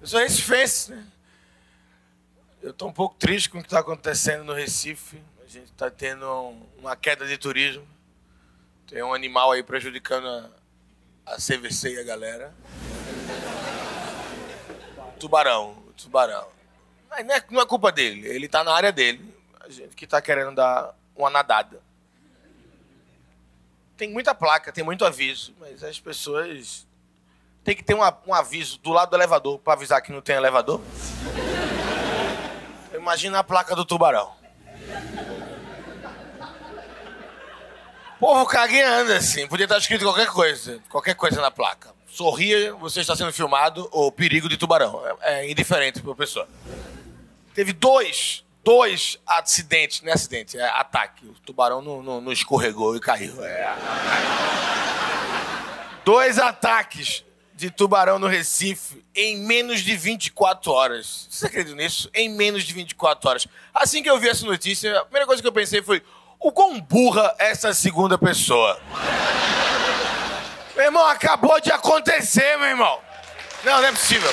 Eu 0.00 0.06
sou 0.06 0.20
recifense, 0.20 0.92
né? 0.92 1.04
Eu 2.62 2.70
estou 2.70 2.88
um 2.88 2.92
pouco 2.92 3.16
triste 3.16 3.50
com 3.50 3.58
o 3.58 3.60
que 3.60 3.66
está 3.66 3.80
acontecendo 3.80 4.44
no 4.44 4.52
Recife. 4.52 5.20
A 5.44 5.48
gente 5.48 5.66
está 5.66 5.90
tendo 5.90 6.24
um, 6.24 6.66
uma 6.78 6.94
queda 6.94 7.26
de 7.26 7.36
turismo. 7.36 7.86
Tem 8.86 9.02
um 9.02 9.12
animal 9.12 9.52
aí 9.52 9.62
prejudicando 9.62 10.26
a, 10.26 10.50
a 11.34 11.36
CVC 11.36 11.94
e 11.94 11.98
a 11.98 12.04
galera. 12.04 12.54
Tubarão, 15.18 15.82
tubarão. 15.96 16.48
Mas 17.10 17.26
não 17.26 17.34
é, 17.34 17.44
não 17.50 17.60
é 17.60 17.66
culpa 17.66 17.90
dele, 17.90 18.28
ele 18.28 18.46
está 18.46 18.62
na 18.62 18.72
área 18.72 18.92
dele. 18.92 19.34
A 19.60 19.68
gente 19.68 19.96
que 19.96 20.04
está 20.04 20.22
querendo 20.22 20.54
dar 20.54 20.94
uma 21.16 21.28
nadada. 21.28 21.80
Tem 23.96 24.08
muita 24.08 24.32
placa, 24.32 24.72
tem 24.72 24.84
muito 24.84 25.04
aviso, 25.04 25.52
mas 25.58 25.82
as 25.82 25.98
pessoas 25.98 26.86
tem 27.68 27.76
que 27.76 27.84
ter 27.84 27.94
um, 27.94 28.00
um 28.26 28.32
aviso 28.32 28.78
do 28.78 28.90
lado 28.92 29.10
do 29.10 29.16
elevador 29.16 29.58
para 29.58 29.74
avisar 29.74 30.00
que 30.00 30.10
não 30.10 30.22
tem 30.22 30.34
elevador. 30.34 30.80
Imagina 32.94 33.40
a 33.40 33.44
placa 33.44 33.76
do 33.76 33.84
tubarão. 33.84 34.32
O 38.16 38.20
povo 38.20 38.46
cagueando 38.46 39.12
assim. 39.12 39.46
Podia 39.46 39.64
estar 39.64 39.76
escrito 39.76 40.02
qualquer 40.02 40.28
coisa. 40.28 40.80
Qualquer 40.88 41.14
coisa 41.14 41.42
na 41.42 41.50
placa. 41.50 41.94
Sorria, 42.06 42.72
você 42.76 43.00
está 43.00 43.14
sendo 43.14 43.34
filmado, 43.34 43.86
ou 43.92 44.10
perigo 44.10 44.48
de 44.48 44.56
tubarão. 44.56 45.02
É, 45.20 45.42
é 45.42 45.50
indiferente 45.50 46.00
para 46.00 46.12
a 46.12 46.16
pessoa. 46.16 46.48
Teve 47.54 47.74
dois, 47.74 48.46
dois 48.64 49.18
acidentes, 49.26 50.00
não 50.00 50.08
é 50.08 50.14
acidente, 50.14 50.58
é 50.58 50.64
ataque. 50.70 51.26
O 51.26 51.34
tubarão 51.44 51.82
não, 51.82 52.02
não, 52.02 52.20
não 52.22 52.32
escorregou 52.32 52.96
e 52.96 53.00
caiu. 53.00 53.44
É. 53.44 53.76
Dois 56.02 56.38
ataques 56.38 57.27
de 57.58 57.72
tubarão 57.72 58.20
no 58.20 58.28
Recife 58.28 59.04
em 59.12 59.38
menos 59.38 59.80
de 59.80 59.96
24 59.96 60.70
horas. 60.70 61.26
Você 61.28 61.46
acredita 61.46 61.74
nisso? 61.74 62.08
Em 62.14 62.28
menos 62.28 62.62
de 62.62 62.72
24 62.72 63.28
horas. 63.28 63.48
Assim 63.74 64.00
que 64.00 64.08
eu 64.08 64.16
vi 64.16 64.28
essa 64.28 64.46
notícia, 64.46 64.96
a 64.96 65.02
primeira 65.02 65.26
coisa 65.26 65.42
que 65.42 65.48
eu 65.48 65.52
pensei 65.52 65.82
foi: 65.82 66.00
o 66.38 66.52
quão 66.52 66.80
burra 66.80 67.34
é 67.36 67.50
essa 67.50 67.74
segunda 67.74 68.16
pessoa? 68.16 68.80
meu 70.76 70.84
irmão, 70.84 71.04
acabou 71.06 71.60
de 71.60 71.72
acontecer, 71.72 72.56
meu 72.58 72.68
irmão. 72.68 73.00
Não, 73.64 73.80
não 73.80 73.88
é 73.88 73.90
possível. 73.90 74.30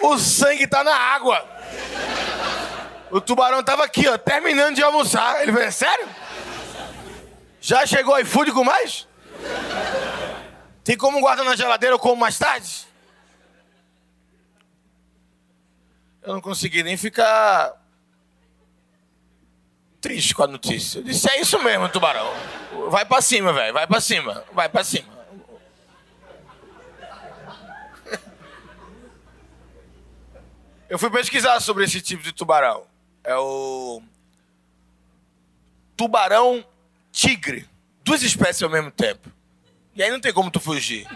O 0.00 0.18
sangue 0.18 0.66
tá 0.66 0.84
na 0.84 0.94
água. 0.94 1.42
O 3.10 3.22
tubarão 3.22 3.62
tava 3.62 3.84
aqui, 3.84 4.06
ó, 4.06 4.18
terminando 4.18 4.74
de 4.74 4.82
almoçar. 4.82 5.40
Ele 5.40 5.50
falou: 5.50 5.66
é 5.66 5.70
sério? 5.70 6.23
Já 7.64 7.86
chegou 7.86 8.20
iFood 8.20 8.52
com 8.52 8.62
mais? 8.62 9.08
Tem 10.84 10.98
como 10.98 11.18
guardar 11.18 11.46
na 11.46 11.56
geladeira 11.56 11.94
ou 11.94 11.98
como 11.98 12.14
mais 12.14 12.38
tarde? 12.38 12.86
Eu 16.22 16.34
não 16.34 16.42
consegui 16.42 16.82
nem 16.82 16.98
ficar 16.98 17.74
triste 19.98 20.34
com 20.34 20.42
a 20.42 20.46
notícia. 20.46 20.98
Eu 20.98 21.04
disse, 21.04 21.26
é 21.30 21.40
isso 21.40 21.58
mesmo, 21.62 21.88
tubarão. 21.88 22.30
Vai 22.90 23.06
pra 23.06 23.22
cima, 23.22 23.50
velho. 23.50 23.72
Vai 23.72 23.86
pra 23.86 23.98
cima. 23.98 24.44
Vai 24.52 24.68
pra 24.68 24.84
cima. 24.84 25.14
Eu 30.86 30.98
fui 30.98 31.08
pesquisar 31.08 31.60
sobre 31.60 31.84
esse 31.84 32.02
tipo 32.02 32.22
de 32.22 32.30
tubarão. 32.30 32.86
É 33.24 33.34
o 33.34 34.02
tubarão 35.96 36.62
tigre. 37.14 37.66
Duas 38.02 38.22
espécies 38.22 38.62
ao 38.62 38.68
mesmo 38.68 38.90
tempo. 38.90 39.30
E 39.94 40.02
aí 40.02 40.10
não 40.10 40.20
tem 40.20 40.32
como 40.32 40.50
tu 40.50 40.58
fugir. 40.58 41.06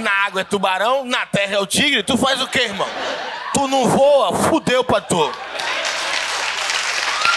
Na 0.00 0.10
água 0.26 0.40
é 0.40 0.44
tubarão, 0.44 1.04
na 1.04 1.26
terra 1.26 1.56
é 1.56 1.58
o 1.58 1.66
tigre. 1.66 2.02
Tu 2.04 2.16
faz 2.16 2.40
o 2.40 2.46
quê, 2.46 2.60
irmão? 2.60 2.88
Tu 3.52 3.66
não 3.66 3.88
voa, 3.88 4.32
fudeu 4.48 4.84
pra 4.84 5.00
tu. 5.00 5.20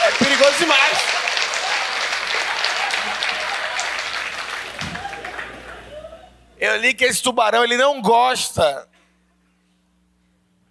É 0.03 0.11
perigoso 0.11 0.57
demais. 0.59 0.97
Eu 6.57 6.77
li 6.77 6.93
que 6.93 7.03
esse 7.03 7.21
tubarão 7.21 7.63
ele 7.63 7.75
não 7.75 8.01
gosta 8.01 8.87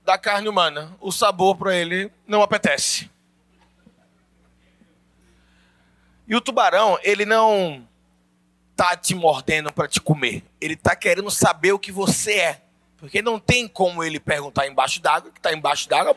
da 0.04 0.16
carne 0.16 0.48
humana. 0.48 0.96
O 1.00 1.10
sabor 1.10 1.56
para 1.56 1.74
ele 1.74 2.10
não 2.26 2.42
apetece. 2.42 3.10
E 6.26 6.34
o 6.34 6.40
tubarão, 6.40 6.98
ele 7.02 7.26
não 7.26 7.86
tá 8.74 8.96
te 8.96 9.14
mordendo 9.14 9.72
para 9.72 9.86
te 9.86 10.00
comer. 10.00 10.42
Ele 10.60 10.76
tá 10.76 10.96
querendo 10.96 11.30
saber 11.30 11.72
o 11.72 11.78
que 11.78 11.92
você 11.92 12.32
é. 12.32 12.60
Porque 12.96 13.20
não 13.20 13.38
tem 13.38 13.68
como 13.68 14.02
ele 14.02 14.18
perguntar 14.18 14.66
embaixo 14.66 15.00
d'água, 15.00 15.30
que 15.30 15.40
tá 15.40 15.52
embaixo 15.52 15.88
d'água. 15.88 16.16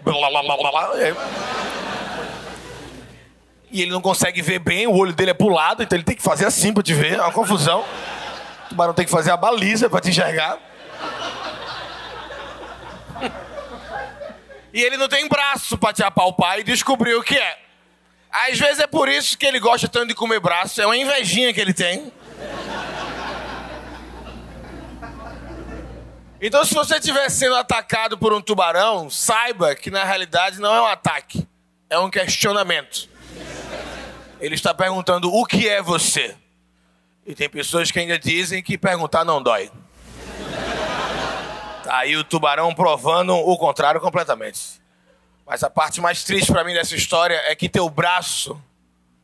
E 3.69 3.81
ele 3.81 3.91
não 3.91 4.01
consegue 4.01 4.41
ver 4.41 4.59
bem, 4.59 4.87
o 4.87 4.95
olho 4.95 5.11
dele 5.11 5.31
é 5.31 5.33
pro 5.33 5.49
lado, 5.49 5.83
então 5.83 5.97
ele 5.97 6.05
tem 6.05 6.15
que 6.15 6.23
fazer 6.23 6.45
assim 6.45 6.73
pra 6.73 6.81
te 6.81 6.93
ver, 6.93 7.15
é 7.15 7.21
uma 7.21 7.33
confusão. 7.33 7.83
O 8.65 8.69
tubarão 8.69 8.93
tem 8.93 9.03
que 9.03 9.11
fazer 9.11 9.31
a 9.31 9.37
baliza 9.37 9.89
para 9.89 9.99
te 9.99 10.09
enxergar. 10.09 10.57
E 14.73 14.81
ele 14.81 14.95
não 14.95 15.09
tem 15.09 15.27
braço 15.27 15.77
para 15.77 15.91
te 15.91 16.03
apalpar 16.03 16.59
e 16.59 16.63
descobrir 16.63 17.15
o 17.15 17.23
que 17.23 17.35
é. 17.35 17.66
Às 18.45 18.59
vezes 18.59 18.79
é 18.79 18.85
por 18.85 19.09
isso 19.09 19.35
que 19.37 19.45
ele 19.45 19.59
gosta 19.59 19.87
tanto 19.87 20.09
de 20.09 20.13
comer 20.13 20.39
braço, 20.39 20.79
é 20.79 20.85
uma 20.85 20.95
invejinha 20.95 21.51
que 21.51 21.59
ele 21.59 21.73
tem. 21.73 22.11
Então, 26.39 26.63
se 26.63 26.71
você 26.71 26.97
estiver 26.97 27.27
sendo 27.29 27.55
atacado 27.55 28.15
por 28.15 28.31
um 28.31 28.39
tubarão, 28.39 29.09
saiba 29.09 29.73
que 29.73 29.89
na 29.89 30.03
realidade 30.03 30.61
não 30.61 30.73
é 30.73 30.81
um 30.81 30.85
ataque, 30.85 31.47
é 31.89 31.97
um 31.97 32.11
questionamento. 32.11 33.09
Ele 34.39 34.53
está 34.53 34.71
perguntando 34.71 35.33
o 35.33 35.43
que 35.43 35.67
é 35.67 35.81
você. 35.81 36.35
E 37.25 37.33
tem 37.33 37.49
pessoas 37.49 37.89
que 37.89 37.99
ainda 37.99 38.19
dizem 38.19 38.61
que 38.61 38.77
perguntar 38.77 39.25
não 39.25 39.41
dói. 39.41 39.71
Tá 41.83 41.97
aí 41.97 42.15
o 42.15 42.23
tubarão 42.23 42.71
provando 42.71 43.33
o 43.33 43.57
contrário 43.57 43.99
completamente. 43.99 44.79
Mas 45.47 45.63
a 45.63 45.69
parte 45.69 46.01
mais 46.01 46.25
triste 46.25 46.51
para 46.51 46.63
mim 46.65 46.73
dessa 46.73 46.93
história 46.93 47.41
é 47.45 47.55
que 47.55 47.69
teu 47.69 47.89
braço 47.89 48.61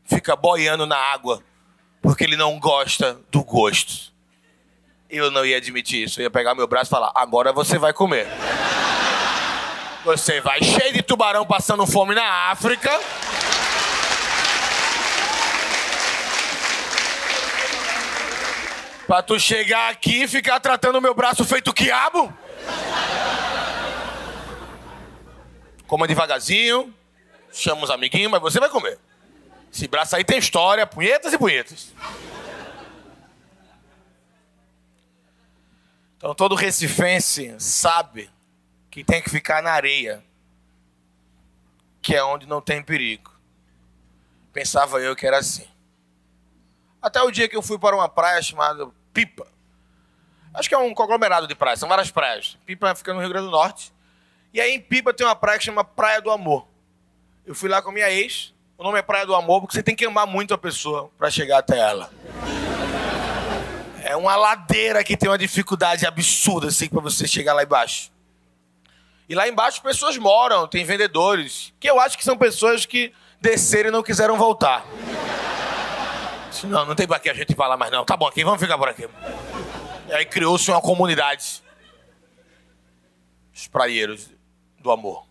fica 0.06 0.34
boiando 0.34 0.86
na 0.86 0.96
água 0.96 1.42
porque 2.00 2.24
ele 2.24 2.36
não 2.36 2.58
gosta 2.58 3.20
do 3.30 3.44
gosto. 3.44 4.10
Eu 5.10 5.30
não 5.30 5.44
ia 5.44 5.58
admitir 5.58 6.04
isso. 6.04 6.20
Eu 6.20 6.24
ia 6.24 6.30
pegar 6.30 6.54
meu 6.54 6.66
braço 6.66 6.88
e 6.88 6.92
falar: 6.92 7.12
agora 7.14 7.52
você 7.52 7.78
vai 7.78 7.92
comer. 7.92 8.26
Você 10.02 10.40
vai 10.40 10.62
cheio 10.62 10.94
de 10.94 11.02
tubarão 11.02 11.44
passando 11.44 11.86
fome 11.86 12.14
na 12.14 12.50
África. 12.50 12.90
Pra 19.06 19.22
tu 19.22 19.38
chegar 19.38 19.90
aqui 19.90 20.22
e 20.22 20.28
ficar 20.28 20.58
tratando 20.58 21.00
meu 21.02 21.14
braço 21.14 21.44
feito 21.44 21.72
quiabo? 21.72 22.32
Coma 25.94 26.08
devagarzinho, 26.08 26.92
chama 27.52 27.84
os 27.84 27.90
amiguinhos, 27.90 28.28
mas 28.28 28.42
você 28.42 28.58
vai 28.58 28.68
comer. 28.68 28.98
Esse 29.72 29.86
braço 29.86 30.16
aí 30.16 30.24
tem 30.24 30.38
história, 30.38 30.84
punhetas 30.84 31.32
e 31.32 31.38
punhetas. 31.38 31.94
Então 36.16 36.34
todo 36.34 36.56
recifense 36.56 37.54
sabe 37.60 38.28
que 38.90 39.04
tem 39.04 39.22
que 39.22 39.30
ficar 39.30 39.62
na 39.62 39.70
areia, 39.70 40.20
que 42.02 42.16
é 42.16 42.24
onde 42.24 42.44
não 42.44 42.60
tem 42.60 42.82
perigo. 42.82 43.32
Pensava 44.52 44.98
eu 44.98 45.14
que 45.14 45.24
era 45.24 45.38
assim. 45.38 45.68
Até 47.00 47.22
o 47.22 47.30
dia 47.30 47.48
que 47.48 47.56
eu 47.56 47.62
fui 47.62 47.78
para 47.78 47.94
uma 47.94 48.08
praia 48.08 48.42
chamada 48.42 48.90
Pipa. 49.12 49.46
Acho 50.52 50.68
que 50.68 50.74
é 50.74 50.78
um 50.78 50.92
conglomerado 50.92 51.46
de 51.46 51.54
praias, 51.54 51.78
são 51.78 51.88
várias 51.88 52.10
praias. 52.10 52.58
Pipa 52.66 52.92
fica 52.96 53.14
no 53.14 53.20
Rio 53.20 53.28
Grande 53.28 53.46
do 53.46 53.52
Norte. 53.52 53.93
E 54.54 54.60
aí 54.60 54.72
em 54.72 54.80
Pipa 54.80 55.12
tem 55.12 55.26
uma 55.26 55.34
praia 55.34 55.58
que 55.58 55.64
chama 55.64 55.82
Praia 55.82 56.22
do 56.22 56.30
Amor. 56.30 56.64
Eu 57.44 57.56
fui 57.56 57.68
lá 57.68 57.82
com 57.82 57.90
a 57.90 57.92
minha 57.92 58.08
ex. 58.08 58.54
O 58.78 58.84
nome 58.84 59.00
é 59.00 59.02
Praia 59.02 59.26
do 59.26 59.34
Amor 59.34 59.60
porque 59.60 59.74
você 59.74 59.82
tem 59.82 59.96
que 59.96 60.04
amar 60.04 60.28
muito 60.28 60.54
a 60.54 60.58
pessoa 60.58 61.10
para 61.18 61.28
chegar 61.28 61.58
até 61.58 61.76
ela. 61.76 62.08
É 64.04 64.14
uma 64.14 64.36
ladeira 64.36 65.02
que 65.02 65.16
tem 65.16 65.28
uma 65.28 65.36
dificuldade 65.36 66.06
absurda 66.06 66.68
assim 66.68 66.88
para 66.88 67.00
você 67.00 67.26
chegar 67.26 67.52
lá 67.52 67.64
embaixo. 67.64 68.12
E 69.28 69.34
lá 69.34 69.48
embaixo 69.48 69.82
pessoas 69.82 70.16
moram, 70.18 70.68
tem 70.68 70.84
vendedores, 70.84 71.72
que 71.80 71.90
eu 71.90 71.98
acho 71.98 72.16
que 72.16 72.22
são 72.22 72.36
pessoas 72.36 72.86
que 72.86 73.12
desceram 73.40 73.88
e 73.88 73.92
não 73.92 74.04
quiseram 74.04 74.36
voltar. 74.36 74.86
Não, 76.62 76.86
não 76.86 76.94
tem 76.94 77.08
pra 77.08 77.18
que 77.18 77.28
a 77.28 77.34
gente 77.34 77.56
falar 77.56 77.76
mais 77.76 77.90
não. 77.90 78.04
Tá 78.04 78.16
bom 78.16 78.28
aqui, 78.28 78.44
vamos 78.44 78.60
ficar 78.60 78.78
por 78.78 78.88
aqui. 78.88 79.08
E 80.08 80.12
aí 80.12 80.24
criou-se 80.24 80.70
uma 80.70 80.80
comunidade. 80.80 81.60
Os 83.52 83.66
praieiros 83.66 84.33
do 84.84 84.92
amor. 84.92 85.26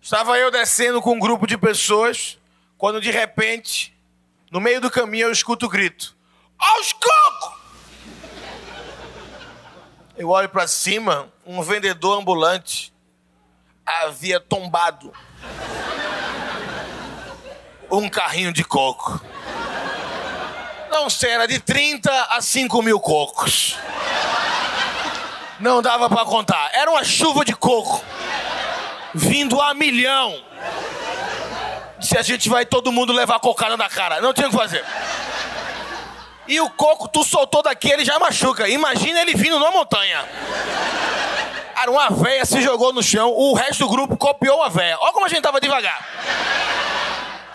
Estava 0.00 0.38
eu 0.38 0.50
descendo 0.50 1.02
com 1.02 1.12
um 1.12 1.18
grupo 1.18 1.46
de 1.46 1.58
pessoas, 1.58 2.38
quando 2.78 3.02
de 3.02 3.10
repente, 3.10 3.94
no 4.50 4.58
meio 4.58 4.80
do 4.80 4.90
caminho, 4.90 5.26
eu 5.26 5.32
escuto 5.32 5.66
o 5.66 5.68
grito: 5.68 6.16
Aos 6.58 6.94
cocos! 6.94 7.60
Eu 10.16 10.30
olho 10.30 10.48
para 10.48 10.66
cima, 10.66 11.30
um 11.44 11.60
vendedor 11.60 12.18
ambulante 12.18 12.92
havia 13.84 14.40
tombado 14.40 15.12
um 17.90 18.08
carrinho 18.08 18.52
de 18.54 18.64
coco. 18.64 19.20
Não 20.90 21.10
sei, 21.10 21.30
era 21.30 21.46
de 21.46 21.58
30 21.58 22.10
a 22.30 22.40
5 22.40 22.82
mil 22.82 23.00
cocos. 23.00 23.76
Não 25.60 25.82
dava 25.82 26.08
para 26.08 26.24
contar. 26.24 26.70
Era 26.72 26.90
uma 26.90 27.04
chuva 27.04 27.44
de 27.44 27.54
coco. 27.54 28.02
Vindo 29.14 29.60
a 29.60 29.74
milhão. 29.74 30.42
Se 32.00 32.16
a 32.16 32.22
gente 32.22 32.48
vai 32.48 32.64
todo 32.64 32.90
mundo 32.90 33.12
levar 33.12 33.38
cocada 33.40 33.76
na 33.76 33.88
cara. 33.88 34.20
Não 34.20 34.32
tinha 34.32 34.48
o 34.48 34.50
que 34.50 34.56
fazer. 34.56 34.84
E 36.48 36.60
o 36.60 36.70
coco, 36.70 37.06
tu 37.08 37.22
soltou 37.22 37.62
daqui, 37.62 37.90
ele 37.90 38.04
já 38.04 38.18
machuca. 38.18 38.68
Imagina 38.68 39.20
ele 39.20 39.34
vindo 39.34 39.58
na 39.58 39.70
montanha. 39.70 40.24
Cara, 41.74 41.90
uma 41.90 42.10
véia 42.10 42.44
se 42.44 42.60
jogou 42.60 42.92
no 42.92 43.02
chão, 43.02 43.30
o 43.30 43.54
resto 43.54 43.84
do 43.84 43.88
grupo 43.88 44.16
copiou 44.16 44.62
a 44.62 44.68
véia. 44.68 44.98
Olha 45.00 45.12
como 45.12 45.26
a 45.26 45.28
gente 45.28 45.42
tava 45.42 45.60
devagar. 45.60 45.98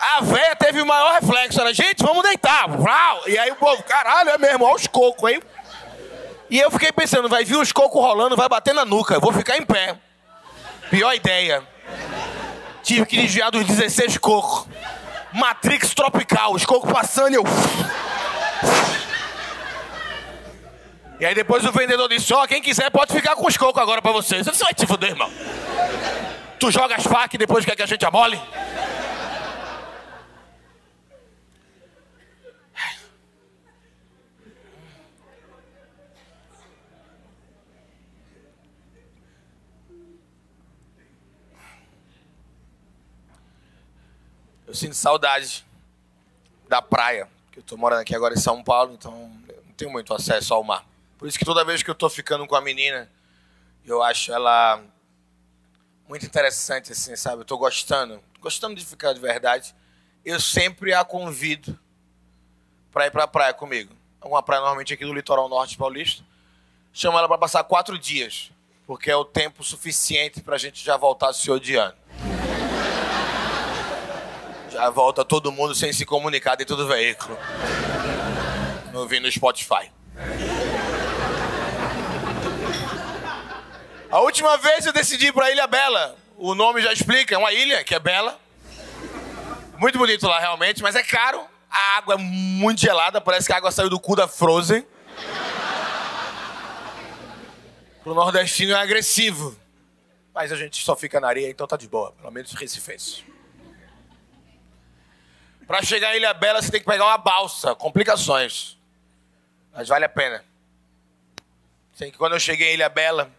A 0.00 0.20
véia 0.20 0.56
teve 0.56 0.80
o 0.80 0.86
maior 0.86 1.12
reflexo. 1.20 1.60
Ela, 1.60 1.74
gente, 1.74 2.02
vamos 2.02 2.22
deitar. 2.22 2.66
E 3.26 3.38
aí 3.38 3.50
o 3.50 3.56
povo, 3.56 3.82
caralho, 3.82 4.30
é 4.30 4.38
mesmo, 4.38 4.64
olha 4.64 4.76
os 4.76 4.86
cocos 4.86 5.28
aí. 5.28 5.40
E 6.48 6.58
eu 6.58 6.70
fiquei 6.70 6.92
pensando, 6.92 7.28
vai 7.28 7.44
vir 7.44 7.56
os 7.56 7.72
cocos 7.72 8.00
rolando, 8.00 8.36
vai 8.36 8.48
bater 8.48 8.74
na 8.74 8.84
nuca. 8.84 9.14
Eu 9.14 9.20
vou 9.20 9.32
ficar 9.32 9.56
em 9.56 9.64
pé. 9.64 9.96
Pior 10.90 11.12
ideia. 11.12 11.62
Tive 12.82 13.04
que 13.04 13.16
desviar 13.16 13.50
dos 13.50 13.64
16 13.64 14.18
cocos. 14.18 14.68
Matrix 15.32 15.92
tropical, 15.92 16.54
os 16.54 16.64
cocos 16.64 16.90
passando 16.92 17.32
e 17.32 17.34
eu. 17.34 17.44
E 21.18 21.26
aí 21.26 21.34
depois 21.34 21.64
o 21.64 21.72
vendedor 21.72 22.08
disse: 22.08 22.32
Ó, 22.32 22.42
oh, 22.42 22.46
quem 22.46 22.62
quiser 22.62 22.90
pode 22.90 23.12
ficar 23.12 23.34
com 23.34 23.46
os 23.46 23.56
cocos 23.56 23.82
agora 23.82 24.00
pra 24.00 24.12
vocês. 24.12 24.46
Disse: 24.46 24.62
vai 24.62 24.72
te 24.72 24.86
fuder, 24.86 25.10
irmão. 25.10 25.30
Tu 26.60 26.70
joga 26.70 26.94
as 26.94 27.04
facas 27.04 27.34
e 27.34 27.38
depois 27.38 27.64
quer 27.64 27.74
que 27.74 27.82
a 27.82 27.86
gente 27.86 28.04
amole? 28.04 28.40
Sinto 44.76 44.94
saudade 44.94 45.66
da 46.68 46.80
praia, 46.80 47.28
porque 47.46 47.58
eu 47.58 47.62
tô 47.62 47.76
morando 47.76 48.00
aqui 48.00 48.14
agora 48.14 48.34
em 48.34 48.38
São 48.38 48.62
Paulo, 48.62 48.94
então 48.94 49.12
não 49.66 49.72
tenho 49.76 49.90
muito 49.90 50.12
acesso 50.14 50.54
ao 50.54 50.62
mar. 50.62 50.86
Por 51.18 51.26
isso 51.26 51.38
que 51.38 51.44
toda 51.44 51.64
vez 51.64 51.82
que 51.82 51.90
eu 51.90 51.94
tô 51.94 52.08
ficando 52.08 52.46
com 52.46 52.54
a 52.54 52.60
menina, 52.60 53.10
eu 53.84 54.02
acho 54.02 54.32
ela 54.32 54.82
muito 56.08 56.26
interessante, 56.26 56.92
assim, 56.92 57.16
sabe? 57.16 57.42
Eu 57.42 57.44
tô 57.44 57.56
gostando, 57.56 58.22
gostando 58.40 58.74
de 58.74 58.84
ficar 58.84 59.12
de 59.12 59.20
verdade. 59.20 59.74
Eu 60.24 60.38
sempre 60.40 60.92
a 60.92 61.04
convido 61.04 61.78
para 62.92 63.06
ir 63.06 63.10
para 63.10 63.24
a 63.24 63.28
praia 63.28 63.54
comigo. 63.54 63.94
Uma 64.22 64.42
praia 64.42 64.60
normalmente 64.60 64.92
aqui 64.92 65.04
do 65.04 65.14
litoral 65.14 65.48
norte 65.48 65.76
paulista. 65.76 66.24
Chamo 66.92 67.18
ela 67.18 67.28
para 67.28 67.38
passar 67.38 67.62
quatro 67.64 67.98
dias, 67.98 68.50
porque 68.86 69.10
é 69.10 69.16
o 69.16 69.24
tempo 69.24 69.62
suficiente 69.62 70.40
para 70.40 70.56
a 70.56 70.58
gente 70.58 70.84
já 70.84 70.96
voltar 70.96 71.32
se 71.32 71.50
odiando. 71.50 71.96
Já 74.76 74.90
volta 74.90 75.24
todo 75.24 75.50
mundo 75.50 75.74
sem 75.74 75.90
se 75.90 76.04
comunicar 76.04 76.54
dentro 76.54 76.76
do 76.76 76.86
veículo. 76.86 77.38
Ouvindo 78.92 79.22
no 79.22 79.32
Spotify. 79.32 79.90
A 84.10 84.20
última 84.20 84.58
vez 84.58 84.84
eu 84.84 84.92
decidi 84.92 85.28
ir 85.28 85.32
pra 85.32 85.50
Ilha 85.50 85.66
Bela. 85.66 86.14
O 86.36 86.54
nome 86.54 86.82
já 86.82 86.92
explica, 86.92 87.34
é 87.34 87.38
uma 87.38 87.54
ilha 87.54 87.82
que 87.84 87.94
é 87.94 87.98
bela. 87.98 88.38
Muito 89.78 89.96
bonito 89.96 90.26
lá 90.26 90.38
realmente, 90.40 90.82
mas 90.82 90.94
é 90.94 91.02
caro. 91.02 91.40
A 91.70 91.96
água 91.96 92.12
é 92.12 92.18
muito 92.18 92.78
gelada, 92.78 93.18
parece 93.18 93.46
que 93.46 93.54
a 93.54 93.56
água 93.56 93.72
saiu 93.72 93.88
do 93.88 93.98
cu 93.98 94.14
da 94.14 94.28
Frozen. 94.28 94.86
Pro 98.02 98.12
nordestino 98.12 98.72
é 98.72 98.76
agressivo. 98.76 99.56
Mas 100.34 100.52
a 100.52 100.56
gente 100.56 100.84
só 100.84 100.94
fica 100.94 101.18
na 101.18 101.28
areia, 101.28 101.48
então 101.48 101.66
tá 101.66 101.78
de 101.78 101.88
boa. 101.88 102.12
Pelo 102.12 102.30
menos 102.30 102.52
recifense. 102.52 103.35
Para 105.66 105.82
chegar 105.82 106.14
em 106.14 106.18
Ilha 106.18 106.32
Bela, 106.32 106.62
você 106.62 106.70
tem 106.70 106.80
que 106.80 106.86
pegar 106.86 107.04
uma 107.04 107.18
balsa. 107.18 107.74
Complicações. 107.74 108.78
Mas 109.72 109.88
vale 109.88 110.04
a 110.04 110.08
pena. 110.08 110.44
Sei 111.94 112.10
que 112.10 112.18
quando 112.18 112.34
eu 112.34 112.40
cheguei 112.40 112.70
em 112.70 112.74
Ilha 112.74 112.88
Bela, 112.88 113.30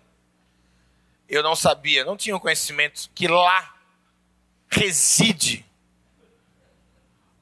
eu 1.29 1.41
não 1.41 1.55
sabia, 1.55 2.03
não 2.03 2.17
tinha 2.17 2.35
o 2.35 2.39
conhecimento 2.39 3.09
que 3.13 3.27
lá 3.27 3.75
reside 4.69 5.65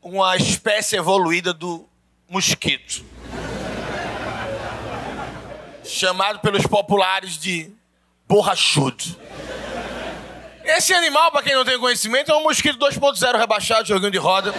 uma 0.01 0.35
espécie 0.35 0.95
evoluída 0.95 1.51
do 1.53 1.87
mosquito. 2.29 3.03
Chamado 5.83 6.39
pelos 6.39 6.67
populares 6.67 7.37
de 7.37 7.71
borrachudo. 8.27 9.03
Esse 10.65 10.93
animal, 10.93 11.31
para 11.31 11.43
quem 11.43 11.53
não 11.53 11.63
tem 11.63 11.79
conhecimento, 11.79 12.31
é 12.31 12.35
um 12.35 12.43
mosquito 12.43 12.79
2.0 12.79 13.37
rebaixado, 13.37 13.87
joguinho 13.87 14.09
de 14.09 14.17
roda. 14.17 14.53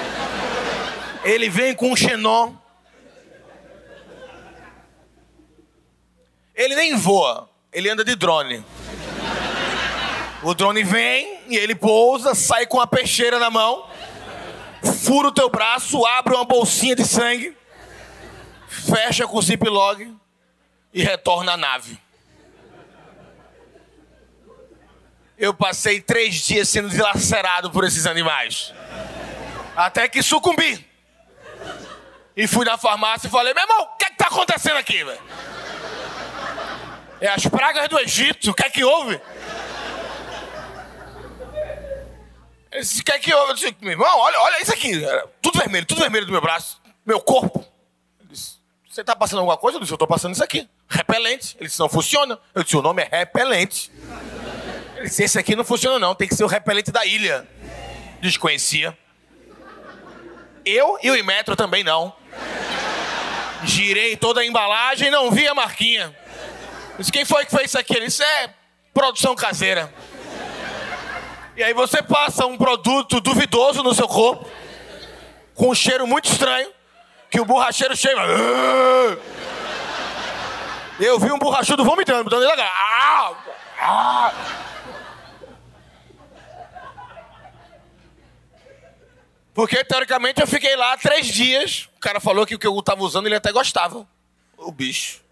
Ele 1.25 1.49
vem 1.49 1.75
com 1.75 1.91
um 1.91 1.97
xenon. 1.97 2.55
Ele 6.55 6.77
nem 6.77 6.97
voa, 6.97 7.51
ele 7.73 7.91
anda 7.91 8.05
de 8.05 8.15
drone. 8.15 8.65
O 10.43 10.55
drone 10.55 10.85
vem 10.85 11.41
e 11.49 11.57
ele 11.57 11.75
pousa, 11.75 12.35
sai 12.35 12.67
com 12.67 12.81
a 12.81 12.87
peixeira 12.87 13.39
na 13.41 13.51
mão, 13.51 13.87
fura 15.03 15.29
o 15.29 15.33
teu 15.33 15.51
braço, 15.51 16.07
abre 16.07 16.35
uma 16.35 16.45
bolsinha 16.45 16.95
de 16.95 17.05
sangue, 17.05 17.57
fecha 18.69 19.27
com 19.27 19.39
o 19.39 19.43
ziplock 19.43 20.15
e 20.95 21.03
retorna 21.03 21.53
à 21.53 21.57
nave. 21.57 22.06
Eu 25.39 25.53
passei 25.53 26.01
três 26.01 26.35
dias 26.37 26.69
sendo 26.69 26.89
dilacerado 26.89 27.71
por 27.71 27.85
esses 27.85 28.07
animais. 28.07 28.73
Até 29.77 30.09
que 30.09 30.23
sucumbi. 30.23 30.87
E 32.37 32.47
fui 32.47 32.65
na 32.65 32.77
farmácia 32.77 33.29
e 33.29 33.31
falei, 33.31 33.55
meu 33.55 33.63
irmão, 33.63 33.83
o 33.83 33.97
que, 33.97 34.05
é 34.05 34.11
que 34.11 34.17
tá 34.17 34.27
acontecendo 34.27 34.77
aqui, 34.77 35.03
velho? 35.05 35.21
É 37.21 37.29
as 37.29 37.47
pragas 37.47 37.89
do 37.89 37.99
Egito, 37.99 38.51
o 38.51 38.55
que 38.55 38.65
é 38.65 38.71
que 38.71 38.85
houve? 38.85 39.21
Ele 42.71 42.83
disse, 42.83 43.01
o 43.01 43.05
que 43.05 43.13
é 43.13 43.19
que 43.19 43.33
houve? 43.33 43.53
Eu 43.53 43.55
disse, 43.55 43.77
meu 43.81 43.93
irmão, 43.93 44.19
olha, 44.19 44.39
olha 44.39 44.61
isso 44.61 44.73
aqui. 44.73 44.93
Tudo 45.41 45.59
vermelho, 45.59 45.87
tudo 45.87 46.01
vermelho 46.01 46.27
do 46.27 46.33
meu 46.33 46.43
braço, 46.43 46.81
meu 47.07 47.21
corpo. 47.21 47.65
Ele 48.21 48.29
disse, 48.31 48.59
você 48.87 49.03
tá 49.03 49.17
passando 49.17 49.39
alguma 49.39 49.57
coisa? 49.57 49.77
Eu 49.79 49.81
disse, 49.81 49.93
eu 49.95 49.99
tô 49.99 50.07
passando 50.07 50.35
isso 50.35 50.45
aqui. 50.45 50.69
Repelente. 50.89 51.57
Ele 51.59 51.69
disse, 51.69 51.79
não 51.79 51.89
funciona. 51.89 52.39
Eu 52.55 52.63
disse, 52.63 52.77
o 52.77 52.83
nome 52.83 53.03
é 53.03 53.19
repelente. 53.19 53.91
Esse 55.07 55.39
aqui 55.39 55.55
não 55.55 55.65
funciona 55.65 55.99
não, 55.99 56.15
tem 56.15 56.27
que 56.27 56.35
ser 56.35 56.43
o 56.43 56.49
repelente 56.49 56.91
da 56.91 57.07
ilha. 57.07 57.47
Desconhecia. 58.21 58.97
Eu 60.65 60.99
e 61.01 61.11
o 61.11 61.17
Imetro 61.17 61.55
também 61.55 61.85
não. 61.85 62.13
Girei 63.65 64.17
toda 64.17 64.41
a 64.41 64.45
embalagem 64.45 65.11
não 65.11 65.31
vi 65.31 65.47
a 65.47 65.55
marquinha. 65.55 66.15
Disse, 66.99 67.13
quem 67.13 67.25
foi 67.25 67.45
que 67.45 67.53
fez 67.53 67.67
isso 67.67 67.79
aqui? 67.79 67.95
Ele 67.95 68.07
disse, 68.07 68.23
é 68.23 68.51
produção 68.93 69.35
caseira. 69.37 69.93
E 71.57 71.63
aí 71.63 71.73
você 71.73 72.03
passa 72.03 72.45
um 72.47 72.59
produto 72.59 73.21
duvidoso 73.21 73.83
no 73.83 73.95
seu 73.95 74.09
corpo, 74.09 74.51
com 75.55 75.71
um 75.71 75.75
cheiro 75.75 76.07
muito 76.07 76.31
estranho, 76.31 76.69
que 77.31 77.41
o 77.41 77.45
borracheiro 77.45 77.97
chega. 77.97 78.21
Eu 80.99 81.19
vi 81.19 81.31
um 81.31 81.39
borrachudo 81.39 81.85
vomitando, 81.85 82.25
botando 82.25 82.43
ele 82.43 82.57
lá. 82.57 82.73
Ah! 82.75 83.35
Ah! 83.79 84.33
Porque, 89.57 89.83
teoricamente, 89.83 90.39
eu 90.39 90.47
fiquei 90.47 90.77
lá 90.77 90.99
três 90.99 91.29
dias. 91.29 91.89
O 91.97 91.99
cara 91.99 92.21
falou 92.21 92.45
que 92.45 92.55
o 92.55 92.59
que 92.59 92.67
eu 92.67 92.83
tava 92.83 93.03
usando 93.03 93.25
ele 93.25 93.37
até 93.37 93.51
gostava. 93.51 94.07
O 94.59 94.71
bicho. 94.71 95.23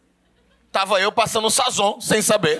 Tava 0.72 0.98
eu 0.98 1.12
passando 1.12 1.50
sazon, 1.50 2.00
sem 2.00 2.22
saber. 2.22 2.58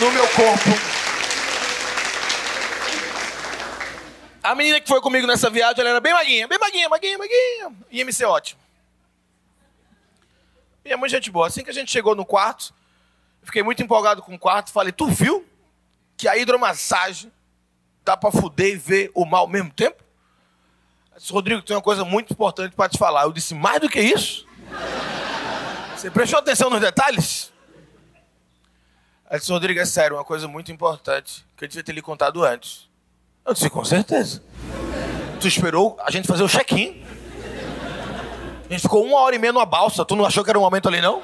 No 0.00 0.10
meu 0.12 0.26
corpo. 0.28 0.70
A 4.42 4.54
menina 4.54 4.80
que 4.80 4.88
foi 4.88 5.02
comigo 5.02 5.26
nessa 5.26 5.50
viagem, 5.50 5.82
ela 5.82 5.90
era 5.90 6.00
bem 6.00 6.14
maguinha, 6.14 6.48
bem 6.48 6.58
maguinha, 6.58 6.88
maguinha, 6.88 7.18
maguinha. 7.18 7.72
Ia 7.90 8.04
me 8.06 8.14
ser 8.14 8.24
ótimo. 8.24 8.62
E 10.82 10.90
é 10.90 10.96
muito 10.96 11.10
gente 11.10 11.30
boa. 11.30 11.48
Assim 11.48 11.62
que 11.62 11.68
a 11.68 11.74
gente 11.74 11.92
chegou 11.92 12.14
no 12.14 12.24
quarto, 12.24 12.72
fiquei 13.42 13.62
muito 13.62 13.82
empolgado 13.82 14.22
com 14.22 14.34
o 14.34 14.38
quarto. 14.38 14.72
Falei, 14.72 14.90
tu 14.90 15.06
viu? 15.06 15.46
Que 16.16 16.28
a 16.28 16.36
hidromassagem 16.36 17.32
dá 18.04 18.16
para 18.16 18.30
fuder 18.30 18.74
e 18.74 18.76
ver 18.76 19.10
o 19.14 19.24
mal 19.24 19.42
ao 19.42 19.48
mesmo 19.48 19.70
tempo? 19.70 20.02
Eu 21.12 21.18
disse, 21.18 21.32
Rodrigo, 21.32 21.62
tem 21.62 21.76
uma 21.76 21.82
coisa 21.82 22.04
muito 22.04 22.32
importante 22.32 22.74
para 22.74 22.88
te 22.88 22.98
falar. 22.98 23.22
Eu 23.22 23.32
disse, 23.32 23.54
mais 23.54 23.80
do 23.80 23.88
que 23.88 24.00
isso? 24.00 24.46
Você 25.96 26.10
prestou 26.10 26.38
atenção 26.38 26.68
nos 26.68 26.80
detalhes? 26.80 27.52
Ela 29.28 29.38
disse, 29.38 29.50
Rodrigo, 29.50 29.80
é 29.80 29.84
sério, 29.84 30.16
uma 30.16 30.24
coisa 30.24 30.46
muito 30.46 30.70
importante 30.70 31.46
que 31.56 31.64
eu 31.64 31.68
devia 31.68 31.82
ter 31.82 31.92
lhe 31.92 32.02
contado 32.02 32.44
antes. 32.44 32.88
Eu 33.44 33.54
disse, 33.54 33.70
com 33.70 33.84
certeza. 33.84 34.42
Tu 35.40 35.48
esperou 35.48 35.96
a 36.04 36.10
gente 36.10 36.26
fazer 36.26 36.42
o 36.42 36.48
check-in? 36.48 37.04
A 38.68 38.72
gente 38.72 38.82
ficou 38.82 39.04
uma 39.04 39.20
hora 39.20 39.36
e 39.36 39.38
meia 39.38 39.52
numa 39.52 39.66
balsa. 39.66 40.04
Tu 40.04 40.16
não 40.16 40.24
achou 40.24 40.42
que 40.42 40.50
era 40.50 40.58
um 40.58 40.62
momento 40.62 40.88
ali, 40.88 41.00
não? 41.00 41.22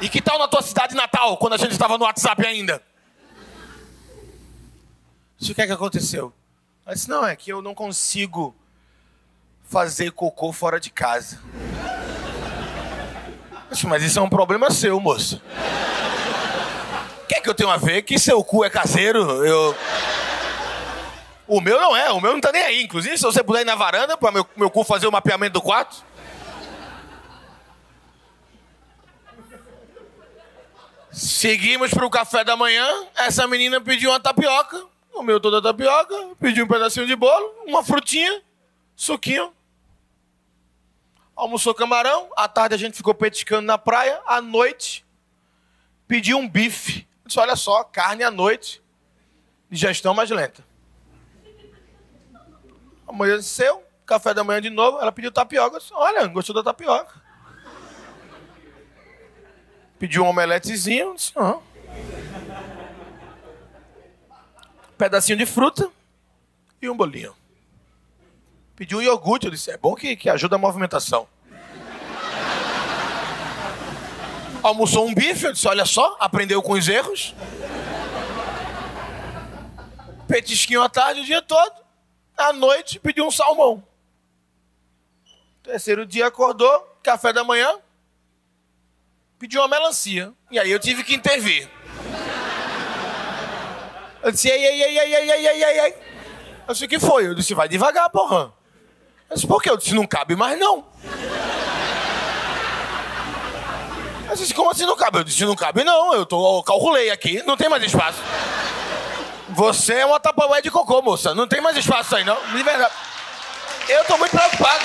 E 0.00 0.08
que 0.08 0.22
tal 0.22 0.38
na 0.38 0.48
tua 0.48 0.62
cidade 0.62 0.94
natal, 0.94 1.36
quando 1.36 1.54
a 1.54 1.56
gente 1.56 1.72
estava 1.72 1.98
no 1.98 2.04
WhatsApp 2.04 2.46
ainda? 2.46 2.82
O 5.40 5.54
que 5.54 5.62
é 5.62 5.66
que 5.66 5.72
aconteceu? 5.72 6.32
Ela 6.84 6.94
disse, 6.94 7.08
não, 7.08 7.26
é 7.26 7.34
que 7.36 7.50
eu 7.52 7.62
não 7.62 7.74
consigo 7.74 8.54
fazer 9.68 10.10
cocô 10.12 10.52
fora 10.52 10.80
de 10.80 10.90
casa. 10.90 11.40
Disse, 13.70 13.86
mas 13.86 14.02
isso 14.02 14.18
é 14.18 14.22
um 14.22 14.28
problema 14.28 14.70
seu, 14.70 14.98
moça. 14.98 15.40
O 17.22 17.26
que 17.26 17.34
é 17.34 17.40
que 17.40 17.48
eu 17.48 17.54
tenho 17.54 17.70
a 17.70 17.76
ver? 17.76 18.02
Que 18.02 18.18
seu 18.18 18.42
cu 18.42 18.64
é 18.64 18.70
caseiro? 18.70 19.44
Eu... 19.44 19.76
O 21.46 21.60
meu 21.60 21.80
não 21.80 21.96
é, 21.96 22.10
o 22.10 22.20
meu 22.20 22.32
não 22.32 22.40
tá 22.40 22.50
nem 22.52 22.62
aí. 22.62 22.82
Inclusive, 22.82 23.16
se 23.16 23.24
você 23.24 23.42
puder 23.42 23.62
ir 23.62 23.64
na 23.64 23.74
varanda 23.74 24.16
para 24.16 24.32
meu, 24.32 24.46
meu 24.56 24.70
cu 24.70 24.84
fazer 24.84 25.06
o 25.06 25.12
mapeamento 25.12 25.54
do 25.54 25.62
quarto. 25.62 26.04
Seguimos 31.10 31.90
para 31.90 32.04
o 32.04 32.10
café 32.10 32.44
da 32.44 32.56
manhã. 32.56 32.86
Essa 33.16 33.46
menina 33.46 33.80
pediu 33.80 34.10
uma 34.10 34.20
tapioca, 34.20 34.84
comeu 35.18 35.40
toda 35.40 35.58
a 35.58 35.62
tapioca, 35.62 36.14
pediu 36.38 36.64
um 36.64 36.68
pedacinho 36.68 37.04
de 37.04 37.16
bolo, 37.16 37.64
uma 37.66 37.82
frutinha, 37.82 38.40
suquinho. 38.94 39.52
Almoçou 41.34 41.74
camarão. 41.74 42.30
À 42.36 42.46
tarde 42.46 42.76
a 42.76 42.78
gente 42.78 42.96
ficou 42.96 43.12
petiscando 43.12 43.66
na 43.66 43.76
praia. 43.76 44.20
À 44.24 44.40
noite, 44.40 45.04
pediu 46.06 46.38
um 46.38 46.48
bife. 46.48 47.04
Disse, 47.26 47.40
olha 47.40 47.56
só, 47.56 47.82
carne 47.82 48.22
à 48.22 48.30
noite. 48.30 48.80
Digestão 49.68 50.14
mais 50.14 50.30
lenta. 50.30 50.64
Amanheceu, 53.06 53.82
café 54.06 54.32
da 54.32 54.44
manhã 54.44 54.60
de 54.60 54.70
novo. 54.70 55.00
Ela 55.00 55.10
pediu 55.10 55.32
tapioca. 55.32 55.78
Disse, 55.78 55.92
olha, 55.94 56.28
gostou 56.28 56.54
da 56.54 56.62
tapioca. 56.62 57.20
Pediu 59.98 60.22
um 60.22 60.28
omeletezinho. 60.28 61.16
Disse, 61.16 61.32
ah. 61.34 61.58
Pedacinho 64.98 65.38
de 65.38 65.46
fruta 65.46 65.88
e 66.82 66.90
um 66.90 66.96
bolinho. 66.96 67.34
Pediu 68.74 68.98
um 68.98 69.02
iogurte. 69.02 69.46
Eu 69.46 69.52
disse, 69.52 69.70
é 69.70 69.76
bom 69.76 69.94
que, 69.94 70.16
que 70.16 70.28
ajuda 70.28 70.56
a 70.56 70.58
movimentação. 70.58 71.28
Almoçou 74.60 75.06
um 75.06 75.14
bife. 75.14 75.46
Eu 75.46 75.52
disse, 75.52 75.68
olha 75.68 75.84
só, 75.84 76.16
aprendeu 76.18 76.60
com 76.60 76.72
os 76.72 76.88
erros. 76.88 77.34
Petisquinho 80.26 80.82
à 80.82 80.88
tarde 80.88 81.20
o 81.20 81.24
dia 81.24 81.40
todo. 81.40 81.72
À 82.36 82.52
noite 82.52 82.98
pediu 82.98 83.24
um 83.24 83.30
salmão. 83.30 83.82
Terceiro 85.62 86.04
dia 86.04 86.26
acordou, 86.26 86.98
café 87.02 87.32
da 87.32 87.44
manhã, 87.44 87.78
pediu 89.38 89.60
uma 89.60 89.68
melancia. 89.68 90.32
E 90.50 90.58
aí 90.58 90.70
eu 90.70 90.78
tive 90.78 91.04
que 91.04 91.14
intervir. 91.14 91.68
Eu 94.28 94.32
disse, 94.32 94.50
ei, 94.50 94.62
ei, 94.62 94.82
ei, 94.82 94.98
ei, 94.98 95.14
ei, 95.14 95.30
ei, 95.30 95.46
ei, 95.46 95.64
ei, 95.64 95.80
ei. 95.80 95.94
Eu 96.66 96.74
disse, 96.74 96.84
o 96.84 96.88
que 96.88 97.00
foi? 97.00 97.26
Eu 97.26 97.34
disse, 97.34 97.54
vai 97.54 97.66
devagar, 97.66 98.10
porra. 98.10 98.52
Eu 99.30 99.34
disse, 99.34 99.46
por 99.46 99.62
quê? 99.62 99.70
Eu 99.70 99.76
disse, 99.78 99.94
não 99.94 100.06
cabe 100.06 100.36
mais 100.36 100.58
não. 100.58 100.84
Eu 104.28 104.36
disse, 104.36 104.52
como 104.52 104.70
assim 104.70 104.84
não 104.84 104.96
cabe? 104.96 105.20
Eu 105.20 105.24
disse, 105.24 105.46
não 105.46 105.56
cabe 105.56 105.82
não. 105.82 106.12
Eu, 106.12 106.26
tô, 106.26 106.58
eu 106.58 106.62
calculei 106.62 107.08
aqui, 107.08 107.42
não 107.46 107.56
tem 107.56 107.70
mais 107.70 107.82
espaço. 107.82 108.18
Você 109.48 109.94
é 109.94 110.04
uma 110.04 110.20
tapaué 110.20 110.60
de 110.60 110.70
cocô, 110.70 111.00
moça. 111.00 111.34
Não 111.34 111.48
tem 111.48 111.62
mais 111.62 111.74
espaço 111.78 112.14
aí, 112.14 112.22
não. 112.22 112.36
De 112.52 112.62
verdade. 112.62 112.92
Eu 113.88 114.04
tô 114.04 114.18
muito 114.18 114.36
preocupado. 114.36 114.84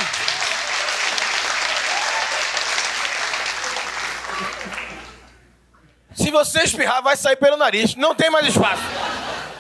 Se 6.16 6.32
você 6.32 6.64
espirrar, 6.64 7.04
vai 7.04 7.18
sair 7.18 7.36
pelo 7.36 7.58
nariz. 7.58 7.94
Não 7.96 8.16
tem 8.16 8.30
mais 8.30 8.48
espaço. 8.48 8.84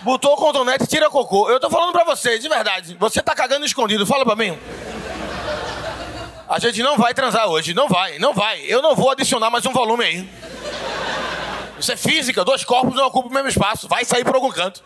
Botou 0.04 0.34
o 0.34 0.36
cotonete, 0.36 0.86
tira 0.86 1.10
cocô. 1.10 1.50
Eu 1.50 1.60
tô 1.60 1.70
falando 1.70 1.94
pra 1.94 2.04
você, 2.04 2.38
de 2.38 2.50
verdade. 2.50 2.96
Você 3.00 3.22
tá 3.22 3.34
cagando 3.34 3.66
escondido. 3.66 4.06
Fala 4.06 4.26
pra 4.26 4.36
mim. 4.36 4.58
A 6.48 6.60
gente 6.60 6.84
não 6.84 6.98
vai 6.98 7.14
transar 7.14 7.48
hoje. 7.48 7.74
Não 7.74 7.88
vai, 7.88 8.20
não 8.20 8.34
vai. 8.34 8.62
Eu 8.62 8.82
não 8.82 8.96
vou 8.96 9.10
adicionar 9.12 9.50
mais 9.50 9.66
um 9.66 9.72
volume 9.72 10.04
aí. 10.04 10.30
Isso 11.80 11.92
é 11.92 11.96
física. 11.96 12.44
Dois 12.44 12.66
corpos 12.66 12.94
não 12.94 13.08
ocupam 13.08 13.30
o 13.30 13.34
mesmo 13.34 13.48
espaço. 13.48 13.88
Vai 13.88 14.04
sair 14.04 14.26
por 14.26 14.36
algum 14.36 14.52
canto. 14.52 14.84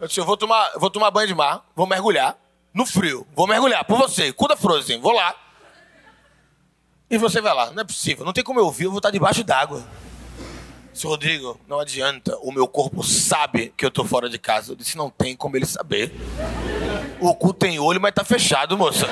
Eu 0.00 0.06
disse, 0.06 0.20
eu 0.20 0.24
vou 0.24 0.36
tomar, 0.36 0.72
vou 0.76 0.90
tomar 0.90 1.10
banho 1.10 1.26
de 1.26 1.34
mar, 1.34 1.64
vou 1.74 1.86
mergulhar 1.86 2.36
no 2.72 2.86
frio. 2.86 3.26
Vou 3.34 3.46
mergulhar 3.46 3.84
por 3.84 3.98
você, 3.98 4.32
cu 4.32 4.46
da 4.46 4.56
Frozen. 4.56 5.00
Vou 5.00 5.12
lá. 5.12 5.34
E 7.10 7.18
você 7.18 7.40
vai 7.40 7.54
lá. 7.54 7.70
Não 7.70 7.82
é 7.82 7.84
possível. 7.84 8.24
Não 8.24 8.32
tem 8.32 8.44
como 8.44 8.60
eu 8.60 8.64
ouvir, 8.64 8.84
eu 8.84 8.90
vou 8.90 8.98
estar 8.98 9.10
debaixo 9.10 9.42
d'água. 9.42 9.84
Seu 10.98 11.10
Rodrigo, 11.10 11.60
não 11.68 11.78
adianta. 11.78 12.36
O 12.42 12.50
meu 12.50 12.66
corpo 12.66 13.04
sabe 13.04 13.72
que 13.76 13.86
eu 13.86 13.90
tô 13.90 14.04
fora 14.04 14.28
de 14.28 14.36
casa. 14.36 14.72
Eu 14.72 14.76
disse, 14.76 14.96
não 14.96 15.08
tem 15.08 15.36
como 15.36 15.56
ele 15.56 15.64
saber. 15.64 16.12
O 17.20 17.32
cu 17.36 17.54
tem 17.54 17.78
olho, 17.78 18.00
mas 18.00 18.12
tá 18.12 18.24
fechado, 18.24 18.76
moça. 18.76 19.06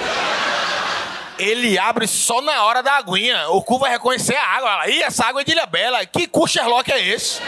Ele 1.38 1.78
abre 1.78 2.08
só 2.08 2.42
na 2.42 2.64
hora 2.64 2.82
da 2.82 2.96
aguinha. 2.96 3.50
O 3.50 3.62
cu 3.62 3.78
vai 3.78 3.92
reconhecer 3.92 4.34
a 4.34 4.44
água. 4.44 4.88
Ih, 4.88 5.00
essa 5.04 5.26
água 5.26 5.42
é 5.42 5.44
de 5.44 5.52
Ilha 5.52 5.64
Bela. 5.64 6.04
Que 6.04 6.26
cu 6.26 6.48
Sherlock 6.48 6.90
é 6.90 7.00
esse? 7.06 7.40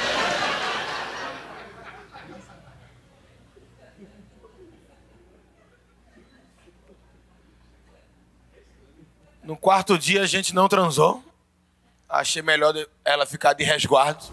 No 9.43 9.57
quarto 9.57 9.99
dia 9.99 10.23
a 10.23 10.27
gente 10.27 10.55
não 10.55 10.69
transou. 10.69 11.25
Achei 12.09 12.41
melhor 12.41 12.75
ela 13.05 13.27
ficar 13.27 13.53
de 13.53 13.65
resguardo. 13.65 14.25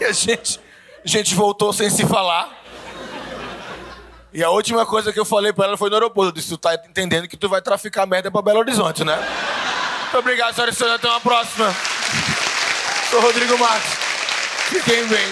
e 0.00 0.04
a 0.04 0.12
gente, 0.12 0.58
a 1.04 1.08
gente 1.08 1.34
voltou 1.34 1.72
sem 1.72 1.90
se 1.90 2.06
falar. 2.06 2.58
E 4.32 4.42
a 4.42 4.48
última 4.48 4.86
coisa 4.86 5.12
que 5.12 5.20
eu 5.20 5.24
falei 5.24 5.52
pra 5.52 5.66
ela 5.66 5.76
foi 5.76 5.90
no 5.90 5.96
aeroporto. 5.96 6.30
Eu 6.30 6.32
disse, 6.32 6.48
tu 6.48 6.56
tá 6.56 6.74
entendendo 6.74 7.28
que 7.28 7.36
tu 7.36 7.48
vai 7.48 7.60
traficar 7.60 8.06
merda 8.06 8.30
pra 8.30 8.40
Belo 8.40 8.60
Horizonte, 8.60 9.04
né? 9.04 9.16
Muito 10.04 10.18
obrigado, 10.18 10.54
senhora 10.54 10.70
e 10.70 10.74
senhora. 10.74 10.94
Até 10.96 11.08
uma 11.08 11.20
próxima. 11.20 11.74
Sou 13.10 13.20
Rodrigo 13.20 13.58
Marques. 13.58 13.92
Fiquem 14.70 15.06
bem. 15.08 15.26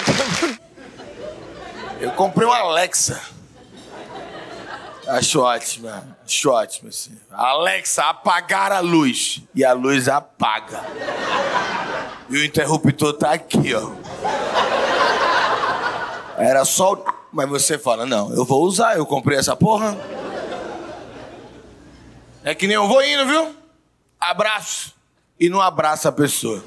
Eu 2.00 2.10
comprei 2.10 2.46
uma 2.46 2.58
Alexa. 2.58 3.38
Acho 5.08 5.40
ótima, 5.40 6.18
acho 6.22 6.50
ótimo, 6.50 6.90
assim. 6.90 7.18
Alexa, 7.30 8.04
apagar 8.04 8.70
a 8.70 8.80
luz. 8.80 9.42
E 9.54 9.64
a 9.64 9.72
luz 9.72 10.06
apaga. 10.06 10.84
E 12.28 12.36
o 12.36 12.44
interruptor 12.44 13.14
tá 13.14 13.32
aqui, 13.32 13.74
ó. 13.74 13.90
Era 16.36 16.62
só. 16.66 17.02
Mas 17.32 17.48
você 17.48 17.78
fala, 17.78 18.04
não, 18.04 18.34
eu 18.34 18.44
vou 18.44 18.62
usar, 18.64 18.98
eu 18.98 19.06
comprei 19.06 19.38
essa 19.38 19.56
porra. 19.56 19.96
É 22.44 22.54
que 22.54 22.66
nem 22.66 22.76
eu 22.76 22.86
vou 22.86 23.02
indo, 23.02 23.26
viu? 23.26 23.56
Abraço. 24.20 24.94
E 25.40 25.48
não 25.48 25.60
abraça 25.60 26.10
a 26.10 26.12
pessoa. 26.12 26.62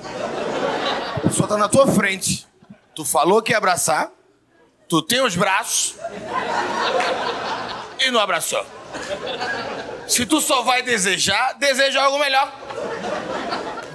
A 1.18 1.20
pessoa 1.20 1.48
tá 1.48 1.58
na 1.58 1.70
tua 1.70 1.86
frente. 1.86 2.48
Tu 2.96 3.06
falou 3.06 3.42
que 3.42 3.52
ia 3.52 3.58
abraçar. 3.58 4.10
Tu 4.88 5.00
tem 5.04 5.22
os 5.22 5.36
braços 5.36 5.96
e 8.06 8.12
não 8.12 8.20
abraçou. 8.20 8.66
Se 10.08 10.26
tu 10.26 10.42
só 10.42 10.62
vai 10.64 10.82
desejar, 10.82 11.54
deseja 11.54 12.04
algo 12.04 12.20
melhor. 12.20 12.52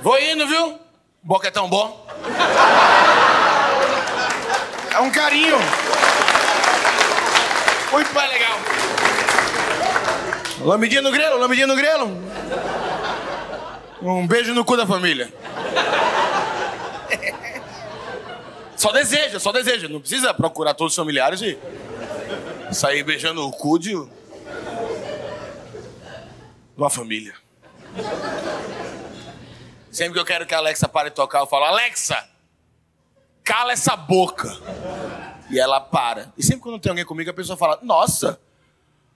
Vou 0.02 0.18
indo, 0.20 0.46
viu? 0.46 0.78
Boca 1.22 1.48
é 1.48 1.50
tão 1.50 1.68
bom. 1.68 2.06
É 4.92 5.00
um 5.00 5.10
carinho. 5.10 5.56
Muito 7.92 8.14
mais 8.14 8.30
legal. 8.30 8.58
Lambidinha 10.60 11.02
no 11.02 11.10
grelo, 11.10 11.38
lambidinha 11.38 11.66
no 11.66 11.76
grelo. 11.76 12.16
Um 14.00 14.26
beijo 14.26 14.54
no 14.54 14.64
cu 14.64 14.76
da 14.76 14.86
família. 14.86 15.32
Só 18.76 18.92
deseja, 18.92 19.40
só 19.40 19.52
deseja. 19.52 19.88
Não 19.88 20.00
precisa 20.00 20.34
procurar 20.34 20.74
todos 20.74 20.92
os 20.92 20.96
familiares 20.96 21.40
e 21.40 21.58
sair 22.72 23.02
beijando 23.02 23.46
o 23.46 23.52
cu 23.52 23.78
de 23.78 23.94
uma 26.76 26.90
família. 26.90 27.34
Sempre 29.90 30.14
que 30.14 30.18
eu 30.18 30.24
quero 30.24 30.46
que 30.46 30.54
a 30.54 30.58
Alexa 30.58 30.88
pare 30.88 31.08
de 31.10 31.16
tocar, 31.16 31.40
eu 31.40 31.46
falo, 31.46 31.64
Alexa, 31.64 32.28
cala 33.42 33.72
essa 33.72 33.96
boca. 33.96 34.50
E 35.48 35.58
ela 35.58 35.80
para. 35.80 36.32
E 36.36 36.42
sempre 36.42 36.60
quando 36.60 36.80
tem 36.80 36.90
alguém 36.90 37.04
comigo, 37.04 37.30
a 37.30 37.34
pessoa 37.34 37.56
fala, 37.56 37.78
nossa, 37.82 38.38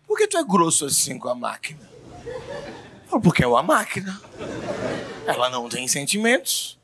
por 0.07 0.17
que 0.17 0.29
tu 0.29 0.39
é 0.39 0.45
grosso 0.45 0.87
assim 0.87 1.19
com 1.19 1.29
a 1.29 1.35
máquina? 1.35 1.91
Eu 2.25 3.09
falo, 3.09 3.23
porque 3.23 3.43
é 3.43 3.47
uma 3.47 3.63
máquina. 3.63 4.21
Ela 5.27 5.51
não 5.51 5.69
tem 5.69 5.87
sentimentos. 5.89 6.79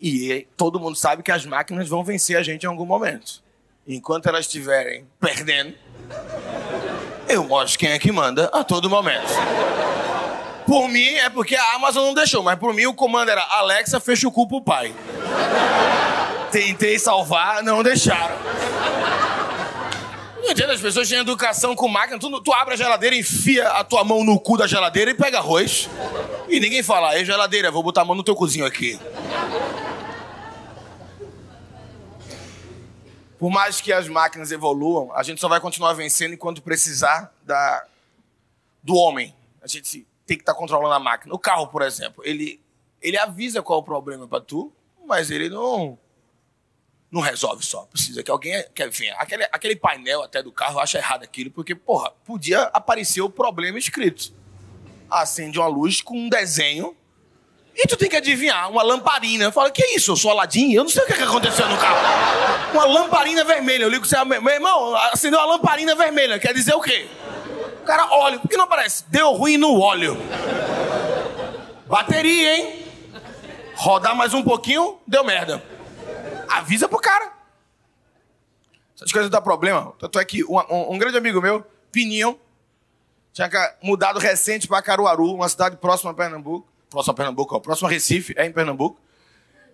E 0.00 0.46
todo 0.56 0.78
mundo 0.78 0.96
sabe 0.96 1.22
que 1.22 1.32
as 1.32 1.44
máquinas 1.44 1.88
vão 1.88 2.04
vencer 2.04 2.36
a 2.36 2.42
gente 2.42 2.62
em 2.62 2.66
algum 2.66 2.86
momento. 2.86 3.42
Enquanto 3.86 4.26
elas 4.28 4.46
estiverem 4.46 5.06
perdendo, 5.18 5.74
eu 7.28 7.44
mostro 7.44 7.78
quem 7.78 7.90
é 7.90 7.98
que 7.98 8.12
manda 8.12 8.44
a 8.52 8.62
todo 8.62 8.90
momento. 8.90 9.32
Por 10.66 10.88
mim, 10.88 11.14
é 11.14 11.28
porque 11.28 11.56
a 11.56 11.74
Amazon 11.74 12.04
não 12.04 12.14
deixou, 12.14 12.42
mas 12.42 12.58
por 12.58 12.72
mim 12.72 12.86
o 12.86 12.94
comando 12.94 13.30
era 13.30 13.42
Alexa, 13.42 13.98
fecha 13.98 14.28
o 14.28 14.32
cu 14.32 14.46
pro 14.46 14.60
pai. 14.60 14.94
Tentei 16.52 16.98
salvar, 16.98 17.62
não 17.62 17.82
deixaram. 17.82 18.36
Não 20.42 20.50
entendo, 20.50 20.72
as 20.72 20.80
pessoas 20.80 21.08
têm 21.08 21.18
educação 21.18 21.74
com 21.74 21.88
máquina. 21.88 22.18
Tu, 22.18 22.40
tu 22.40 22.52
abre 22.52 22.74
a 22.74 22.76
geladeira, 22.76 23.16
enfia 23.16 23.68
a 23.68 23.84
tua 23.84 24.04
mão 24.04 24.24
no 24.24 24.38
cu 24.38 24.56
da 24.56 24.66
geladeira 24.66 25.10
e 25.10 25.14
pega 25.14 25.38
arroz. 25.38 25.88
E 26.48 26.58
ninguém 26.60 26.82
fala, 26.82 27.16
ei, 27.16 27.24
geladeira, 27.24 27.70
vou 27.70 27.82
botar 27.82 28.02
a 28.02 28.04
mão 28.04 28.16
no 28.16 28.22
teu 28.22 28.34
cozinho 28.34 28.66
aqui. 28.66 28.98
Por 33.40 33.50
mais 33.50 33.80
que 33.80 33.90
as 33.90 34.06
máquinas 34.06 34.52
evoluam, 34.52 35.10
a 35.14 35.22
gente 35.22 35.40
só 35.40 35.48
vai 35.48 35.58
continuar 35.58 35.94
vencendo 35.94 36.34
enquanto 36.34 36.60
precisar 36.60 37.34
da, 37.42 37.86
do 38.82 38.94
homem. 38.94 39.34
A 39.62 39.66
gente 39.66 40.06
tem 40.26 40.36
que 40.36 40.42
estar 40.42 40.52
tá 40.52 40.58
controlando 40.58 40.92
a 40.92 41.00
máquina. 41.00 41.34
O 41.34 41.38
carro, 41.38 41.66
por 41.68 41.80
exemplo, 41.80 42.22
ele, 42.22 42.60
ele 43.00 43.16
avisa 43.16 43.62
qual 43.62 43.78
é 43.78 43.82
o 43.82 43.82
problema 43.82 44.28
para 44.28 44.42
tu, 44.42 44.70
mas 45.06 45.30
ele 45.30 45.48
não 45.48 45.98
não 47.10 47.22
resolve 47.22 47.64
só. 47.64 47.86
Precisa 47.86 48.22
que 48.22 48.30
alguém. 48.30 48.62
Que, 48.74 48.84
enfim, 48.84 49.08
aquele, 49.16 49.44
aquele 49.44 49.74
painel 49.74 50.22
até 50.22 50.42
do 50.42 50.52
carro, 50.52 50.74
eu 50.74 50.80
acho 50.80 50.98
errado 50.98 51.22
aquilo, 51.22 51.50
porque, 51.50 51.74
porra, 51.74 52.10
podia 52.26 52.64
aparecer 52.64 53.22
o 53.22 53.30
problema 53.30 53.78
escrito. 53.78 54.34
Acende 55.10 55.58
uma 55.58 55.66
luz 55.66 56.02
com 56.02 56.14
um 56.14 56.28
desenho 56.28 56.94
e 57.74 57.86
tu 57.86 57.96
tem 57.96 58.08
que 58.08 58.16
adivinhar, 58.16 58.70
uma 58.70 58.82
lamparina. 58.82 59.52
Fala, 59.52 59.70
que 59.70 59.82
é 59.82 59.94
isso? 59.94 60.10
Eu 60.10 60.16
sou 60.16 60.30
Aladim? 60.30 60.72
Eu 60.72 60.82
não 60.82 60.90
sei 60.90 61.02
o 61.02 61.06
que, 61.06 61.12
é 61.12 61.22
aconteceu 61.22 61.68
no 61.68 61.76
carro. 61.78 62.70
Uma 62.72 62.84
lamparina 62.84 63.44
vermelha. 63.44 63.84
Eu 63.84 63.88
ligo 63.88 64.04
você, 64.04 64.22
meu 64.24 64.48
irmão, 64.48 64.94
acendeu 65.12 65.38
uma 65.38 65.46
lamparina 65.54 65.94
vermelha. 65.94 66.38
Quer 66.38 66.52
dizer 66.52 66.74
o 66.74 66.80
quê? 66.80 67.08
O 67.82 67.84
cara, 67.84 68.06
óleo. 68.12 68.40
Por 68.40 68.48
que 68.48 68.56
não 68.56 68.64
aparece? 68.64 69.04
Deu 69.08 69.32
ruim 69.32 69.56
no 69.56 69.80
óleo. 69.80 70.16
Bateria, 71.86 72.56
hein? 72.56 72.86
Rodar 73.74 74.14
mais 74.14 74.34
um 74.34 74.42
pouquinho, 74.42 74.98
deu 75.06 75.24
merda. 75.24 75.62
Avisa 76.48 76.88
pro 76.88 76.98
cara. 76.98 77.32
Essas 78.94 79.10
coisas 79.10 79.30
dão 79.30 79.40
problema. 79.40 79.94
Tanto 79.98 80.18
é 80.18 80.24
que 80.24 80.44
um, 80.44 80.58
um, 80.58 80.94
um 80.94 80.98
grande 80.98 81.16
amigo 81.16 81.40
meu, 81.40 81.64
Pininho, 81.90 82.38
tinha 83.32 83.48
mudado 83.82 84.18
recente 84.18 84.68
para 84.68 84.82
Caruaru, 84.82 85.34
uma 85.34 85.48
cidade 85.48 85.76
próxima 85.76 86.10
a 86.10 86.14
Pernambuco. 86.14 86.68
Próxima 86.90 87.12
a 87.12 87.16
Pernambuco, 87.16 87.54
ó, 87.54 87.60
próxima 87.60 87.88
a 87.88 87.92
Recife, 87.92 88.34
é 88.36 88.44
em 88.44 88.52
Pernambuco. 88.52 89.00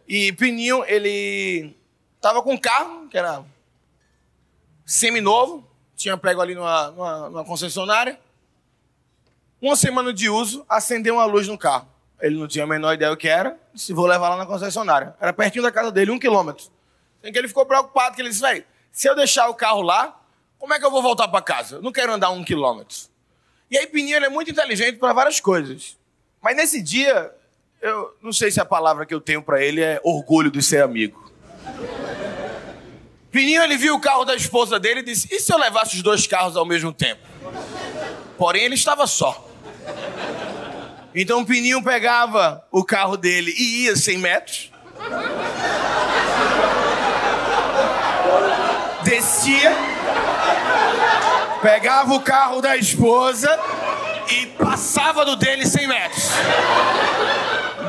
E 0.07 0.33
Pininho, 0.35 0.85
ele 0.87 1.75
tava 2.21 2.43
com 2.43 2.53
um 2.53 2.59
carro, 2.59 3.09
que 3.09 3.17
era 3.17 3.43
semi-novo, 4.85 5.67
tinha 5.97 6.17
pego 6.17 6.43
ali 6.43 6.55
numa, 6.55 6.91
numa, 6.91 7.31
numa 7.31 7.45
concessionária. 7.45 8.21
Uma 9.61 9.75
semana 9.75 10.13
de 10.13 10.29
uso, 10.29 10.65
acendeu 10.69 11.15
uma 11.15 11.25
luz 11.25 11.49
no 11.49 11.57
carro. 11.57 11.89
Ele 12.21 12.39
não 12.39 12.47
tinha 12.47 12.65
a 12.65 12.67
menor 12.67 12.93
ideia 12.93 13.11
o 13.11 13.17
que 13.17 13.29
era, 13.29 13.59
disse, 13.73 13.93
vou 13.93 14.07
levar 14.07 14.29
lá 14.29 14.37
na 14.37 14.47
concessionária. 14.47 15.17
Era 15.19 15.33
pertinho 15.33 15.65
da 15.65 15.73
casa 15.73 15.91
dele, 15.91 16.11
um 16.11 16.19
quilômetro. 16.19 16.67
Em 17.25 17.33
que 17.33 17.39
ele 17.39 17.49
ficou 17.49 17.65
preocupado, 17.65 18.15
que 18.15 18.23
ele 18.23 18.29
disse, 18.29 18.43
velho, 18.43 18.65
se 18.93 19.09
eu 19.09 19.17
deixar 19.17 19.49
o 19.49 19.55
carro 19.55 19.81
lá, 19.81 20.21
como 20.59 20.73
é 20.75 20.79
que 20.79 20.85
eu 20.85 20.91
vou 20.91 21.03
voltar 21.03 21.29
para 21.29 21.43
casa? 21.43 21.77
Eu 21.77 21.83
não 21.83 21.93
quero 21.93 22.13
andar 22.13 22.31
um 22.31 22.45
quilômetro. 22.45 22.97
E 23.71 23.77
aí 23.77 23.87
Pininho 23.87 24.17
é 24.17 24.29
muito 24.29 24.51
inteligente 24.51 24.99
para 24.99 25.13
várias 25.13 25.41
coisas. 25.41 25.96
Mas 26.47 26.55
nesse 26.55 26.81
dia, 26.81 27.35
eu 27.83 28.17
não 28.23 28.33
sei 28.33 28.53
se 28.53 28.61
a 28.61 28.65
palavra 28.65 29.05
que 29.05 29.13
eu 29.13 29.21
tenho 29.21 29.43
para 29.43 29.61
ele 29.61 29.83
é 29.83 30.01
orgulho 30.05 30.49
de 30.49 30.63
ser 30.63 30.81
amigo. 30.81 31.29
Pininho, 33.33 33.61
ele 33.65 33.77
viu 33.77 33.97
o 33.97 34.01
carro 34.01 34.25
da 34.25 34.37
esposa 34.37 34.79
dele 34.79 35.01
e 35.01 35.03
disse: 35.03 35.27
E 35.35 35.41
se 35.41 35.53
eu 35.53 35.59
levasse 35.59 35.97
os 35.97 36.03
dois 36.03 36.25
carros 36.25 36.57
ao 36.57 36.65
mesmo 36.65 36.93
tempo? 36.93 37.21
Porém, 38.39 38.63
ele 38.63 38.77
estava 38.77 39.09
só. 39.09 39.45
Então, 41.13 41.45
Pininho 41.45 41.83
pegava 41.83 42.65
o 42.71 42.85
carro 42.85 43.17
dele 43.17 43.53
e 43.59 43.87
ia 43.87 43.97
100 43.97 44.19
metros. 44.19 44.71
Descia. 49.03 49.73
Pegava 51.61 52.15
o 52.15 52.21
carro 52.21 52.61
da 52.61 52.77
esposa 52.77 53.51
e 54.29 54.47
passava 54.47 55.25
do 55.25 55.37
dele 55.37 55.67
100 55.67 55.87
metros 55.87 56.31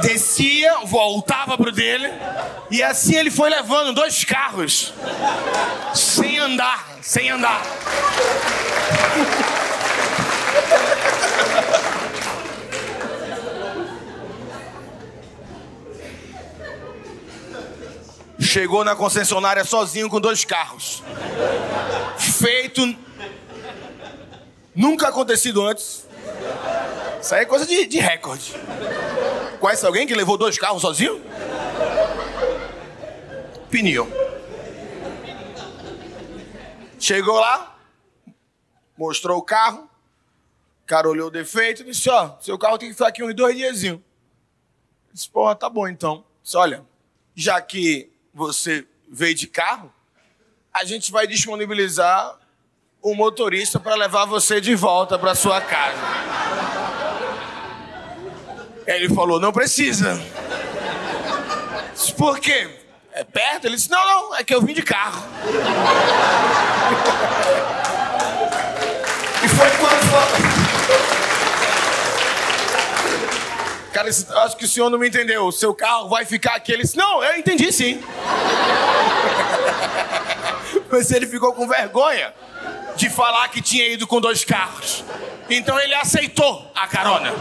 descia, 0.02 0.80
voltava 0.86 1.58
pro 1.58 1.72
dele, 1.72 2.08
e 2.70 2.82
assim 2.82 3.16
ele 3.16 3.32
foi 3.32 3.50
levando 3.50 3.94
dois 3.94 4.24
carros, 4.24 4.94
sem 5.94 6.38
andar, 6.38 6.98
sem 7.02 7.30
andar. 7.30 7.62
Chegou 18.40 18.84
na 18.84 18.96
concessionária 18.96 19.66
sozinho 19.66 20.10
com 20.10 20.22
dois 20.22 20.46
carros. 20.46 21.04
Feito. 22.18 22.96
Nunca 24.74 25.10
acontecido 25.10 25.66
antes. 25.66 26.07
Isso 27.28 27.36
aí 27.36 27.42
é 27.42 27.46
coisa 27.46 27.66
de, 27.66 27.86
de 27.86 28.00
recorde. 28.00 28.54
Conhece 29.60 29.86
alguém 29.86 30.08
que 30.08 30.16
levou 30.16 30.38
dois 30.38 30.58
carros 30.58 30.82
sozinho? 30.82 31.22
Pneu. 33.70 34.10
Chegou 36.98 37.38
lá, 37.38 37.78
mostrou 38.98 39.40
o 39.40 39.42
carro, 39.42 39.90
o 40.84 40.86
cara 40.86 41.10
olhou 41.10 41.28
o 41.28 41.30
defeito 41.30 41.82
e 41.82 41.86
disse: 41.88 42.10
Ó, 42.10 42.38
seu 42.40 42.58
carro 42.58 42.78
tem 42.78 42.88
que 42.88 42.94
ficar 42.94 43.10
aqui 43.10 43.22
uns 43.22 43.36
dois 43.36 43.58
diazinhos. 43.58 44.00
Disse: 45.12 45.30
Porra, 45.30 45.54
tá 45.54 45.70
bom 45.70 45.86
então. 45.86 46.24
Disse: 46.42 46.56
Olha, 46.56 46.86
já 47.36 47.60
que 47.60 48.10
você 48.34 48.88
veio 49.06 49.36
de 49.36 49.48
carro, 49.48 49.94
a 50.74 50.86
gente 50.86 51.12
vai 51.12 51.28
disponibilizar 51.28 52.40
o 53.02 53.14
motorista 53.14 53.82
para 53.82 53.96
levar 53.96 54.24
você 54.24 54.62
de 54.62 54.74
volta 54.76 55.20
para 55.20 55.36
sua 55.36 55.60
casa. 55.60 56.47
Ele 58.88 59.14
falou, 59.14 59.40
não 59.40 59.52
precisa. 59.52 60.20
Por 62.18 62.40
quê? 62.40 62.68
É 63.12 63.24
perto? 63.24 63.66
Ele 63.66 63.76
disse, 63.76 63.92
não, 63.92 64.04
não, 64.06 64.36
é 64.36 64.44
que 64.44 64.56
eu 64.56 64.62
vim 64.62 64.74
de 64.74 64.82
carro. 64.82 65.22
e 69.44 69.48
foi 69.50 69.70
quando... 69.72 70.08
Cara, 73.92 74.10
acho 74.10 74.56
que 74.56 74.64
o 74.64 74.68
senhor 74.68 74.90
não 74.90 74.98
me 75.00 75.10
entendeu. 75.10 75.48
O 75.48 75.52
seu 75.52 75.74
carro 75.74 76.08
vai 76.08 76.24
ficar 76.24 76.56
aqui. 76.56 76.72
Ele 76.72 76.84
disse, 76.84 76.96
não, 76.96 77.22
eu 77.24 77.36
entendi 77.38 77.74
sim. 77.74 78.02
Mas 80.90 81.12
ele 81.12 81.28
ficou 81.28 81.52
com 81.52 81.68
vergonha 81.68 82.34
de 82.98 83.10
falar 83.10 83.48
que 83.50 83.62
tinha 83.62 83.88
ido 83.88 84.08
com 84.08 84.20
dois 84.20 84.44
carros. 84.44 85.04
Então 85.50 85.80
ele 85.80 85.94
aceitou 85.94 86.70
a 86.76 86.88
carona. 86.88 87.32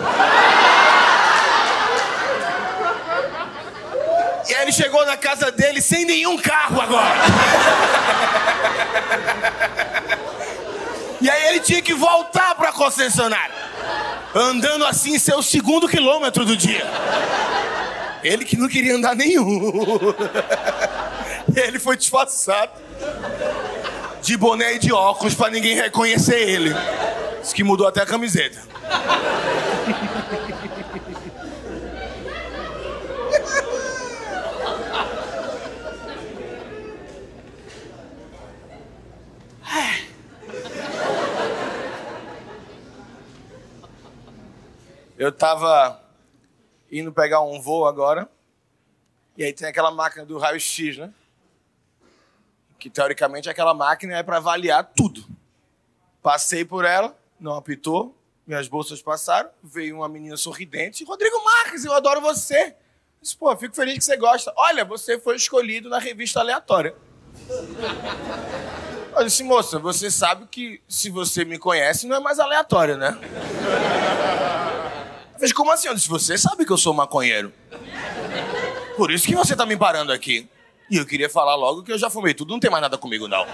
E 4.48 4.54
aí 4.54 4.62
ele 4.62 4.72
chegou 4.72 5.04
na 5.04 5.16
casa 5.16 5.50
dele 5.50 5.80
sem 5.80 6.04
nenhum 6.04 6.36
carro 6.36 6.80
agora. 6.80 7.16
E 11.20 11.30
aí 11.30 11.48
ele 11.48 11.60
tinha 11.60 11.82
que 11.82 11.94
voltar 11.94 12.54
para 12.54 12.68
a 12.68 12.72
concessionária. 12.72 13.54
Andando 14.34 14.84
assim 14.84 15.18
seu 15.18 15.42
segundo 15.42 15.88
quilômetro 15.88 16.44
do 16.44 16.56
dia. 16.56 16.86
Ele 18.22 18.44
que 18.44 18.56
não 18.56 18.68
queria 18.68 18.94
andar 18.94 19.16
nenhum. 19.16 19.98
ele 21.56 21.78
foi 21.78 21.96
disfarçado. 21.96 22.70
De 24.26 24.36
boné 24.36 24.74
e 24.74 24.78
de 24.80 24.92
óculos 24.92 25.36
para 25.36 25.52
ninguém 25.52 25.76
reconhecer 25.76 26.48
ele. 26.48 26.70
Diz 27.40 27.52
que 27.52 27.62
mudou 27.62 27.86
até 27.86 28.02
a 28.02 28.06
camiseta. 28.06 28.60
Eu 45.16 45.28
estava 45.28 46.02
indo 46.90 47.12
pegar 47.12 47.42
um 47.42 47.60
voo 47.60 47.86
agora. 47.86 48.28
E 49.36 49.44
aí 49.44 49.52
tem 49.52 49.68
aquela 49.68 49.92
máquina 49.92 50.26
do 50.26 50.36
raio-x, 50.36 50.98
né? 50.98 51.12
Que 52.78 52.90
teoricamente 52.90 53.48
aquela 53.48 53.74
máquina 53.74 54.16
é 54.16 54.22
para 54.22 54.36
avaliar 54.36 54.84
tudo. 54.94 55.24
Passei 56.22 56.64
por 56.64 56.84
ela, 56.84 57.16
não 57.38 57.54
apitou, 57.54 58.16
minhas 58.46 58.68
bolsas 58.68 59.02
passaram, 59.02 59.50
veio 59.62 59.96
uma 59.96 60.08
menina 60.08 60.36
sorridente. 60.36 61.04
Rodrigo 61.04 61.42
Marques, 61.44 61.84
eu 61.84 61.92
adoro 61.92 62.20
você. 62.20 62.74
Disse, 63.20 63.36
pô, 63.36 63.54
fico 63.56 63.74
feliz 63.74 63.98
que 63.98 64.04
você 64.04 64.16
gosta. 64.16 64.52
Olha, 64.56 64.84
você 64.84 65.18
foi 65.18 65.36
escolhido 65.36 65.88
na 65.88 65.98
revista 65.98 66.40
aleatória. 66.40 66.94
Eu 69.16 69.24
disse, 69.24 69.42
moça, 69.42 69.78
você 69.78 70.10
sabe 70.10 70.46
que 70.46 70.80
se 70.88 71.10
você 71.10 71.44
me 71.44 71.58
conhece, 71.58 72.06
não 72.06 72.16
é 72.16 72.20
mais 72.20 72.38
aleatório, 72.38 72.96
né? 72.96 73.18
Eu 75.34 75.40
disse, 75.40 75.54
como 75.54 75.70
assim? 75.70 75.88
Eu 75.88 75.94
disse, 75.94 76.08
você 76.08 76.38
sabe 76.38 76.64
que 76.64 76.72
eu 76.72 76.78
sou 76.78 76.94
maconheiro. 76.94 77.52
Por 78.96 79.10
isso 79.10 79.26
que 79.26 79.34
você 79.34 79.56
tá 79.56 79.66
me 79.66 79.76
parando 79.76 80.12
aqui. 80.12 80.48
E 80.88 80.96
eu 80.96 81.06
queria 81.06 81.28
falar 81.28 81.54
logo 81.54 81.82
que 81.82 81.92
eu 81.92 81.98
já 81.98 82.08
fumei 82.08 82.34
tudo, 82.34 82.52
não 82.52 82.60
tem 82.60 82.70
mais 82.70 82.82
nada 82.82 82.96
comigo, 82.96 83.26
não. 83.26 83.44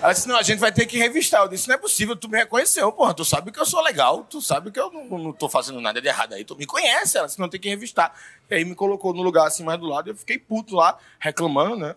Ela 0.00 0.12
disse, 0.12 0.28
não, 0.28 0.36
a 0.36 0.42
gente 0.42 0.60
vai 0.60 0.70
ter 0.70 0.86
que 0.86 0.96
revistar. 0.96 1.42
Eu 1.42 1.48
disse, 1.48 1.66
não 1.66 1.74
é 1.74 1.78
possível, 1.78 2.14
tu 2.14 2.28
me 2.28 2.38
reconheceu, 2.38 2.90
porra. 2.92 3.12
Tu 3.14 3.24
sabe 3.24 3.50
que 3.50 3.58
eu 3.58 3.66
sou 3.66 3.80
legal, 3.82 4.22
tu 4.22 4.40
sabe 4.40 4.70
que 4.70 4.78
eu 4.78 4.92
não, 4.92 5.18
não 5.18 5.32
tô 5.32 5.48
fazendo 5.48 5.80
nada 5.80 6.00
de 6.00 6.06
errado 6.06 6.34
aí. 6.34 6.44
Tu 6.44 6.54
me 6.56 6.66
conhece, 6.66 7.18
ela 7.18 7.26
disse, 7.26 7.38
não, 7.40 7.48
tem 7.48 7.58
que 7.60 7.68
revistar. 7.68 8.14
E 8.48 8.54
aí 8.54 8.64
me 8.64 8.76
colocou 8.76 9.12
no 9.12 9.22
lugar 9.22 9.46
assim 9.46 9.64
mais 9.64 9.80
do 9.80 9.86
lado, 9.86 10.10
eu 10.10 10.14
fiquei 10.14 10.38
puto 10.38 10.76
lá, 10.76 10.96
reclamando, 11.18 11.76
né? 11.76 11.96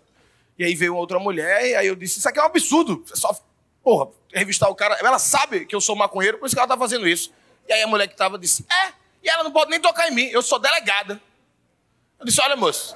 E 0.57 0.63
aí 0.63 0.73
veio 0.73 0.95
outra 0.95 1.19
mulher, 1.19 1.65
e 1.65 1.75
aí 1.75 1.87
eu 1.87 1.95
disse, 1.95 2.19
isso 2.19 2.27
aqui 2.27 2.39
é 2.39 2.41
um 2.41 2.45
absurdo. 2.45 3.03
É 3.11 3.15
só, 3.15 3.35
porra, 3.83 4.09
revistar 4.33 4.69
o 4.69 4.75
cara. 4.75 4.95
Ela 4.95 5.19
sabe 5.19 5.65
que 5.65 5.75
eu 5.75 5.81
sou 5.81 5.95
maconheiro, 5.95 6.39
por 6.39 6.47
isso 6.47 6.55
que 6.55 6.59
ela 6.59 6.67
tá 6.67 6.77
fazendo 6.77 7.07
isso. 7.07 7.31
E 7.67 7.73
aí 7.73 7.83
a 7.83 7.87
mulher 7.87 8.07
que 8.07 8.15
tava 8.15 8.37
disse, 8.39 8.65
é, 8.71 8.93
e 9.23 9.29
ela 9.29 9.43
não 9.43 9.51
pode 9.51 9.69
nem 9.69 9.79
tocar 9.79 10.07
em 10.07 10.11
mim, 10.11 10.25
eu 10.25 10.41
sou 10.41 10.57
delegada. 10.57 11.21
Eu 12.19 12.25
disse, 12.25 12.41
olha, 12.41 12.55
moço, 12.55 12.95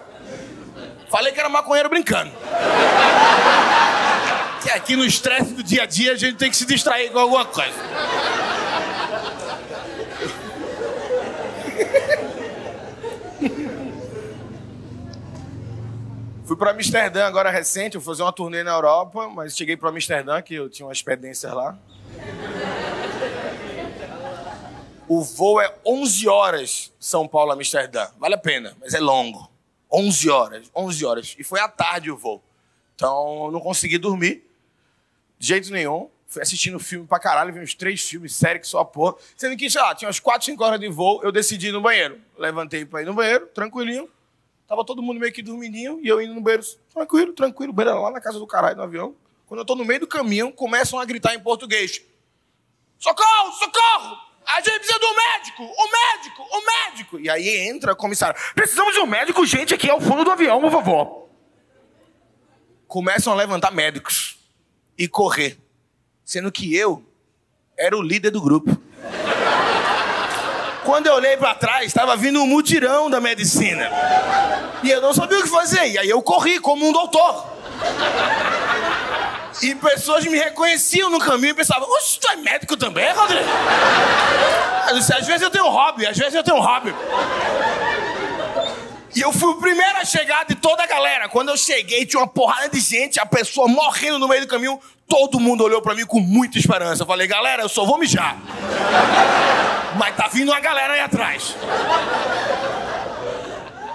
falei 1.15 1.31
que 1.31 1.39
era 1.39 1.47
maconheiro 1.47 1.87
brincando. 1.87 2.29
Que 4.61 4.69
aqui 4.71 4.97
no 4.97 5.05
estresse 5.05 5.53
do 5.53 5.63
dia 5.63 5.83
a 5.83 5.85
dia 5.85 6.11
a 6.11 6.15
gente 6.17 6.35
tem 6.35 6.49
que 6.49 6.57
se 6.57 6.65
distrair 6.65 7.09
com 7.09 7.19
alguma 7.19 7.45
coisa. 7.45 7.71
Fui 16.45 16.57
para 16.57 16.71
Amsterdã 16.71 17.25
agora 17.25 17.49
recente, 17.49 17.97
vou 17.97 18.05
fazer 18.05 18.21
uma 18.21 18.33
turnê 18.33 18.61
na 18.61 18.71
Europa, 18.71 19.29
mas 19.29 19.55
cheguei 19.55 19.77
para 19.77 19.89
Amsterdã, 19.89 20.41
que 20.41 20.55
eu 20.55 20.69
tinha 20.69 20.85
uma 20.85 20.91
experiência 20.91 21.53
lá. 21.53 21.77
O 25.07 25.23
voo 25.23 25.61
é 25.61 25.73
11 25.85 26.27
horas 26.27 26.91
São 26.99 27.25
Paulo 27.25 27.53
Amsterdã. 27.53 28.07
Vale 28.19 28.35
a 28.35 28.37
pena, 28.37 28.75
mas 28.81 28.93
é 28.93 28.99
longo. 28.99 29.54
11 29.95 30.29
horas, 30.29 30.71
11 30.75 31.05
horas. 31.05 31.35
E 31.39 31.43
foi 31.43 31.59
à 31.59 31.67
tarde 31.67 32.11
o 32.11 32.17
voo. 32.17 32.43
Então 32.95 33.49
não 33.51 33.59
consegui 33.59 33.97
dormir 33.97 34.43
de 35.39 35.47
jeito 35.47 35.71
nenhum. 35.71 36.09
Fui 36.27 36.41
assistindo 36.41 36.79
filme 36.79 37.07
pra 37.07 37.19
caralho, 37.19 37.53
vi 37.53 37.59
uns 37.59 37.73
três 37.73 38.01
filmes, 38.01 38.35
série 38.35 38.59
que 38.59 38.67
só 38.67 38.83
porra. 38.83 39.15
Sendo 39.37 39.55
que, 39.55 39.69
sei 39.69 39.79
lá, 39.79 39.95
tinha 39.95 40.07
umas 40.07 40.19
4, 40.19 40.45
5 40.45 40.63
horas 40.63 40.79
de 40.79 40.89
voo, 40.89 41.21
eu 41.23 41.31
decidi 41.31 41.67
ir 41.67 41.71
no 41.71 41.81
banheiro. 41.81 42.19
Levantei 42.37 42.83
pra 42.83 43.01
ir 43.01 43.05
no 43.05 43.13
banheiro, 43.13 43.47
tranquilinho. 43.47 44.09
Tava 44.67 44.83
todo 44.83 45.01
mundo 45.01 45.19
meio 45.19 45.31
que 45.31 45.43
dormidinho 45.43 45.99
e 46.01 46.07
eu 46.07 46.19
indo 46.19 46.33
no 46.33 46.41
banheiro, 46.41 46.65
tranquilo, 46.91 47.33
tranquilo. 47.33 47.71
O 47.71 47.75
banheiro 47.75 48.01
lá 48.01 48.11
na 48.11 48.19
casa 48.19 48.39
do 48.39 48.47
caralho, 48.47 48.75
no 48.75 48.83
avião. 48.83 49.15
Quando 49.45 49.59
eu 49.59 49.65
tô 49.65 49.75
no 49.75 49.85
meio 49.85 49.99
do 49.99 50.07
caminho, 50.07 50.51
começam 50.51 50.99
a 50.99 51.05
gritar 51.05 51.35
em 51.35 51.39
português: 51.39 52.01
Socorro, 52.97 53.51
socorro! 53.53 54.17
A 54.45 54.61
gente 54.61 54.79
precisa 54.79 54.99
do 54.99 55.15
médico! 55.15 55.63
O 55.63 55.91
médico! 55.91 56.43
O 56.43 56.65
médico! 56.65 57.19
E 57.19 57.29
aí 57.29 57.67
entra 57.67 57.93
o 57.93 57.95
comissário. 57.95 58.39
Precisamos 58.53 58.93
de 58.93 58.99
um 58.99 59.07
médico, 59.07 59.45
gente, 59.45 59.73
aqui 59.73 59.89
ao 59.89 59.99
fundo 59.99 60.23
do 60.23 60.31
avião, 60.31 60.61
por 60.61 60.71
favor. 60.71 61.29
Começam 62.87 63.33
a 63.33 63.35
levantar 63.35 63.71
médicos 63.71 64.37
e 64.97 65.07
correr. 65.07 65.57
Sendo 66.23 66.51
que 66.51 66.75
eu 66.75 67.03
era 67.77 67.97
o 67.97 68.01
líder 68.01 68.31
do 68.31 68.41
grupo. 68.41 68.77
Quando 70.85 71.07
eu 71.07 71.13
olhei 71.15 71.35
para 71.35 71.55
trás, 71.55 71.87
estava 71.87 72.15
vindo 72.15 72.39
um 72.39 72.45
mutirão 72.45 73.09
da 73.09 73.19
medicina. 73.19 73.89
E 74.83 74.91
eu 74.91 75.01
não 75.01 75.13
sabia 75.13 75.39
o 75.39 75.43
que 75.43 75.49
fazer. 75.49 75.87
E 75.87 75.97
aí 75.97 76.09
eu 76.09 76.21
corri 76.21 76.59
como 76.59 76.87
um 76.87 76.91
doutor. 76.91 77.55
E 79.61 79.73
pessoas 79.75 80.25
me 80.25 80.37
reconheciam 80.37 81.09
no 81.09 81.19
caminho 81.19 81.51
e 81.51 81.53
pensavam, 81.53 81.89
oxe, 81.89 82.19
tu 82.19 82.27
é 82.29 82.35
médico 82.35 82.75
também, 82.75 83.11
Rodrigo? 83.13 83.49
Eu 84.89 84.99
disse, 84.99 85.13
às 85.13 85.25
vezes 85.25 85.41
eu 85.41 85.49
tenho 85.49 85.65
um 85.65 85.69
hobby, 85.69 86.05
às 86.05 86.17
vezes 86.17 86.33
eu 86.33 86.43
tenho 86.43 86.57
um 86.57 86.61
hobby. 86.61 86.93
E 89.15 89.21
eu 89.21 89.31
fui 89.31 89.49
o 89.49 89.55
primeiro 89.55 89.97
a 89.97 90.03
chegar 90.03 90.45
de 90.45 90.55
toda 90.55 90.83
a 90.83 90.85
galera. 90.87 91.29
Quando 91.29 91.47
eu 91.49 91.55
cheguei, 91.55 92.05
tinha 92.05 92.19
uma 92.19 92.27
porrada 92.27 92.67
de 92.67 92.81
gente, 92.81 93.17
a 93.17 93.25
pessoa 93.25 93.65
morrendo 93.65 94.19
no 94.19 94.27
meio 94.27 94.41
do 94.41 94.47
caminho. 94.47 94.77
Todo 95.07 95.39
mundo 95.39 95.63
olhou 95.63 95.81
para 95.81 95.95
mim 95.95 96.05
com 96.05 96.19
muita 96.19 96.57
esperança. 96.57 97.03
Eu 97.03 97.07
falei, 97.07 97.25
galera, 97.25 97.61
eu 97.61 97.69
só 97.69 97.85
vou 97.85 97.97
mijar. 97.97 98.35
Mas 99.97 100.15
tá 100.17 100.27
vindo 100.27 100.51
uma 100.51 100.59
galera 100.59 100.95
aí 100.95 100.99
atrás. 100.99 101.55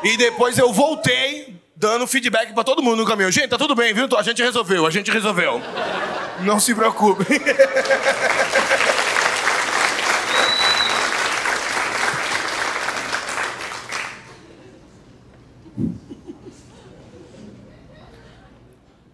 E 0.03 0.16
depois 0.16 0.57
eu 0.57 0.73
voltei, 0.73 1.60
dando 1.81 2.07
feedback 2.07 2.53
para 2.53 2.62
todo 2.62 2.83
mundo 2.83 2.99
no 2.99 3.07
caminho. 3.07 3.33
Gente, 3.33 3.49
tá 3.49 3.57
tudo 3.57 3.75
bem, 3.75 3.95
viu? 3.95 4.07
A 4.14 4.23
gente 4.23 4.43
resolveu, 4.43 4.85
a 4.87 4.90
gente 4.90 5.11
resolveu. 5.11 5.62
Não 6.40 6.61
se 6.61 6.75
preocupe. 6.75 7.25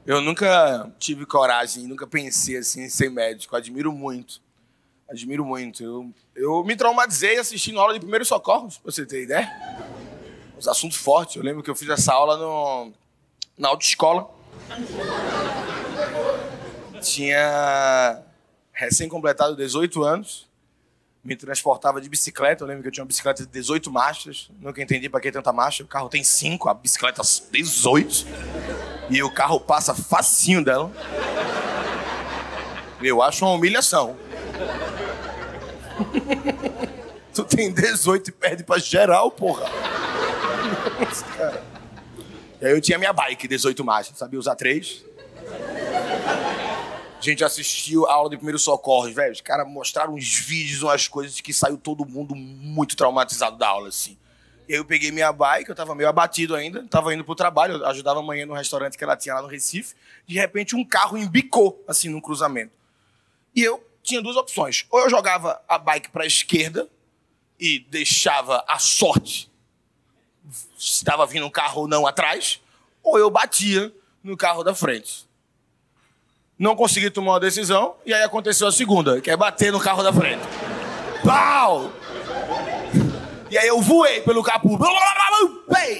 Eu 0.04 0.20
nunca 0.20 0.90
tive 0.98 1.24
coragem, 1.24 1.86
nunca 1.86 2.06
pensei 2.06 2.56
assim 2.56 2.82
em 2.82 2.88
ser 2.88 3.10
médico. 3.10 3.54
Admiro 3.54 3.92
muito. 3.92 4.40
Admiro 5.08 5.44
muito. 5.44 5.84
Eu, 5.84 6.12
eu 6.34 6.64
me 6.64 6.74
traumatizei 6.74 7.38
assistindo 7.38 7.78
aula 7.78 7.94
de 7.94 8.00
primeiros 8.00 8.26
socorros, 8.26 8.78
pra 8.78 8.90
você 8.90 9.06
ter 9.06 9.22
ideia. 9.22 9.48
Os 10.58 10.66
assuntos 10.66 10.96
fortes. 10.96 11.36
Eu 11.36 11.42
lembro 11.42 11.62
que 11.62 11.70
eu 11.70 11.74
fiz 11.74 11.88
essa 11.88 12.12
aula 12.12 12.36
no, 12.36 12.92
na 13.56 13.68
autoescola. 13.68 14.28
Tinha 17.02 18.22
recém-completado 18.72 19.54
18 19.56 20.02
anos. 20.02 20.46
Me 21.22 21.36
transportava 21.36 22.00
de 22.00 22.08
bicicleta. 22.08 22.64
Eu 22.64 22.68
lembro 22.68 22.82
que 22.82 22.88
eu 22.88 22.92
tinha 22.92 23.02
uma 23.02 23.08
bicicleta 23.08 23.44
de 23.44 23.50
18 23.50 23.90
marchas. 23.90 24.50
Nunca 24.60 24.80
entendi 24.80 25.08
para 25.08 25.20
que 25.20 25.30
tanta 25.30 25.52
marcha. 25.52 25.82
O 25.82 25.86
carro 25.86 26.08
tem 26.08 26.24
5, 26.24 26.68
a 26.68 26.74
bicicleta 26.74 27.22
18. 27.50 28.26
E 29.10 29.22
o 29.22 29.30
carro 29.30 29.60
passa 29.60 29.94
facinho 29.94 30.64
dela. 30.64 30.90
Eu 33.02 33.22
acho 33.22 33.44
uma 33.44 33.54
humilhação. 33.54 34.16
tu 37.34 37.44
tem 37.44 37.72
18 37.72 38.28
e 38.28 38.32
perde 38.32 38.64
pra 38.64 38.78
geral, 38.78 39.30
porra. 39.30 39.70
E 42.60 42.66
aí 42.66 42.72
eu 42.72 42.80
tinha 42.80 42.98
minha 42.98 43.12
bike, 43.12 43.46
18 43.46 43.84
marchas, 43.84 44.16
sabia 44.16 44.38
usar 44.38 44.54
três. 44.56 45.04
A 47.18 47.22
gente 47.22 47.44
assistiu 47.44 48.06
a 48.06 48.12
aula 48.12 48.30
de 48.30 48.36
primeiros 48.36 48.62
socorros, 48.62 49.12
velho. 49.14 49.32
Os 49.32 49.40
caras 49.40 49.68
mostraram 49.68 50.14
uns 50.14 50.38
vídeos, 50.38 50.82
umas 50.82 51.08
coisas 51.08 51.40
que 51.40 51.52
saiu 51.52 51.76
todo 51.76 52.06
mundo 52.06 52.34
muito 52.34 52.96
traumatizado 52.96 53.56
da 53.56 53.68
aula, 53.68 53.88
assim. 53.88 54.16
E 54.68 54.72
aí 54.72 54.78
eu 54.78 54.84
peguei 54.84 55.10
minha 55.10 55.32
bike, 55.32 55.68
eu 55.68 55.76
tava 55.76 55.94
meio 55.94 56.08
abatido 56.08 56.54
ainda, 56.54 56.86
tava 56.88 57.14
indo 57.14 57.24
pro 57.24 57.34
trabalho, 57.34 57.74
eu 57.74 57.86
ajudava 57.86 58.20
a 58.20 58.22
manhã 58.22 58.46
no 58.46 58.54
restaurante 58.54 58.96
que 58.96 59.04
ela 59.04 59.16
tinha 59.16 59.34
lá 59.34 59.42
no 59.42 59.48
Recife. 59.48 59.94
De 60.26 60.34
repente, 60.34 60.74
um 60.74 60.84
carro 60.84 61.16
embicou, 61.16 61.82
assim, 61.86 62.08
num 62.08 62.20
cruzamento. 62.20 62.72
E 63.54 63.62
eu 63.62 63.84
tinha 64.02 64.20
duas 64.22 64.36
opções. 64.36 64.86
Ou 64.90 65.00
eu 65.00 65.10
jogava 65.10 65.60
a 65.68 65.78
bike 65.78 66.10
para 66.10 66.24
a 66.24 66.26
esquerda 66.26 66.88
e 67.58 67.80
deixava 67.90 68.64
a 68.68 68.78
sorte 68.78 69.50
se 70.50 70.96
estava 70.98 71.26
vindo 71.26 71.46
um 71.46 71.50
carro 71.50 71.82
ou 71.82 71.88
não 71.88 72.06
atrás, 72.06 72.60
ou 73.02 73.18
eu 73.18 73.30
batia 73.30 73.92
no 74.22 74.36
carro 74.36 74.62
da 74.62 74.74
frente. 74.74 75.26
Não 76.58 76.74
consegui 76.74 77.10
tomar 77.10 77.32
uma 77.32 77.40
decisão, 77.40 77.96
e 78.04 78.14
aí 78.14 78.22
aconteceu 78.22 78.66
a 78.66 78.72
segunda, 78.72 79.20
que 79.20 79.30
é 79.30 79.36
bater 79.36 79.70
no 79.70 79.80
carro 79.80 80.02
da 80.02 80.12
frente. 80.12 80.42
Pau! 81.24 81.92
E 83.50 83.56
aí 83.56 83.68
eu 83.68 83.80
voei 83.80 84.20
pelo 84.22 84.42
capô 84.42 84.76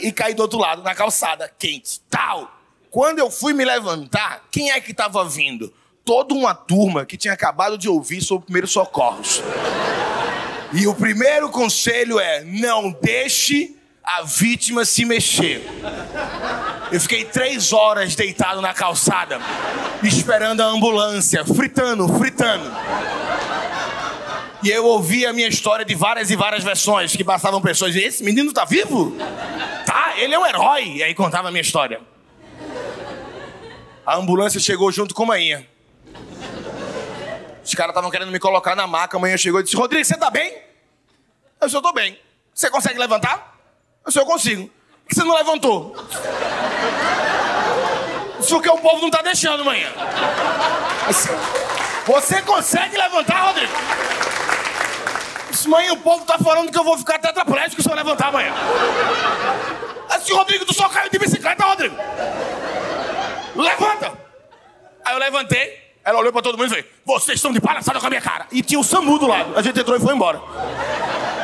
e 0.03 0.13
caí 0.13 0.35
do 0.35 0.43
outro 0.43 0.59
lado, 0.59 0.83
na 0.83 0.95
calçada, 0.95 1.51
quente. 1.59 2.01
Tal. 2.11 2.53
Quando 2.91 3.19
eu 3.19 3.31
fui 3.31 3.53
me 3.53 3.65
levantar, 3.65 4.45
quem 4.51 4.71
é 4.71 4.81
que 4.81 4.91
estava 4.91 5.25
vindo? 5.25 5.73
Toda 6.05 6.35
uma 6.35 6.55
turma 6.55 7.05
que 7.05 7.17
tinha 7.17 7.35
acabado 7.35 7.77
de 7.77 7.89
ouvir 7.89 8.21
sobre 8.23 8.47
primeiros 8.47 8.73
socorros. 8.73 9.43
E 10.73 10.87
o 10.87 10.95
primeiro 10.95 11.51
conselho 11.51 12.19
é: 12.19 12.43
não 12.45 12.91
deixe 12.91 13.76
a 14.07 14.23
vítima 14.23 14.85
se 14.85 15.05
mexer. 15.05 15.67
Eu 16.93 17.01
fiquei 17.01 17.25
três 17.25 17.73
horas 17.73 18.15
deitado 18.15 18.63
na 18.63 18.73
calçada, 18.73 19.41
esperando 20.05 20.61
a 20.61 20.67
ambulância, 20.67 21.45
fritando, 21.45 22.07
fritando. 22.17 22.71
E 24.63 24.71
eu 24.71 24.85
ouvi 24.85 25.27
a 25.27 25.33
minha 25.33 25.49
história 25.49 25.85
de 25.85 25.95
várias 25.97 26.31
e 26.31 26.37
várias 26.37 26.63
versões 26.63 27.17
que 27.17 27.25
passavam 27.25 27.61
pessoas 27.61 27.97
e 27.97 27.99
esse 27.99 28.23
menino 28.23 28.53
tá 28.53 28.65
vivo? 28.65 29.17
Tá, 29.85 30.15
ele 30.17 30.35
é 30.35 30.39
um 30.39 30.47
herói. 30.47 30.85
E 30.97 31.03
aí 31.03 31.15
contava 31.15 31.49
a 31.49 31.51
minha 31.51 31.61
história. 31.61 32.01
A 34.07 34.17
ambulância 34.17 34.61
chegou 34.61 34.91
junto 34.93 35.15
com 35.15 35.25
a 35.25 35.27
manhã. 35.27 35.67
Os 37.65 37.75
caras 37.75 37.91
estavam 37.91 38.11
querendo 38.11 38.31
me 38.31 38.39
colocar 38.39 38.77
na 38.77 38.87
maca. 38.87 39.17
A 39.17 39.21
manhã 39.21 39.37
chegou 39.37 39.61
e 39.61 39.65
disse: 39.65 39.77
Rodrigo, 39.77 40.05
você 40.05 40.17
tá 40.17 40.31
bem? 40.31 40.57
Eu 41.61 41.69
Eu 41.69 41.83
tô 41.83 41.93
bem. 41.93 42.17
Você 42.55 42.71
consegue 42.71 42.99
levantar? 42.99 43.56
Eu 44.07 44.09
disse: 44.09 44.19
Eu 44.21 44.27
consigo. 44.27 44.63
Por 44.63 45.09
que 45.09 45.15
você 45.15 45.25
não 45.25 45.35
levantou? 45.35 45.97
Isso 48.39 48.55
porque 48.55 48.71
o 48.71 48.79
povo 48.79 49.03
não 49.03 49.11
tá 49.11 49.23
deixando 49.23 49.63
amanhã. 49.63 49.89
Você 52.07 52.43
consegue 52.43 52.97
levantar, 52.97 53.47
Rodrigo? 53.47 53.73
Isso, 55.51 55.69
mãe, 55.69 55.91
o 55.91 55.97
povo 55.97 56.25
tá 56.25 56.39
falando 56.39 56.71
que 56.71 56.79
eu 56.79 56.85
vou 56.85 56.97
ficar 56.99 57.19
tetraplégico 57.19 57.83
se 57.83 57.91
eu 57.91 57.95
levantar 57.95 58.29
amanhã. 58.29 58.53
Assim, 60.11 60.33
Rodrigo, 60.33 60.65
tu 60.65 60.75
só 60.75 60.89
caiu 60.89 61.11
de 61.11 61.19
bicicleta, 61.19 61.65
Rodrigo. 61.65 61.97
Levanta! 63.57 64.13
Aí 65.05 65.15
eu 65.15 65.19
levantei, 65.19 65.79
ela 66.05 66.19
olhou 66.19 66.33
pra 66.33 66.43
todo 66.43 66.57
mundo 66.57 66.67
e 66.67 66.69
falou: 66.69 66.85
Vocês 67.19 67.39
estão 67.39 67.53
de 67.53 67.61
palhaçada 67.61 67.99
com 67.99 68.07
a 68.07 68.11
minha 68.11 68.23
cara. 68.23 68.47
E 68.53 68.63
tinha 68.63 68.79
o 68.79 68.85
SAMU 68.85 69.19
do 69.19 69.27
lado. 69.27 69.57
A 69.57 69.63
gente 69.63 69.81
entrou 69.81 69.97
e 69.97 70.01
foi 70.01 70.15
embora. 70.15 70.41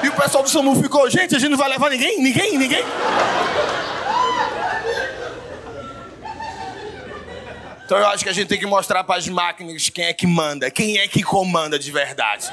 E 0.03 0.09
o 0.09 0.13
pessoal 0.13 0.43
do 0.43 0.51
SAMU 0.51 0.83
ficou: 0.83 1.09
Gente, 1.09 1.37
a 1.37 1.39
gente 1.39 1.51
não 1.51 1.59
vai 1.59 1.69
levar 1.69 1.91
ninguém? 1.91 2.21
Ninguém? 2.21 2.59
Ninguém? 2.59 2.85
Então 7.85 7.99
eu 7.99 8.07
acho 8.07 8.25
que 8.25 8.31
a 8.31 8.33
gente 8.33 8.49
tem 8.49 8.59
que 8.59 8.65
mostrar 8.67 9.05
para 9.05 9.19
as 9.19 9.29
máquinas 9.29 9.91
quem 9.91 10.07
é 10.07 10.15
que 10.15 10.27
manda, 10.27 10.71
quem 10.71 10.99
é 10.99 11.07
que 11.07 11.23
comanda 11.23 11.79
de 11.79 11.91
verdade. 11.91 12.51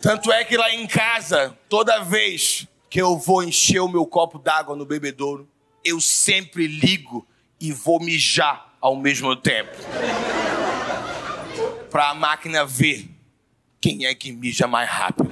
Tanto 0.00 0.30
é 0.32 0.44
que 0.44 0.56
lá 0.56 0.72
em 0.72 0.86
casa, 0.86 1.56
toda 1.68 1.98
vez 1.98 2.66
que 2.88 3.00
eu 3.00 3.18
vou 3.18 3.42
encher 3.42 3.80
o 3.80 3.88
meu 3.88 4.06
copo 4.06 4.38
d'água 4.38 4.76
no 4.76 4.86
bebedouro, 4.86 5.48
eu 5.84 6.00
sempre 6.00 6.66
ligo 6.66 7.26
e 7.60 7.72
vou 7.72 8.00
mijar 8.00 8.74
ao 8.80 8.96
mesmo 8.96 9.34
tempo. 9.34 9.76
Para 11.90 12.10
a 12.10 12.14
máquina 12.14 12.64
ver 12.64 13.08
quem 13.80 14.06
é 14.06 14.14
que 14.14 14.30
mija 14.30 14.66
mais 14.66 14.88
rápido. 14.88 15.30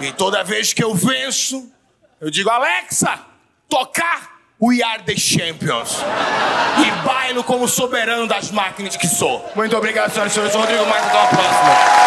E 0.00 0.12
toda 0.12 0.42
vez 0.42 0.72
que 0.72 0.82
eu 0.82 0.94
venço, 0.94 1.70
eu 2.20 2.30
digo: 2.30 2.50
Alexa, 2.50 3.20
tocar 3.68 4.32
We 4.60 4.82
Are 4.82 5.02
the 5.02 5.16
Champions. 5.16 5.98
E 6.78 7.06
bailo 7.06 7.42
como 7.42 7.66
soberano 7.66 8.28
das 8.28 8.50
máquinas 8.50 8.96
que 8.96 9.08
sou. 9.08 9.44
Muito 9.56 9.76
obrigado, 9.76 10.12
senhoras 10.12 10.32
e 10.32 10.34
senhores. 10.34 10.54
Rodrigo 10.54 10.86
Marques, 10.86 11.08
até 11.08 11.18
a 11.18 11.26
próxima. 11.26 12.02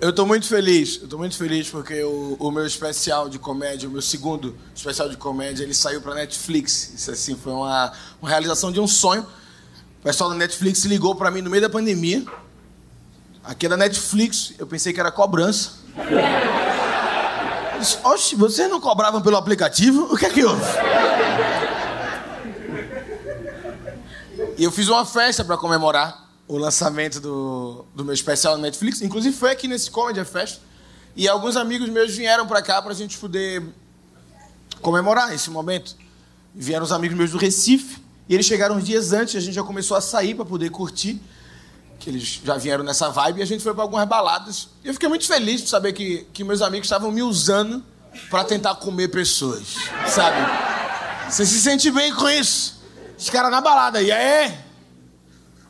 Eu 0.00 0.12
tô 0.12 0.24
muito 0.24 0.46
feliz, 0.46 1.00
eu 1.02 1.08
tô 1.08 1.18
muito 1.18 1.36
feliz 1.36 1.68
porque 1.68 2.00
o, 2.04 2.36
o, 2.38 2.50
meu 2.52 2.64
especial 2.64 3.28
de 3.28 3.36
comédia, 3.36 3.88
o 3.88 3.92
meu 3.92 4.00
segundo 4.00 4.56
especial 4.72 5.08
de 5.08 5.16
comédia, 5.16 5.64
ele 5.64 5.74
saiu 5.74 6.00
pra 6.00 6.14
Netflix. 6.14 6.94
Isso 6.94 7.10
assim 7.10 7.34
foi 7.34 7.52
uma, 7.52 7.92
uma 8.22 8.30
realização 8.30 8.70
de 8.70 8.78
um 8.78 8.86
sonho. 8.86 9.26
O 10.00 10.02
pessoal 10.04 10.30
da 10.30 10.36
Netflix 10.36 10.84
ligou 10.84 11.16
pra 11.16 11.32
mim 11.32 11.42
no 11.42 11.50
meio 11.50 11.62
da 11.62 11.68
pandemia. 11.68 12.24
Aqui 13.48 13.64
é 13.64 13.68
da 13.70 13.78
Netflix, 13.78 14.52
eu 14.58 14.66
pensei 14.66 14.92
que 14.92 15.00
era 15.00 15.10
cobrança. 15.10 15.70
Disse, 17.80 17.96
Oxe, 18.04 18.36
vocês 18.36 18.68
não 18.68 18.78
cobravam 18.78 19.22
pelo 19.22 19.38
aplicativo? 19.38 20.12
O 20.12 20.18
que 20.18 20.26
é 20.26 20.28
que 20.28 20.44
houve? 20.44 20.62
E 24.58 24.62
eu 24.62 24.70
fiz 24.70 24.88
uma 24.88 25.06
festa 25.06 25.42
para 25.46 25.56
comemorar 25.56 26.28
o 26.46 26.58
lançamento 26.58 27.20
do, 27.20 27.86
do 27.94 28.04
meu 28.04 28.12
especial 28.12 28.54
na 28.56 28.64
Netflix. 28.64 29.00
Inclusive 29.00 29.34
foi 29.34 29.52
aqui 29.52 29.66
nesse 29.66 29.90
Comedy 29.90 30.22
Fest. 30.26 30.60
E 31.16 31.26
alguns 31.26 31.56
amigos 31.56 31.88
meus 31.88 32.14
vieram 32.14 32.46
para 32.46 32.60
cá 32.60 32.82
para 32.82 32.92
a 32.92 32.94
gente 32.94 33.16
poder 33.16 33.62
comemorar 34.82 35.32
esse 35.32 35.48
momento. 35.48 35.96
Vieram 36.54 36.84
os 36.84 36.92
amigos 36.92 37.16
meus 37.16 37.30
do 37.30 37.38
Recife. 37.38 37.96
E 38.28 38.34
eles 38.34 38.44
chegaram 38.44 38.76
uns 38.76 38.84
dias 38.84 39.14
antes, 39.14 39.36
a 39.36 39.40
gente 39.40 39.54
já 39.54 39.62
começou 39.62 39.96
a 39.96 40.02
sair 40.02 40.34
para 40.34 40.44
poder 40.44 40.68
curtir. 40.68 41.18
Que 41.98 42.10
eles 42.10 42.40
já 42.44 42.56
vieram 42.56 42.84
nessa 42.84 43.08
vibe 43.08 43.40
e 43.40 43.42
a 43.42 43.46
gente 43.46 43.62
foi 43.62 43.74
para 43.74 43.82
algumas 43.82 44.06
baladas. 44.06 44.68
E 44.84 44.88
eu 44.88 44.94
fiquei 44.94 45.08
muito 45.08 45.26
feliz 45.26 45.62
de 45.62 45.68
saber 45.68 45.92
que, 45.92 46.26
que 46.32 46.44
meus 46.44 46.62
amigos 46.62 46.86
estavam 46.86 47.10
me 47.10 47.22
usando 47.22 47.82
para 48.30 48.44
tentar 48.44 48.76
comer 48.76 49.08
pessoas. 49.08 49.74
Sabe? 50.06 50.36
Você 51.30 51.44
se 51.44 51.60
sente 51.60 51.90
bem 51.90 52.14
com 52.14 52.28
isso? 52.28 52.80
Os 53.18 53.28
caras 53.28 53.50
na 53.50 53.60
balada. 53.60 54.00
E 54.00 54.10
aí? 54.10 54.56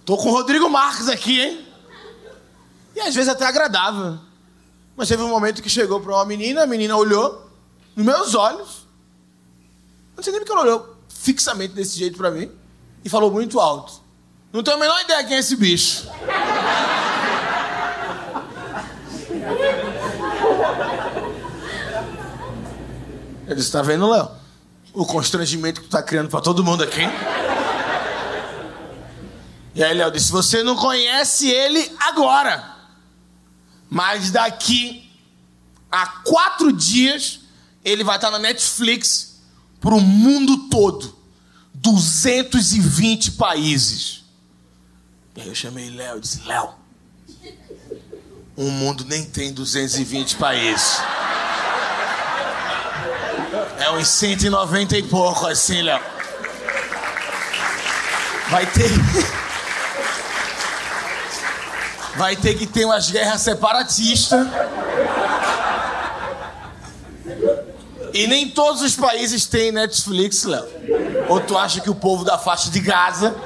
Tô 0.04 0.16
com 0.16 0.28
o 0.28 0.32
Rodrigo 0.32 0.68
Marques 0.70 1.08
aqui, 1.08 1.40
hein? 1.40 1.66
E 2.94 3.00
às 3.00 3.14
vezes 3.14 3.28
até 3.28 3.46
agradável. 3.46 4.18
Mas 4.96 5.08
teve 5.08 5.22
um 5.22 5.28
momento 5.28 5.62
que 5.62 5.70
chegou 5.70 6.00
para 6.00 6.12
uma 6.12 6.24
menina, 6.24 6.62
a 6.62 6.66
menina 6.66 6.96
olhou 6.96 7.48
nos 7.94 8.04
meus 8.04 8.34
olhos. 8.34 8.86
Não 10.16 10.22
sei 10.22 10.32
nem 10.32 10.40
porque 10.40 10.52
ela 10.52 10.62
olhou 10.62 10.96
fixamente 11.08 11.74
desse 11.74 11.98
jeito 11.98 12.16
para 12.16 12.30
mim 12.30 12.50
e 13.04 13.08
falou 13.08 13.30
muito 13.30 13.60
alto. 13.60 14.02
Não 14.52 14.62
tenho 14.62 14.76
a 14.76 14.80
menor 14.80 15.00
ideia 15.02 15.24
quem 15.24 15.36
é 15.36 15.40
esse 15.40 15.56
bicho. 15.56 16.08
Eu 23.46 23.54
disse, 23.54 23.72
tá 23.72 23.82
vendo, 23.82 24.10
Léo? 24.10 24.30
O 24.92 25.04
constrangimento 25.04 25.82
que 25.82 25.86
tu 25.88 25.90
tá 25.90 26.02
criando 26.02 26.28
para 26.30 26.40
todo 26.40 26.64
mundo 26.64 26.82
aqui. 26.82 27.02
E 29.74 29.84
aí 29.84 29.94
Léo 29.94 30.10
disse: 30.10 30.32
Você 30.32 30.62
não 30.62 30.74
conhece 30.74 31.48
ele 31.48 31.94
agora, 32.00 32.76
mas 33.88 34.30
daqui 34.30 35.08
a 35.90 36.06
quatro 36.06 36.72
dias 36.72 37.40
ele 37.84 38.02
vai 38.02 38.16
estar 38.16 38.30
na 38.30 38.38
Netflix 38.38 39.40
para 39.80 39.94
o 39.94 40.00
mundo 40.00 40.68
todo 40.68 41.16
220 41.74 43.32
países. 43.32 44.24
E 45.38 45.40
aí 45.40 45.48
eu 45.48 45.54
chamei 45.54 45.88
Léo 45.88 46.16
e 46.16 46.20
disse: 46.20 46.42
Léo, 46.46 46.70
o 48.56 48.64
mundo 48.64 49.04
nem 49.04 49.24
tem 49.24 49.52
220 49.52 50.34
países. 50.34 51.00
É 53.78 53.88
uns 53.92 54.08
190 54.08 54.98
e 54.98 55.02
pouco 55.04 55.46
assim, 55.46 55.80
Léo. 55.80 56.00
Vai 58.50 58.66
ter. 58.66 58.90
Vai 62.16 62.34
ter 62.34 62.54
que 62.54 62.66
ter 62.66 62.84
umas 62.84 63.08
guerras 63.08 63.40
separatistas. 63.40 64.44
E 68.12 68.26
nem 68.26 68.50
todos 68.50 68.82
os 68.82 68.96
países 68.96 69.46
têm 69.46 69.70
Netflix, 69.70 70.42
Léo. 70.42 70.66
Ou 71.28 71.40
tu 71.40 71.56
acha 71.56 71.80
que 71.80 71.88
o 71.88 71.94
povo 71.94 72.24
da 72.24 72.36
faixa 72.36 72.70
de 72.70 72.80
Gaza 72.80 73.36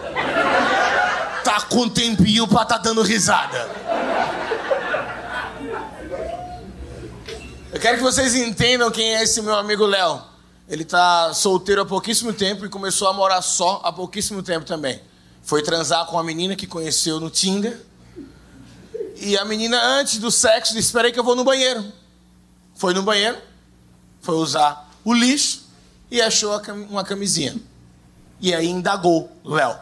tá 1.42 1.60
com 1.62 1.88
tempinho 1.88 2.46
pra 2.46 2.64
tá 2.64 2.78
dando 2.78 3.02
risada? 3.02 3.68
Eu 7.72 7.80
quero 7.80 7.96
que 7.96 8.02
vocês 8.02 8.34
entendam 8.34 8.90
quem 8.90 9.16
é 9.16 9.22
esse 9.22 9.40
meu 9.42 9.54
amigo 9.54 9.86
Léo. 9.86 10.22
Ele 10.68 10.84
tá 10.84 11.32
solteiro 11.34 11.82
há 11.82 11.86
pouquíssimo 11.86 12.32
tempo 12.32 12.64
e 12.64 12.68
começou 12.68 13.08
a 13.08 13.12
morar 13.12 13.42
só 13.42 13.80
há 13.84 13.92
pouquíssimo 13.92 14.42
tempo 14.42 14.64
também. 14.64 15.00
Foi 15.42 15.62
transar 15.62 16.06
com 16.06 16.16
uma 16.16 16.22
menina 16.22 16.54
que 16.54 16.66
conheceu 16.66 17.18
no 17.18 17.28
Tinder 17.28 17.78
e 19.24 19.38
a 19.38 19.44
menina, 19.44 19.80
antes 19.80 20.18
do 20.18 20.32
sexo, 20.32 20.74
disse: 20.74 20.88
Espera 20.88 21.06
aí 21.06 21.12
que 21.12 21.18
eu 21.18 21.22
vou 21.22 21.36
no 21.36 21.44
banheiro. 21.44 21.84
Foi 22.74 22.92
no 22.92 23.04
banheiro, 23.04 23.38
foi 24.20 24.34
usar 24.34 24.90
o 25.04 25.14
lixo 25.14 25.68
e 26.10 26.20
achou 26.20 26.60
uma 26.90 27.04
camisinha. 27.04 27.54
E 28.40 28.52
aí 28.52 28.68
indagou 28.68 29.30
Léo. 29.44 29.78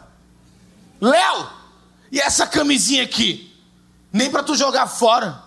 Léo! 1.01 1.49
E 2.11 2.19
essa 2.19 2.45
camisinha 2.45 3.03
aqui? 3.03 3.51
Nem 4.13 4.29
para 4.29 4.43
tu 4.43 4.55
jogar 4.55 4.87
fora. 4.87 5.41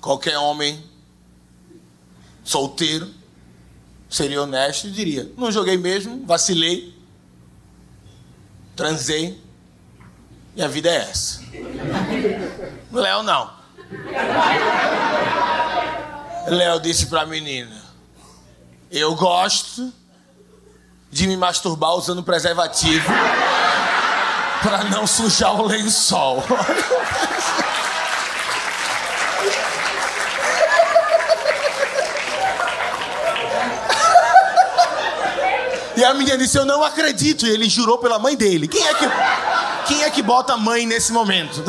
Qualquer 0.00 0.36
homem 0.36 0.84
solteiro 2.44 3.10
seria 4.08 4.42
honesto 4.42 4.88
e 4.88 4.90
diria: 4.90 5.30
Não 5.36 5.50
joguei 5.50 5.78
mesmo, 5.78 6.26
vacilei, 6.26 6.94
transei, 8.76 9.40
e 10.56 10.62
a 10.62 10.68
vida 10.68 10.90
é 10.90 10.96
essa. 10.96 11.40
Léo 12.92 13.22
não. 13.22 13.58
Léo 16.48 16.80
disse 16.80 17.06
para 17.06 17.22
a 17.22 17.26
menina: 17.26 17.80
Eu 18.90 19.14
gosto 19.14 19.92
de 21.10 21.26
me 21.26 21.36
masturbar 21.36 21.94
usando 21.94 22.22
preservativo 22.22 23.08
para 24.62 24.84
não 24.84 25.06
sujar 25.06 25.54
o 25.60 25.66
lençol. 25.66 26.44
E 35.96 36.04
a 36.04 36.14
menina 36.14 36.38
disse: 36.38 36.56
Eu 36.56 36.64
não 36.64 36.82
acredito. 36.82 37.46
E 37.46 37.50
ele 37.50 37.68
jurou 37.68 37.98
pela 37.98 38.18
mãe 38.18 38.34
dele. 38.34 38.66
Quem 38.66 38.86
é 38.86 38.94
que. 38.94 39.04
quem 39.86 40.02
é 40.04 40.10
que 40.10 40.22
bota 40.22 40.56
mãe 40.56 40.86
nesse 40.86 41.12
momento? 41.12 41.62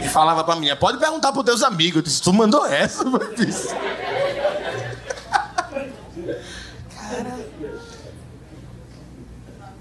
E 0.00 0.08
falava 0.08 0.44
pra 0.44 0.56
mim, 0.56 0.68
pode 0.76 0.98
perguntar 0.98 1.32
pros 1.32 1.44
teus 1.44 1.62
amigos. 1.62 1.96
Eu 1.96 2.02
disse, 2.02 2.22
tu 2.22 2.32
mandou 2.32 2.64
essa? 2.66 3.02
Eu 3.06 3.34
disse. 3.34 3.74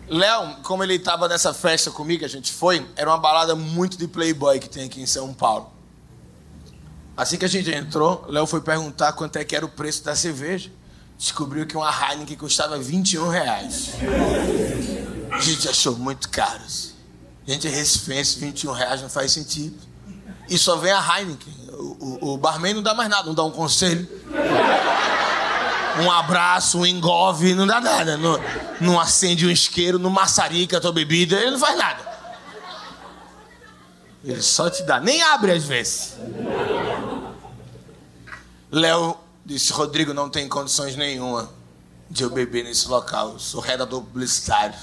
Léo, 0.10 0.58
como 0.64 0.84
ele 0.84 0.96
estava 0.96 1.28
nessa 1.28 1.54
festa 1.54 1.92
comigo, 1.92 2.26
a 2.26 2.28
gente 2.28 2.52
foi, 2.52 2.86
era 2.96 3.10
uma 3.10 3.18
balada 3.18 3.56
muito 3.56 3.98
de 3.98 4.08
playboy 4.08 4.60
que 4.60 4.68
tem 4.68 4.86
aqui 4.86 5.02
em 5.02 5.06
São 5.06 5.34
Paulo. 5.34 5.72
Assim 7.16 7.38
que 7.38 7.46
a 7.46 7.50
gente 7.50 7.70
entrou, 7.70 8.26
Léo 8.28 8.48
foi 8.48 8.62
perguntar 8.62 9.12
quanto 9.14 9.36
é 9.38 9.44
que 9.44 9.56
era 9.56 9.66
o 9.66 9.70
preço 9.70 10.04
da 10.04 10.16
cerveja. 10.16 10.72
Descobriu 11.18 11.68
que 11.68 11.76
uma 11.76 11.92
Heineken 11.92 12.38
custava 12.38 12.80
21 12.80 13.28
reais. 13.28 13.90
A 15.32 15.40
gente 15.40 15.68
achou 15.68 15.96
muito 15.98 16.30
caro. 16.30 16.62
A 17.46 17.52
gente 17.52 17.68
é 17.68 17.70
recifense, 17.70 18.40
21 18.40 18.72
reais 18.72 19.02
não 19.02 19.10
faz 19.10 19.32
sentido. 19.32 19.78
E 20.50 20.58
só 20.58 20.78
vem 20.78 20.92
a 20.92 21.20
Heineken. 21.20 21.54
O, 21.74 21.98
o, 22.22 22.34
o 22.34 22.38
barman 22.38 22.74
não 22.74 22.82
dá 22.82 22.94
mais 22.94 23.10
nada, 23.10 23.28
não 23.28 23.36
dá 23.36 23.44
um 23.44 23.52
conselho 23.52 24.08
um 26.00 26.12
abraço, 26.12 26.80
um 26.80 26.86
engove, 26.86 27.54
não 27.54 27.68
dá 27.68 27.80
nada. 27.80 28.18
Não, 28.18 28.40
não 28.80 29.00
acende 29.00 29.46
um 29.46 29.50
isqueiro, 29.50 30.00
não 30.00 30.10
maçarica 30.10 30.78
a 30.78 30.82
tua 30.82 30.92
bebida, 30.92 31.38
ele 31.38 31.52
não 31.52 31.60
faz 31.60 31.78
nada. 31.78 32.10
Ele 34.24 34.42
só 34.42 34.70
te 34.70 34.84
dá, 34.84 35.00
nem 35.00 35.22
abre 35.22 35.52
às 35.52 35.64
vezes. 35.64 36.18
Léo 38.72 39.18
disse: 39.46 39.72
Rodrigo, 39.74 40.14
não 40.14 40.30
tem 40.30 40.48
condições 40.48 40.96
nenhuma 40.96 41.50
de 42.10 42.24
eu 42.24 42.30
beber 42.30 42.64
nesse 42.64 42.88
local. 42.88 43.34
Eu 43.34 43.40
sou 43.40 43.62
redator 43.62 44.02
publicitário. 44.02 44.78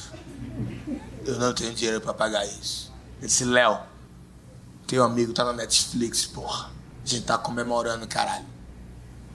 Eu 1.24 1.38
não 1.38 1.52
tenho 1.52 1.74
dinheiro 1.74 2.00
para 2.00 2.14
pagar 2.14 2.44
isso. 2.46 2.92
Ele 3.18 3.26
disse: 3.26 3.44
Léo, 3.44 3.79
teu 4.87 5.05
amigo 5.05 5.33
tá 5.33 5.44
na 5.44 5.52
Netflix, 5.52 6.24
porra. 6.24 6.70
A 7.05 7.09
gente 7.09 7.24
tá 7.24 7.37
comemorando, 7.38 8.07
caralho. 8.07 8.46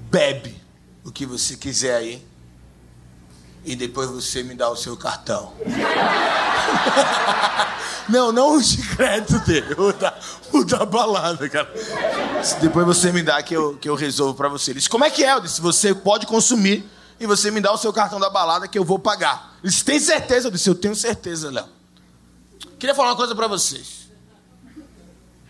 Bebe 0.10 0.61
o 1.04 1.12
que 1.12 1.26
você 1.26 1.56
quiser 1.56 1.96
aí. 1.96 2.26
E 3.64 3.76
depois 3.76 4.10
você 4.10 4.42
me 4.42 4.56
dá 4.56 4.70
o 4.70 4.76
seu 4.76 4.98
cartão. 4.98 5.54
não, 8.10 8.32
não 8.32 8.58
o 8.58 8.62
crédito 8.96 9.38
dele, 9.46 9.76
o 9.78 9.94
da, 9.94 10.18
o 10.52 10.64
da 10.64 10.84
balada, 10.84 11.48
cara. 11.48 11.72
Depois 12.60 12.86
você 12.86 13.12
me 13.12 13.22
dá 13.22 13.42
que 13.44 13.56
eu, 13.56 13.78
que 13.78 13.88
eu 13.88 13.94
resolvo 13.94 14.34
para 14.34 14.50
você. 14.50 14.72
Ele 14.72 14.80
disse, 14.80 14.90
como 14.90 15.06
é 15.06 15.12
que 15.12 15.24
é? 15.24 15.34
Eu 15.34 15.42
disse, 15.42 15.62
você 15.62 15.94
pode 15.94 16.26
consumir 16.26 16.90
e 17.20 17.28
você 17.28 17.52
me 17.52 17.62
dá 17.62 17.72
o 17.72 17.78
seu 17.78 17.94
cartão 17.94 18.20
da 18.20 18.32
balada 18.32 18.68
que 18.68 18.80
eu 18.80 18.84
vou 18.84 18.98
pagar. 18.98 19.56
Ele 19.64 19.72
disse, 19.72 19.86
tem 19.86 20.00
certeza? 20.00 20.48
Eu 20.48 20.52
disse, 20.52 20.68
eu 20.68 20.76
tenho 20.76 20.96
certeza, 20.96 21.52
Léo. 21.52 21.68
Queria 22.80 22.96
falar 22.96 23.10
uma 23.10 23.16
coisa 23.16 23.36
para 23.36 23.48
vocês. 23.48 24.10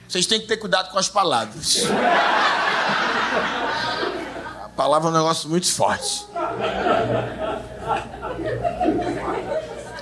Vocês 0.08 0.26
têm 0.26 0.42
que 0.42 0.48
ter 0.48 0.58
cuidado 0.58 0.92
com 0.92 1.00
as 1.00 1.08
palavras 1.08 1.78
palavra 4.76 5.10
é 5.10 5.12
um 5.12 5.16
negócio 5.16 5.50
muito 5.50 5.72
forte. 5.72 6.26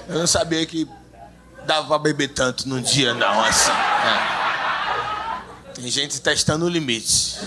Eu 0.07 0.19
não 0.19 0.27
sabia 0.27 0.65
que 0.65 0.87
dava 1.65 1.87
pra 1.87 1.99
beber 1.99 2.29
tanto 2.29 2.67
num 2.67 2.81
dia, 2.81 3.13
não, 3.13 3.43
assim. 3.43 3.71
É. 3.71 4.39
Tem 5.73 5.89
gente 5.89 6.19
testando 6.19 6.65
o 6.65 6.69
limite. 6.69 7.37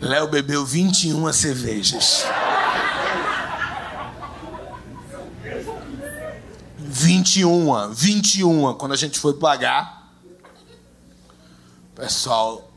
Léo 0.00 0.28
bebeu 0.28 0.64
21 0.64 1.32
cervejas. 1.32 2.24
21, 6.78 7.92
21. 7.92 8.74
Quando 8.74 8.92
a 8.92 8.96
gente 8.96 9.18
foi 9.18 9.34
pagar, 9.34 10.12
o 11.92 12.00
pessoal 12.00 12.70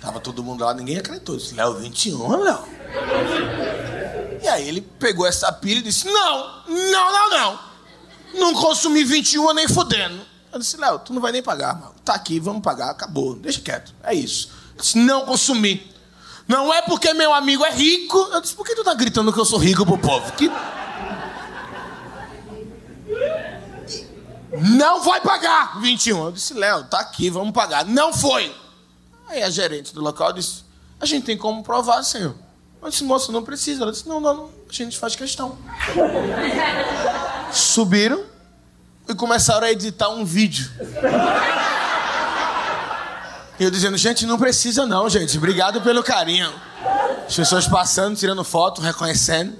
Tava 0.00 0.18
todo 0.18 0.42
mundo 0.42 0.64
lá, 0.64 0.72
ninguém 0.72 0.98
acreditou. 0.98 1.36
Disse, 1.36 1.54
Léo, 1.54 1.74
21, 1.74 2.36
Léo. 2.42 2.64
E 4.42 4.48
aí 4.48 4.68
ele 4.68 4.80
pegou 4.80 5.26
essa 5.26 5.52
pilha 5.52 5.78
e 5.78 5.82
disse: 5.82 6.06
Não, 6.06 6.64
não, 6.66 7.12
não, 7.12 7.30
não. 7.30 7.70
Não 8.34 8.54
consumi 8.54 9.04
21 9.04 9.52
nem 9.52 9.68
fudendo. 9.68 10.20
Eu 10.52 10.58
disse, 10.58 10.76
Léo, 10.76 10.98
tu 10.98 11.12
não 11.12 11.20
vai 11.20 11.32
nem 11.32 11.42
pagar, 11.42 11.74
mano. 11.74 11.94
Tá 12.04 12.14
aqui, 12.14 12.40
vamos 12.40 12.62
pagar, 12.62 12.90
acabou. 12.90 13.36
Deixa 13.36 13.60
quieto. 13.60 13.94
É 14.02 14.14
isso. 14.14 14.50
Eu 14.74 14.82
disse, 14.82 14.98
não 14.98 15.24
consumi. 15.24 15.88
Não 16.48 16.72
é 16.74 16.82
porque 16.82 17.12
meu 17.14 17.32
amigo 17.32 17.64
é 17.64 17.70
rico. 17.70 18.18
Eu 18.32 18.40
disse, 18.40 18.54
por 18.54 18.66
que 18.66 18.74
tu 18.74 18.82
tá 18.82 18.94
gritando 18.94 19.32
que 19.32 19.38
eu 19.38 19.44
sou 19.44 19.58
rico 19.58 19.86
pro 19.86 19.98
povo? 19.98 20.32
Que... 20.32 20.50
Não 24.76 25.02
vai 25.02 25.20
pagar 25.20 25.80
21. 25.80 26.24
Eu 26.24 26.32
disse, 26.32 26.54
Léo, 26.54 26.84
tá 26.84 26.98
aqui, 26.98 27.30
vamos 27.30 27.52
pagar. 27.52 27.84
Não 27.84 28.12
foi. 28.12 28.52
Aí 29.30 29.44
a 29.44 29.48
gerente 29.48 29.94
do 29.94 30.00
local 30.00 30.32
disse: 30.32 30.64
A 31.00 31.06
gente 31.06 31.24
tem 31.24 31.36
como 31.36 31.62
provar, 31.62 32.02
senhor. 32.02 32.34
Eu 32.82 32.90
disse: 32.90 33.04
Moça, 33.04 33.30
não 33.30 33.44
precisa. 33.44 33.82
Ela 33.82 33.92
disse: 33.92 34.08
Não, 34.08 34.20
não, 34.20 34.36
não 34.36 34.50
a 34.68 34.72
gente 34.72 34.98
faz 34.98 35.14
questão. 35.14 35.56
Subiram 37.52 38.24
e 39.08 39.14
começaram 39.14 39.66
a 39.66 39.70
editar 39.70 40.08
um 40.08 40.24
vídeo. 40.24 40.68
E 43.60 43.62
eu 43.62 43.70
dizendo: 43.70 43.96
Gente, 43.96 44.26
não 44.26 44.36
precisa, 44.36 44.84
não, 44.84 45.08
gente. 45.08 45.38
Obrigado 45.38 45.80
pelo 45.80 46.02
carinho. 46.02 46.52
As 47.24 47.36
pessoas 47.36 47.68
passando, 47.68 48.16
tirando 48.16 48.42
foto, 48.42 48.80
reconhecendo. 48.80 49.56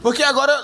Porque 0.00 0.22
agora 0.22 0.54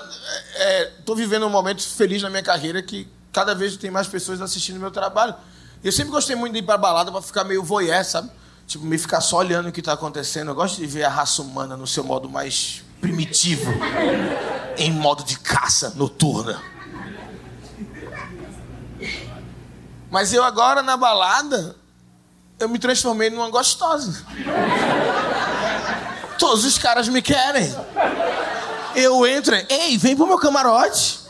estou 0.97 1.13
é, 1.13 1.17
vivendo 1.19 1.45
um 1.45 1.51
momento 1.51 1.87
feliz 1.87 2.23
na 2.23 2.31
minha 2.31 2.41
carreira 2.41 2.81
que 2.81 3.07
cada 3.31 3.53
vez 3.53 3.77
tem 3.77 3.91
mais 3.91 4.07
pessoas 4.07 4.41
assistindo 4.41 4.79
meu 4.79 4.89
trabalho. 4.89 5.35
Eu 5.83 5.91
sempre 5.91 6.11
gostei 6.11 6.35
muito 6.35 6.53
de 6.53 6.59
ir 6.59 6.63
pra 6.63 6.77
balada 6.77 7.11
pra 7.11 7.21
ficar 7.21 7.43
meio 7.43 7.63
voyeur, 7.63 8.03
sabe? 8.03 8.29
Tipo, 8.65 8.85
me 8.85 8.97
ficar 8.97 9.21
só 9.21 9.37
olhando 9.37 9.69
o 9.69 9.71
que 9.71 9.81
tá 9.81 9.93
acontecendo. 9.93 10.49
Eu 10.51 10.55
gosto 10.55 10.77
de 10.77 10.87
ver 10.87 11.03
a 11.03 11.09
raça 11.09 11.41
humana 11.41 11.77
no 11.77 11.85
seu 11.85 12.03
modo 12.03 12.29
mais 12.29 12.83
primitivo. 12.99 13.71
em 14.77 14.91
modo 14.91 15.23
de 15.23 15.39
caça 15.39 15.93
noturna. 15.95 16.61
Mas 20.09 20.33
eu 20.33 20.43
agora, 20.43 20.81
na 20.81 20.95
balada, 20.95 21.75
eu 22.59 22.69
me 22.69 22.79
transformei 22.79 23.29
numa 23.29 23.49
gostosa. 23.49 24.25
Todos 26.37 26.63
os 26.63 26.77
caras 26.77 27.07
me 27.07 27.21
querem. 27.21 27.73
Eu 28.95 29.25
entro, 29.27 29.55
ei, 29.69 29.97
vem 29.97 30.15
pro 30.15 30.27
meu 30.27 30.37
camarote. 30.37 31.24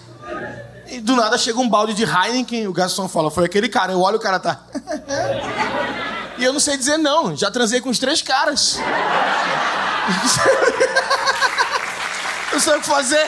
E 0.95 1.01
do 1.01 1.13
nada 1.13 1.37
chega 1.37 1.59
um 1.59 1.67
balde 1.67 1.93
de 1.93 2.05
Heineken, 2.05 2.69
o 2.69 2.71
garçom 2.71 3.09
fala, 3.09 3.29
foi 3.29 3.43
aquele 3.43 3.67
cara. 3.67 3.91
Eu 3.91 3.99
olho, 3.99 4.15
o 4.15 4.19
cara 4.19 4.39
tá. 4.39 4.61
e 6.39 6.43
eu 6.45 6.53
não 6.53 6.59
sei 6.61 6.77
dizer 6.77 6.95
não, 6.95 7.35
já 7.35 7.51
transei 7.51 7.81
com 7.81 7.89
os 7.89 7.99
três 7.99 8.21
caras. 8.21 8.79
eu 12.53 12.59
sei 12.61 12.75
o 12.75 12.79
que 12.79 12.87
fazer. 12.87 13.27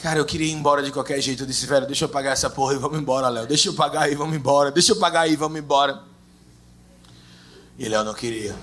Cara, 0.00 0.18
eu 0.18 0.24
queria 0.24 0.46
ir 0.46 0.52
embora 0.52 0.82
de 0.82 0.90
qualquer 0.90 1.20
jeito. 1.20 1.42
Eu 1.42 1.46
disse, 1.46 1.66
velho, 1.66 1.84
deixa 1.84 2.06
eu 2.06 2.08
pagar 2.08 2.30
essa 2.30 2.48
porra 2.48 2.72
e 2.72 2.78
vamos 2.78 2.98
embora, 2.98 3.28
Léo. 3.28 3.46
Deixa 3.46 3.68
eu 3.68 3.74
pagar 3.74 4.04
aí, 4.04 4.14
vamos 4.14 4.34
embora. 4.34 4.70
Deixa 4.70 4.92
eu 4.92 4.96
pagar 4.96 5.20
aí, 5.22 5.36
vamos 5.36 5.58
embora. 5.58 6.00
E 7.78 7.86
Léo 7.86 8.04
não 8.04 8.14
queria 8.14 8.56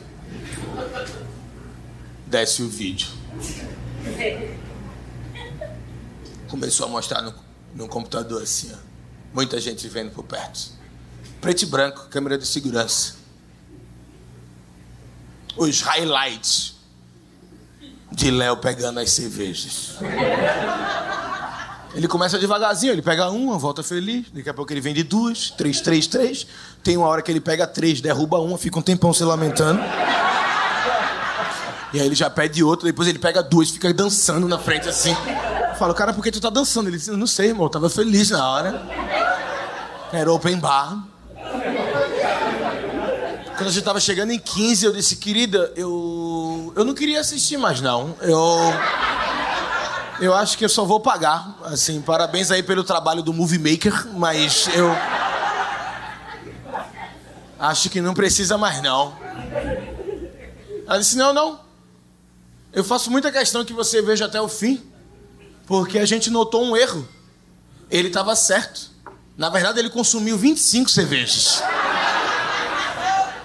desce 2.33 2.63
o 2.63 2.67
vídeo. 2.67 3.09
Começou 6.49 6.87
a 6.87 6.89
mostrar 6.89 7.21
no, 7.21 7.31
no 7.75 7.87
computador 7.87 8.41
assim, 8.41 8.71
ó. 8.73 8.77
Muita 9.31 9.61
gente 9.61 9.87
vendo 9.87 10.11
por 10.11 10.23
perto. 10.23 10.71
Preto 11.39 11.61
e 11.61 11.65
branco, 11.67 12.07
câmera 12.09 12.35
de 12.35 12.47
segurança. 12.47 13.15
Os 15.55 15.81
highlights 15.81 16.73
de 18.11 18.31
Léo 18.31 18.57
pegando 18.57 18.99
as 18.99 19.11
cervejas. 19.11 19.91
Ele 21.93 22.07
começa 22.07 22.39
devagarzinho, 22.39 22.93
ele 22.93 23.03
pega 23.03 23.29
uma, 23.29 23.59
volta 23.59 23.83
feliz, 23.83 24.25
daqui 24.33 24.49
a 24.49 24.53
pouco 24.55 24.73
ele 24.73 24.81
vende 24.81 25.03
duas, 25.03 25.51
três, 25.51 25.79
três, 25.81 26.07
três. 26.07 26.47
Tem 26.83 26.97
uma 26.97 27.07
hora 27.07 27.21
que 27.21 27.31
ele 27.31 27.39
pega 27.39 27.67
três, 27.67 28.01
derruba 28.01 28.39
uma, 28.39 28.57
fica 28.57 28.79
um 28.79 28.81
tempão 28.81 29.13
se 29.13 29.23
lamentando. 29.23 29.79
E 31.93 31.99
aí 31.99 32.07
ele 32.07 32.15
já 32.15 32.27
pede 32.27 32.63
outro, 32.63 32.87
depois 32.87 33.07
ele 33.07 33.19
pega 33.19 33.43
duas, 33.43 33.69
fica 33.69 33.93
dançando 33.93 34.47
na 34.47 34.57
frente 34.57 34.89
assim. 34.89 35.15
Eu 35.69 35.75
falo, 35.75 35.93
cara, 35.93 36.11
por 36.11 36.23
que 36.23 36.31
tu 36.31 36.41
tá 36.41 36.49
dançando? 36.49 36.89
Ele 36.89 36.97
disse, 36.97 37.11
não 37.11 37.27
sei, 37.27 37.49
irmão, 37.49 37.65
eu 37.65 37.69
tava 37.69 37.87
feliz 37.87 38.31
na 38.31 38.49
hora. 38.49 38.81
Era 40.11 40.31
open 40.31 40.57
bar. 40.57 41.03
Quando 43.55 43.67
a 43.67 43.71
gente 43.71 43.83
tava 43.83 43.99
chegando 43.99 44.31
em 44.31 44.39
15, 44.39 44.85
eu 44.87 44.91
disse, 44.91 45.17
querida, 45.17 45.71
eu. 45.75 46.73
Eu 46.75 46.83
não 46.83 46.95
queria 46.95 47.19
assistir 47.19 47.57
mais, 47.57 47.79
não. 47.79 48.15
Eu. 48.21 48.73
Eu 50.19 50.33
acho 50.33 50.57
que 50.57 50.65
eu 50.65 50.69
só 50.69 50.85
vou 50.85 50.99
pagar. 50.99 51.55
Assim, 51.65 52.01
parabéns 52.01 52.49
aí 52.49 52.63
pelo 52.63 52.83
trabalho 52.83 53.21
do 53.21 53.31
Movie 53.31 53.59
Maker, 53.59 54.07
mas 54.13 54.67
eu. 54.73 54.89
Acho 57.59 57.89
que 57.89 58.01
não 58.01 58.15
precisa 58.15 58.57
mais, 58.57 58.81
não. 58.81 59.13
Ela 60.87 60.97
disse: 60.97 61.15
Não, 61.15 61.31
não. 61.31 61.62
Eu 62.73 62.83
faço 62.83 63.11
muita 63.11 63.31
questão 63.31 63.63
que 63.63 63.71
você 63.71 64.01
veja 64.01 64.25
até 64.25 64.41
o 64.41 64.49
fim, 64.49 64.81
porque 65.67 65.99
a 65.99 66.05
gente 66.05 66.31
notou 66.31 66.65
um 66.65 66.75
erro. 66.75 67.07
Ele 67.89 68.07
estava 68.07 68.35
certo. 68.35 68.89
Na 69.37 69.47
verdade, 69.49 69.77
ele 69.77 69.91
consumiu 69.91 70.35
25 70.37 70.89
cervejas. 70.89 71.61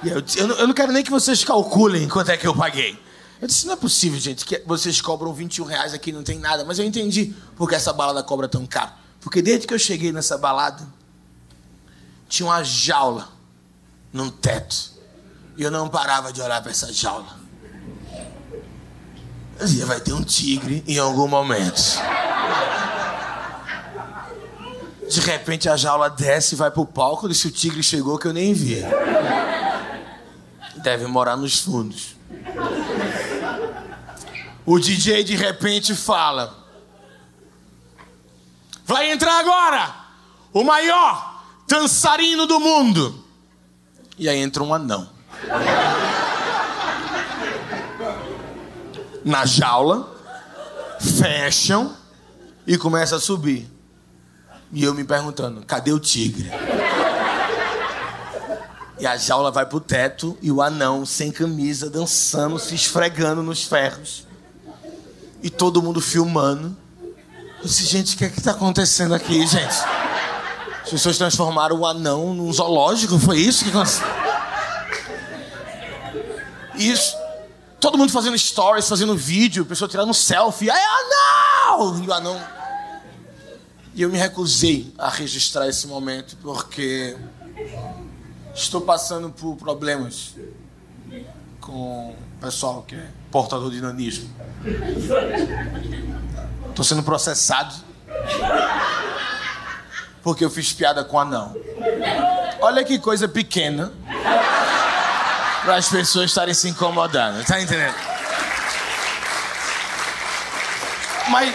Eu, 0.03 0.23
eu, 0.37 0.57
eu 0.57 0.67
não 0.67 0.75
quero 0.75 0.93
nem 0.93 1.05
que 1.05 1.11
vocês 1.11 1.45
calculem 1.45 2.09
quanto 2.09 2.31
é 2.31 2.39
que 2.39 2.47
eu 2.47 2.57
paguei. 2.57 2.99
Eu 3.41 3.47
disse, 3.47 3.67
não 3.67 3.75
é 3.75 3.77
possível, 3.77 4.19
gente, 4.19 4.47
que 4.47 4.63
vocês 4.67 5.01
cobram 5.01 5.33
21 5.33 5.65
reais 5.65 5.93
aqui 5.93 6.11
não 6.11 6.23
tem 6.23 6.39
nada. 6.39 6.65
Mas 6.65 6.79
eu 6.79 6.85
entendi 6.85 7.35
porque 7.55 7.75
essa 7.75 7.93
balada 7.93 8.23
cobra 8.23 8.49
tão 8.49 8.67
caro. 8.67 8.93
Porque 9.21 9.43
desde 9.43 9.67
que 9.67 9.75
eu 9.75 9.79
cheguei 9.79 10.11
nessa 10.11 10.39
balada, 10.39 10.87
tinha 12.29 12.47
uma 12.47 12.63
jaula 12.65 13.29
num 14.11 14.31
teto. 14.31 14.93
E 15.57 15.63
eu 15.63 15.71
não 15.71 15.89
parava 15.89 16.33
de 16.33 16.41
olhar 16.41 16.63
para 16.63 16.71
essa 16.71 16.91
jaula. 16.91 17.48
Vai 19.87 20.01
ter 20.01 20.13
um 20.13 20.23
tigre 20.23 20.85
em 20.87 20.99
algum 20.99 21.27
momento. 21.27 21.83
De 25.09 25.21
repente 25.21 25.69
a 25.69 25.77
jaula 25.77 26.09
desce 26.09 26.55
e 26.55 26.59
vai 26.59 26.71
pro 26.71 26.85
palco. 26.85 27.25
Eu 27.25 27.31
disse, 27.31 27.49
o 27.49 27.51
tigre 27.51 27.83
chegou 27.83 28.19
que 28.19 28.27
eu 28.27 28.33
nem 28.33 28.53
vi. 28.53 28.83
Deve 30.77 31.07
morar 31.07 31.37
nos 31.37 31.61
fundos. 31.61 32.17
O 34.65 34.79
DJ 34.79 35.25
de 35.25 35.35
repente 35.35 35.95
fala: 35.95 36.55
Vai 38.85 39.11
entrar 39.11 39.41
agora 39.41 39.95
o 40.53 40.63
maior 40.63 41.43
dançarino 41.67 42.47
do 42.47 42.61
mundo. 42.61 43.25
E 44.19 44.29
aí 44.29 44.39
entra 44.39 44.63
um 44.63 44.73
anão. 44.75 45.09
Na 49.29 49.45
jaula, 49.45 50.09
fecham 50.99 51.95
e 52.67 52.79
começa 52.79 53.17
a 53.17 53.21
subir. 53.21 53.71
E 54.73 54.83
eu 54.83 54.95
me 54.95 55.05
perguntando: 55.05 55.63
cadê 55.67 55.93
o 55.93 56.01
tigre? 56.01 56.51
E 58.99 59.07
a 59.07 59.19
jaula 59.19 59.51
vai 59.51 59.67
pro 59.67 59.81
teto 59.81 60.35
e 60.41 60.51
o 60.51 60.63
anão 60.63 61.05
sem 61.05 61.31
camisa 61.31 61.91
dançando, 61.91 62.59
se 62.59 62.75
esfregando 62.75 63.43
nos 63.43 63.65
ferros. 63.65 64.27
E 65.43 65.51
todo 65.51 65.83
mundo 65.83 66.01
filmando. 66.01 66.75
Eu 67.61 67.67
disse, 67.67 67.85
gente, 67.85 68.15
o 68.15 68.19
que 68.19 68.25
é 68.25 68.29
que 68.31 68.41
tá 68.41 68.53
acontecendo 68.53 69.15
aqui, 69.15 69.47
gente? 69.47 69.77
As 70.83 70.89
pessoas 70.89 71.19
transformaram 71.19 71.79
o 71.79 71.87
anão 71.87 72.33
num 72.33 72.51
zoológico, 72.51 73.19
foi 73.19 73.41
isso 73.41 73.63
que 73.63 73.71
aconteceu? 73.71 74.07
Isso. 76.77 77.28
Todo 77.81 77.97
mundo 77.97 78.13
fazendo 78.13 78.37
stories, 78.37 78.89
fazendo 78.89 79.17
vídeo, 79.17 79.65
pessoa 79.65 79.89
tirando 79.89 80.13
selfie. 80.13 80.71
Aí, 80.71 80.81
anão! 80.81 82.03
E 82.03 82.09
o 82.09 82.13
anão. 82.13 82.41
E 83.95 84.03
eu 84.03 84.09
me 84.09 84.19
recusei 84.19 84.93
a 84.99 85.09
registrar 85.09 85.69
esse 85.69 85.87
momento, 85.87 86.37
porque 86.43 87.17
estou 88.55 88.81
passando 88.81 89.31
por 89.31 89.57
problemas 89.57 90.35
com 91.61 92.11
o 92.11 92.41
pessoal 92.41 92.83
que 92.83 92.95
é 92.95 93.07
portador 93.31 93.71
de 93.71 93.81
nanismo. 93.81 94.29
Estou 96.69 96.85
sendo 96.85 97.03
processado 97.03 97.75
porque 100.23 100.45
eu 100.45 100.51
fiz 100.51 100.73
piada 100.73 101.05
com 101.05 101.19
anão. 101.19 101.57
Olha 102.61 102.85
que 102.85 102.99
coisa 102.99 103.29
pequena 103.29 103.93
para 105.63 105.77
as 105.77 105.89
pessoas 105.89 106.27
estarem 106.31 106.55
se 106.55 106.69
incomodando, 106.69 107.45
tá 107.45 107.61
entendendo? 107.61 107.95
Mas 111.29 111.55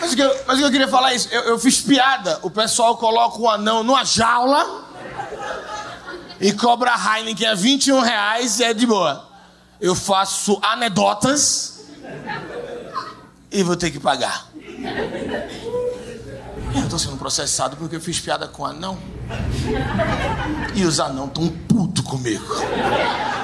mas 0.00 0.12
o 0.12 0.16
que 0.16 0.22
eu, 0.22 0.44
mas 0.46 0.56
o 0.56 0.58
que 0.60 0.64
eu 0.66 0.70
queria 0.70 0.88
falar 0.88 1.12
é 1.12 1.16
isso. 1.16 1.28
Eu, 1.32 1.42
eu 1.42 1.58
fiz 1.58 1.80
piada. 1.80 2.38
O 2.42 2.50
pessoal 2.50 2.96
coloca 2.96 3.38
o 3.38 3.48
anão 3.48 3.82
numa 3.82 4.04
jaula 4.04 4.84
e 6.40 6.52
cobra 6.52 6.92
a 6.94 7.18
Heineken 7.18 7.48
a 7.48 7.54
21 7.54 8.00
reais 8.00 8.60
e 8.60 8.64
é 8.64 8.74
de 8.74 8.86
boa. 8.86 9.28
Eu 9.80 9.94
faço 9.94 10.58
anedotas 10.62 11.84
e 13.50 13.62
vou 13.62 13.76
ter 13.76 13.90
que 13.90 13.98
pagar. 13.98 14.46
Eu 16.74 16.88
tô 16.88 16.98
sendo 16.98 17.16
processado 17.16 17.76
porque 17.76 17.96
eu 17.96 18.00
fiz 18.00 18.20
piada 18.20 18.46
com 18.46 18.64
anão. 18.64 18.98
E 20.74 20.84
os 20.84 21.00
anão 21.00 21.28
tão 21.28 21.48
puto 21.48 22.02
comigo. 22.02 22.44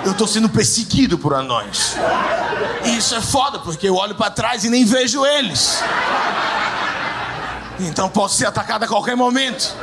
Eu 0.04 0.14
tô 0.14 0.26
sendo 0.26 0.48
perseguido 0.48 1.18
por 1.18 1.32
anões. 1.34 1.96
E 2.84 2.96
isso 2.96 3.14
é 3.14 3.20
foda, 3.20 3.58
porque 3.58 3.88
eu 3.88 3.96
olho 3.96 4.14
para 4.14 4.30
trás 4.30 4.64
e 4.64 4.70
nem 4.70 4.84
vejo 4.84 5.24
eles. 5.24 5.82
Então 7.80 8.08
posso 8.08 8.36
ser 8.36 8.46
atacado 8.46 8.84
a 8.84 8.88
qualquer 8.88 9.16
momento. 9.16 9.74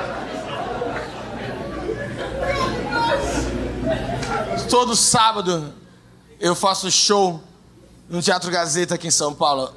Todo 4.69 4.95
sábado 4.95 5.73
eu 6.39 6.55
faço 6.55 6.91
show 6.91 7.41
no 8.07 8.21
Teatro 8.21 8.51
Gazeta 8.51 8.95
aqui 8.95 9.07
em 9.07 9.11
São 9.11 9.33
Paulo. 9.33 9.73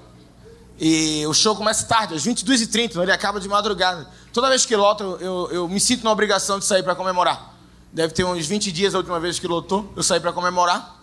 E 0.85 1.25
o 1.29 1.33
show 1.33 1.55
começa 1.55 1.87
tarde, 1.87 2.13
às 2.13 2.27
22h30, 2.27 2.87
então 2.87 3.03
ele 3.05 3.13
acaba 3.13 3.39
de 3.39 3.49
madrugada. 3.49 4.05
Toda 4.33 4.49
vez 4.49 4.67
que 4.67 4.75
lota, 4.75 5.05
eu, 5.05 5.49
eu, 5.53 5.69
me 5.69 5.79
sinto 5.79 6.03
na 6.03 6.11
obrigação 6.11 6.59
de 6.59 6.65
sair 6.65 6.83
para 6.83 6.97
comemorar. 6.97 7.55
Deve 7.93 8.13
ter 8.13 8.25
uns 8.25 8.49
20 8.49 8.73
dias 8.73 8.93
a 8.93 8.99
última 8.99 9.21
vez 9.21 9.39
que 9.39 9.47
lotou, 9.47 9.93
eu 9.95 10.03
saí 10.03 10.19
para 10.19 10.33
comemorar. 10.33 10.97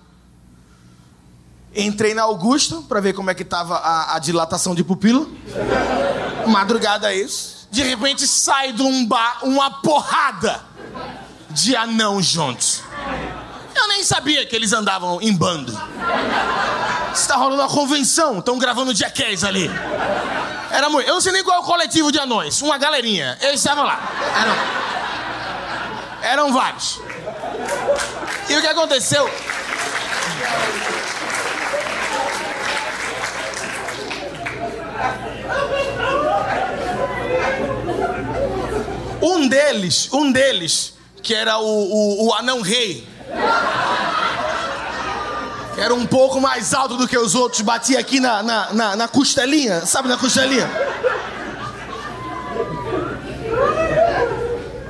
Entrei 1.74 2.14
na 2.14 2.24
Augusta 2.24 2.82
para 2.90 3.00
ver 3.00 3.14
como 3.14 3.30
é 3.30 3.34
que 3.34 3.46
tava 3.46 3.78
a, 3.78 4.18
a 4.18 4.20
dilatação 4.20 4.76
de 4.76 4.84
pupila. 4.84 5.26
Madrugada 6.46 7.14
é 7.14 7.16
isso. 7.16 7.70
De 7.72 7.82
repente 7.82 8.28
sai 8.28 8.74
de 8.74 8.82
um 8.82 9.06
bar 9.06 9.40
uma 9.44 9.80
porrada 9.80 10.60
de 11.52 11.74
anão 11.78 12.22
juntos. 12.22 12.82
Eu 13.74 13.88
nem 13.88 14.04
sabia 14.04 14.46
que 14.46 14.54
eles 14.54 14.74
andavam 14.74 15.22
em 15.22 15.34
bando. 15.34 15.72
Está 17.14 17.36
rolando 17.36 17.62
uma 17.62 17.70
convenção, 17.70 18.40
estão 18.40 18.58
gravando 18.58 18.94
Jackass 18.96 19.44
ali. 19.44 19.70
Era 20.72 20.90
muito. 20.90 21.08
Eu 21.08 21.16
não 21.16 21.22
sei 21.22 21.32
nem 21.32 21.44
qual 21.44 21.58
é 21.58 21.60
o 21.60 21.64
coletivo 21.64 22.12
de 22.12 22.20
anões. 22.20 22.62
Uma 22.62 22.78
galerinha. 22.78 23.38
Eles 23.42 23.60
estavam 23.60 23.84
lá. 23.84 24.00
Eram, 26.22 26.32
eram 26.32 26.54
vários. 26.54 27.00
E 28.50 28.56
o 28.56 28.62
que 28.62 28.68
aconteceu? 28.68 29.30
Um 39.22 39.48
deles, 39.48 40.10
um 40.14 40.32
deles, 40.32 40.94
que 41.22 41.36
era 41.36 41.60
o, 41.60 41.66
o, 41.66 42.28
o 42.28 42.34
anão 42.34 42.62
rei, 42.62 43.06
era 45.80 45.94
um 45.94 46.06
pouco 46.06 46.42
mais 46.42 46.74
alto 46.74 46.98
do 46.98 47.08
que 47.08 47.18
os 47.18 47.36
outros, 47.36 47.62
batia 47.62 48.00
aqui 48.00 48.20
na, 48.20 48.44
na, 48.44 48.74
na, 48.74 48.96
na 48.96 49.08
costelinha, 49.08 49.86
sabe 49.86 50.10
na 50.10 50.18
costelinha? 50.18 50.70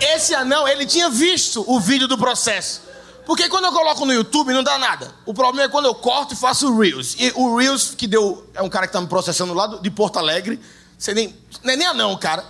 Esse 0.02 0.34
anão, 0.34 0.68
ele 0.68 0.86
tinha 0.86 1.10
visto 1.10 1.64
o 1.68 1.80
vídeo 1.80 2.08
do 2.08 2.18
processo. 2.18 2.82
Porque 3.26 3.48
quando 3.48 3.66
eu 3.66 3.72
coloco 3.72 4.06
no 4.06 4.14
YouTube 4.14 4.52
não 4.52 4.64
dá 4.64 4.80
nada. 4.80 5.14
O 5.24 5.36
problema 5.36 5.68
é 5.68 5.70
quando 5.70 5.86
eu 5.86 5.94
corto 5.94 6.34
e 6.34 6.38
faço 6.38 6.68
o 6.68 6.80
Reels. 6.80 7.16
E 7.20 7.32
o 7.36 7.56
Reels 7.56 7.94
que 7.96 8.08
deu. 8.08 8.50
É 8.56 8.62
um 8.64 8.70
cara 8.70 8.88
que 8.88 8.94
tá 8.94 9.00
me 9.00 9.08
processando 9.08 9.54
lá 9.54 9.68
de 9.68 9.92
Porto 9.92 10.18
Alegre. 10.18 10.60
Você 10.98 11.14
nem. 11.14 11.36
Não 11.64 11.74
é 11.74 11.76
nem 11.76 11.86
anão, 11.86 12.18
cara. 12.18 12.44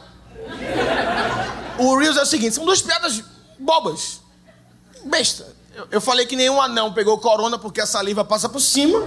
O 1.78 1.98
Reels 1.98 2.16
é 2.16 2.22
o 2.22 2.26
seguinte: 2.26 2.56
são 2.56 2.64
duas 2.64 2.82
piadas 2.82 3.22
bobas. 3.60 4.22
Besta. 5.04 5.59
Eu, 5.92 6.02
falei 6.02 6.26
que 6.26 6.36
nenhum 6.36 6.62
anão 6.62 6.92
pegou 6.92 7.18
corona 7.18 7.58
porque 7.58 7.80
a 7.80 7.86
saliva 7.86 8.26
passa 8.26 8.50
por 8.50 8.60
cima. 8.60 9.00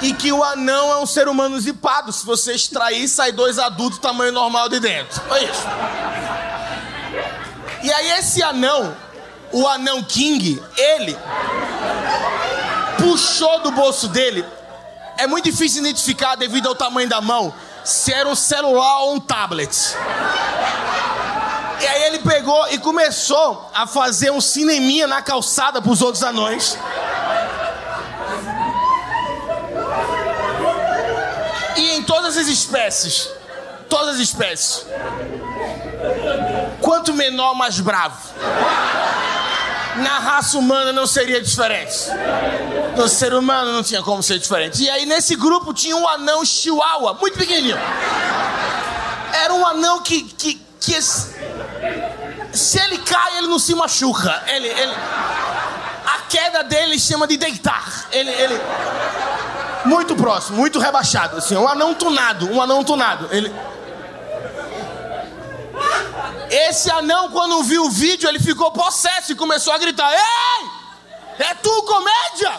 E 0.00 0.12
que 0.14 0.32
o 0.32 0.42
anão 0.42 0.92
é 0.92 0.96
um 0.98 1.06
ser 1.06 1.28
humano 1.28 1.58
zipado. 1.60 2.12
Se 2.12 2.24
você 2.24 2.52
extrair, 2.52 3.08
sai 3.08 3.32
dois 3.32 3.58
adultos 3.58 3.98
tamanho 3.98 4.32
normal 4.32 4.68
de 4.68 4.80
dentro. 4.80 5.20
Foi 5.22 5.44
isso. 5.44 5.66
E 7.82 7.92
aí 7.92 8.10
esse 8.18 8.42
anão, 8.42 8.96
o 9.52 9.66
anão 9.66 10.02
King, 10.02 10.62
ele 10.76 11.16
puxou 12.98 13.60
do 13.60 13.70
bolso 13.70 14.08
dele. 14.08 14.44
É 15.18 15.26
muito 15.26 15.44
difícil 15.44 15.80
identificar 15.80 16.36
devido 16.36 16.68
ao 16.68 16.74
tamanho 16.74 17.08
da 17.08 17.20
mão 17.20 17.54
se 17.84 18.12
era 18.12 18.28
um 18.28 18.34
celular 18.34 19.02
ou 19.02 19.14
um 19.14 19.20
tablet. 19.20 19.94
E 21.80 21.86
aí 21.86 22.02
ele 22.04 22.18
pegou 22.20 22.68
e 22.68 22.78
começou 22.78 23.70
a 23.74 23.86
fazer 23.86 24.30
um 24.30 24.40
cineminha 24.40 25.06
na 25.06 25.20
calçada 25.20 25.82
pros 25.82 26.00
outros 26.02 26.22
anões. 26.22 26.78
todas 32.06 32.36
as 32.36 32.46
espécies. 32.48 33.28
Todas 33.88 34.16
as 34.16 34.20
espécies. 34.20 34.86
Quanto 36.80 37.12
menor, 37.12 37.54
mais 37.54 37.78
bravo. 37.80 38.16
Na 39.96 40.18
raça 40.18 40.58
humana 40.58 40.92
não 40.92 41.06
seria 41.06 41.40
diferente. 41.40 42.08
No 42.96 43.08
ser 43.08 43.32
humano 43.32 43.72
não 43.72 43.82
tinha 43.82 44.02
como 44.02 44.22
ser 44.22 44.38
diferente. 44.38 44.82
E 44.82 44.90
aí 44.90 45.06
nesse 45.06 45.36
grupo 45.36 45.72
tinha 45.72 45.96
um 45.96 46.06
anão 46.08 46.44
chihuahua, 46.44 47.14
muito 47.14 47.38
pequenininho. 47.38 47.78
Era 49.32 49.54
um 49.54 49.66
anão 49.66 50.00
que, 50.02 50.22
que, 50.22 50.60
que 50.80 50.94
se 52.56 52.78
ele 52.80 52.98
cai, 52.98 53.38
ele 53.38 53.46
não 53.46 53.58
se 53.58 53.74
machuca. 53.74 54.42
Ele, 54.46 54.68
ele, 54.68 54.92
a 54.92 56.20
queda 56.28 56.64
dele 56.64 56.98
chama 56.98 57.26
de 57.26 57.36
deitar. 57.36 58.06
Ele, 58.10 58.30
ele, 58.30 58.60
muito 59.84 60.16
próximo, 60.16 60.56
muito 60.56 60.78
rebaixado, 60.78 61.36
assim, 61.36 61.56
um 61.56 61.68
anão 61.68 61.94
tunado, 61.94 62.50
um 62.50 62.60
anão 62.60 62.82
tunado. 62.82 63.28
Ele, 63.30 63.54
esse 66.50 66.90
anão, 66.90 67.30
quando 67.30 67.62
viu 67.62 67.84
o 67.84 67.90
vídeo, 67.90 68.28
ele 68.28 68.38
ficou 68.38 68.70
possesso 68.70 69.32
e 69.32 69.34
começou 69.34 69.72
a 69.72 69.78
gritar: 69.78 70.10
Ei! 70.12 70.76
É 71.38 71.54
tu 71.54 71.82
comédia? 71.82 72.52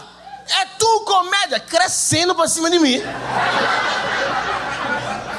É 0.62 0.66
tu 0.78 1.02
comédia? 1.02 1.60
Crescendo 1.60 2.36
pra 2.36 2.48
cima 2.48 2.70
de 2.70 2.80
mim. 2.80 3.02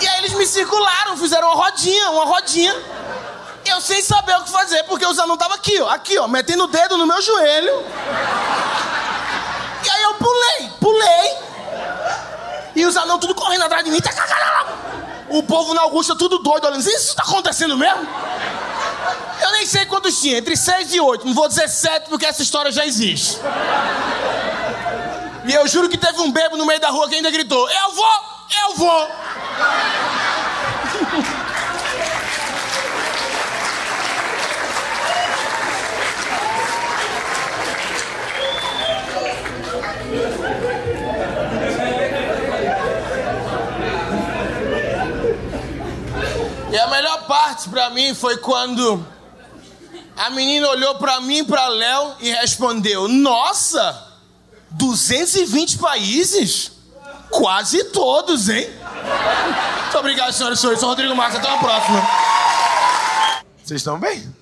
E 0.01 0.07
aí 0.09 0.19
eles 0.19 0.33
me 0.35 0.47
circularam, 0.47 1.17
fizeram 1.17 1.49
uma 1.49 1.57
rodinha, 1.57 2.11
uma 2.11 2.25
rodinha. 2.25 2.75
Eu 3.79 3.81
sem 3.81 4.03
saber 4.03 4.37
o 4.39 4.43
que 4.43 4.51
fazer, 4.51 4.83
porque 4.85 5.07
o 5.07 5.11
anão 5.22 5.37
tava 5.37 5.55
aqui, 5.55 5.81
ó, 5.81 5.89
aqui, 5.89 6.18
ó, 6.18 6.26
metendo 6.26 6.64
o 6.64 6.66
dedo 6.66 6.99
no 6.99 7.07
meu 7.07 7.22
joelho. 7.22 7.85
E 9.85 9.91
aí 9.91 10.03
eu 10.03 10.14
pulei, 10.14 10.70
pulei. 10.81 11.39
E 12.74 12.85
os 12.85 12.97
anão 12.97 13.20
tudo 13.20 13.37
correndo 13.37 13.62
atrás 13.62 13.85
de 13.85 13.93
mim. 13.93 14.01
O 15.29 15.45
povo 15.45 15.74
na 15.74 15.83
Augusta 15.83 16.16
tudo 16.16 16.39
doido, 16.39 16.66
olhando, 16.66 16.81
isso 16.81 17.14
tá 17.14 17.22
acontecendo 17.22 17.76
mesmo? 17.76 18.05
Eu 19.43 19.53
nem 19.53 19.64
sei 19.64 19.87
quantos 19.87 20.20
tinha, 20.20 20.39
entre 20.39 20.57
6 20.57 20.95
e 20.95 21.01
8. 21.01 21.24
Não 21.24 21.33
vou 21.33 21.47
dizer 21.47 21.68
7 21.68 22.09
porque 22.09 22.26
essa 22.26 22.43
história 22.43 22.72
já 22.72 22.85
existe. 22.85 23.39
E 25.45 25.55
eu 25.55 25.68
juro 25.68 25.89
que 25.89 25.97
teve 25.97 26.20
um 26.20 26.33
bebo 26.33 26.57
no 26.57 26.66
meio 26.66 26.81
da 26.81 26.91
rua 26.91 27.09
que 27.09 27.14
ainda 27.14 27.31
gritou: 27.31 27.70
Eu 27.70 27.93
vou, 27.93 28.11
eu 28.61 28.74
vou. 28.74 29.09
Melhor 46.99 47.26
parte 47.26 47.68
para 47.68 47.90
mim 47.90 48.12
foi 48.12 48.38
quando 48.38 49.07
a 50.16 50.30
menina 50.30 50.68
olhou 50.68 50.96
para 50.96 51.20
mim, 51.20 51.44
para 51.44 51.68
Léo 51.68 52.16
e 52.20 52.30
respondeu: 52.32 53.07
Nossa, 53.07 54.16
220 54.70 55.78
países? 55.78 56.72
Quase 57.30 57.84
todos, 57.84 58.49
hein? 58.49 58.68
Muito 59.82 59.99
obrigado, 59.99 60.32
senhoras 60.32 60.59
e 60.59 60.61
senhores. 60.61 60.80
Sou 60.80 60.88
Rodrigo 60.88 61.14
Marques. 61.14 61.38
Até 61.38 61.49
a 61.49 61.59
próxima. 61.59 62.03
Vocês 63.62 63.80
estão 63.80 64.01
bem? 64.01 64.34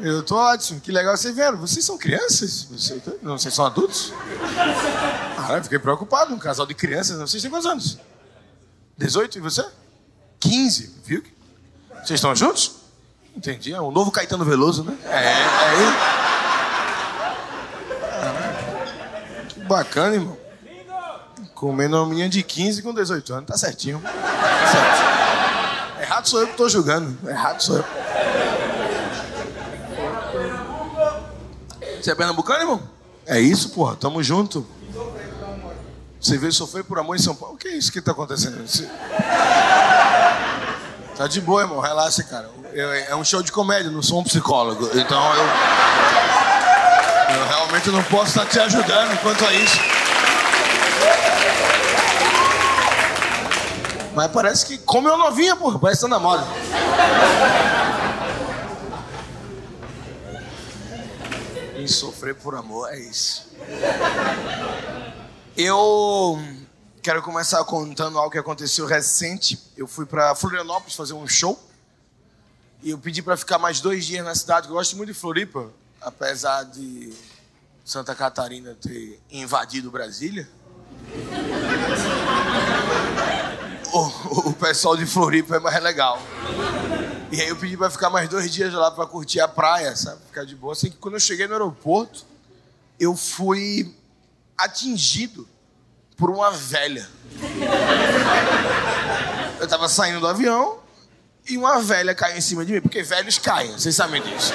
Eu 0.00 0.22
tô 0.24 0.36
ótimo. 0.36 0.80
Que 0.80 0.90
legal 0.90 1.16
vocês 1.16 1.34
vieram. 1.34 1.56
Vocês 1.58 1.84
são 1.84 1.96
crianças? 1.96 2.64
Vocês, 2.64 3.00
não, 3.22 3.38
vocês 3.38 3.54
são 3.54 3.64
adultos? 3.64 4.12
Eu 5.54 5.62
fiquei 5.62 5.78
preocupado. 5.78 6.34
Um 6.34 6.38
casal 6.38 6.66
de 6.66 6.74
crianças. 6.74 7.18
Vocês 7.18 7.40
têm 7.40 7.50
quantos 7.50 7.66
anos? 7.66 7.98
18 8.98 9.38
e 9.38 9.40
você? 9.40 9.64
15, 10.42 10.96
viu? 11.04 11.22
Vocês 11.94 12.18
estão 12.18 12.34
juntos? 12.34 12.72
Entendi. 13.36 13.72
É 13.72 13.80
um 13.80 13.92
novo 13.92 14.10
Caetano 14.10 14.44
Veloso, 14.44 14.82
né? 14.82 14.98
É, 15.04 15.18
é. 15.18 15.86
Que 19.48 19.60
bacana, 19.60 20.16
irmão. 20.16 20.36
Comendo 21.54 21.96
uma 21.96 22.06
menina 22.06 22.28
de 22.28 22.42
15 22.42 22.82
com 22.82 22.92
18 22.92 23.34
anos, 23.34 23.46
tá 23.46 23.56
certinho. 23.56 24.00
Tá 24.00 24.10
certo. 24.72 26.02
Errado 26.02 26.28
sou 26.28 26.40
eu 26.40 26.48
que 26.48 26.56
tô 26.56 26.68
julgando. 26.68 27.16
Errado 27.28 27.60
sou 27.62 27.76
eu. 27.76 27.84
Você 32.02 32.10
é 32.10 32.14
pernambucano, 32.16 32.60
irmão? 32.62 32.82
É 33.24 33.40
isso, 33.40 33.70
porra. 33.70 33.94
Tamo 33.94 34.20
junto. 34.24 34.66
Você 36.20 36.36
veio 36.36 36.52
sofrer 36.52 36.82
por 36.82 36.98
amor 36.98 37.14
em 37.14 37.20
São 37.20 37.34
Paulo? 37.34 37.54
O 37.54 37.58
que 37.58 37.68
é 37.68 37.76
isso 37.76 37.92
que 37.92 38.00
tá 38.00 38.10
acontecendo? 38.10 38.66
Você... 38.66 38.88
Tá 41.16 41.26
de 41.26 41.40
boa, 41.40 41.62
irmão. 41.62 41.80
Relaxa, 41.80 42.22
cara. 42.22 42.50
Eu, 42.72 42.92
é 42.92 43.14
um 43.14 43.24
show 43.24 43.42
de 43.42 43.52
comédia, 43.52 43.90
não 43.90 44.02
sou 44.02 44.20
um 44.20 44.24
psicólogo. 44.24 44.90
Então 44.94 45.34
eu. 45.34 45.44
Eu 47.34 47.46
realmente 47.46 47.90
não 47.90 48.02
posso 48.04 48.28
estar 48.28 48.46
te 48.46 48.58
ajudando 48.58 49.18
quanto 49.22 49.44
a 49.44 49.52
isso. 49.52 49.78
Mas 54.14 54.30
parece 54.30 54.66
que 54.66 54.78
comeu 54.78 55.16
novinha, 55.16 55.56
porra. 55.56 55.78
Parece 55.78 56.00
que 56.00 56.08
tá 56.08 56.14
na 56.14 56.18
moda. 56.18 56.46
E 61.76 61.88
sofrer 61.88 62.34
por 62.34 62.54
amor 62.54 62.92
é 62.92 62.98
isso. 62.98 63.50
Eu 65.56 66.40
Quero 67.02 67.20
começar 67.20 67.64
contando 67.64 68.16
algo 68.16 68.30
que 68.30 68.38
aconteceu 68.38 68.86
recente. 68.86 69.58
Eu 69.76 69.88
fui 69.88 70.06
para 70.06 70.36
Florianópolis 70.36 70.94
fazer 70.94 71.14
um 71.14 71.26
show. 71.26 71.60
E 72.80 72.90
eu 72.90 72.98
pedi 72.98 73.20
para 73.20 73.36
ficar 73.36 73.58
mais 73.58 73.80
dois 73.80 74.06
dias 74.06 74.24
na 74.24 74.36
cidade. 74.36 74.68
Eu 74.68 74.74
gosto 74.74 74.96
muito 74.96 75.08
de 75.08 75.18
Floripa, 75.18 75.68
apesar 76.00 76.62
de 76.62 77.12
Santa 77.84 78.14
Catarina 78.14 78.76
ter 78.80 79.20
invadido 79.32 79.90
Brasília. 79.90 80.48
O, 83.92 84.50
o 84.50 84.52
pessoal 84.52 84.96
de 84.96 85.04
Floripa 85.04 85.56
é 85.56 85.58
mais 85.58 85.82
legal. 85.82 86.22
E 87.32 87.40
aí 87.40 87.48
eu 87.48 87.56
pedi 87.56 87.76
para 87.76 87.90
ficar 87.90 88.10
mais 88.10 88.28
dois 88.28 88.52
dias 88.52 88.72
lá 88.72 88.92
para 88.92 89.06
curtir 89.06 89.40
a 89.40 89.48
praia, 89.48 89.96
sabe? 89.96 90.20
Ficar 90.26 90.44
de 90.44 90.54
boa. 90.54 90.72
Assim 90.72 90.88
que 90.88 90.98
quando 90.98 91.14
eu 91.14 91.20
cheguei 91.20 91.48
no 91.48 91.54
aeroporto, 91.54 92.24
eu 92.96 93.16
fui 93.16 93.92
atingido 94.56 95.48
por 96.22 96.30
uma 96.30 96.52
velha. 96.52 97.08
Eu 99.58 99.66
tava 99.66 99.88
saindo 99.88 100.20
do 100.20 100.28
avião 100.28 100.78
e 101.48 101.58
uma 101.58 101.80
velha 101.80 102.14
caiu 102.14 102.38
em 102.38 102.40
cima 102.40 102.64
de 102.64 102.74
mim, 102.74 102.80
porque 102.80 103.02
velhos 103.02 103.38
caem, 103.38 103.72
vocês 103.72 103.96
sabem 103.96 104.22
disso. 104.22 104.54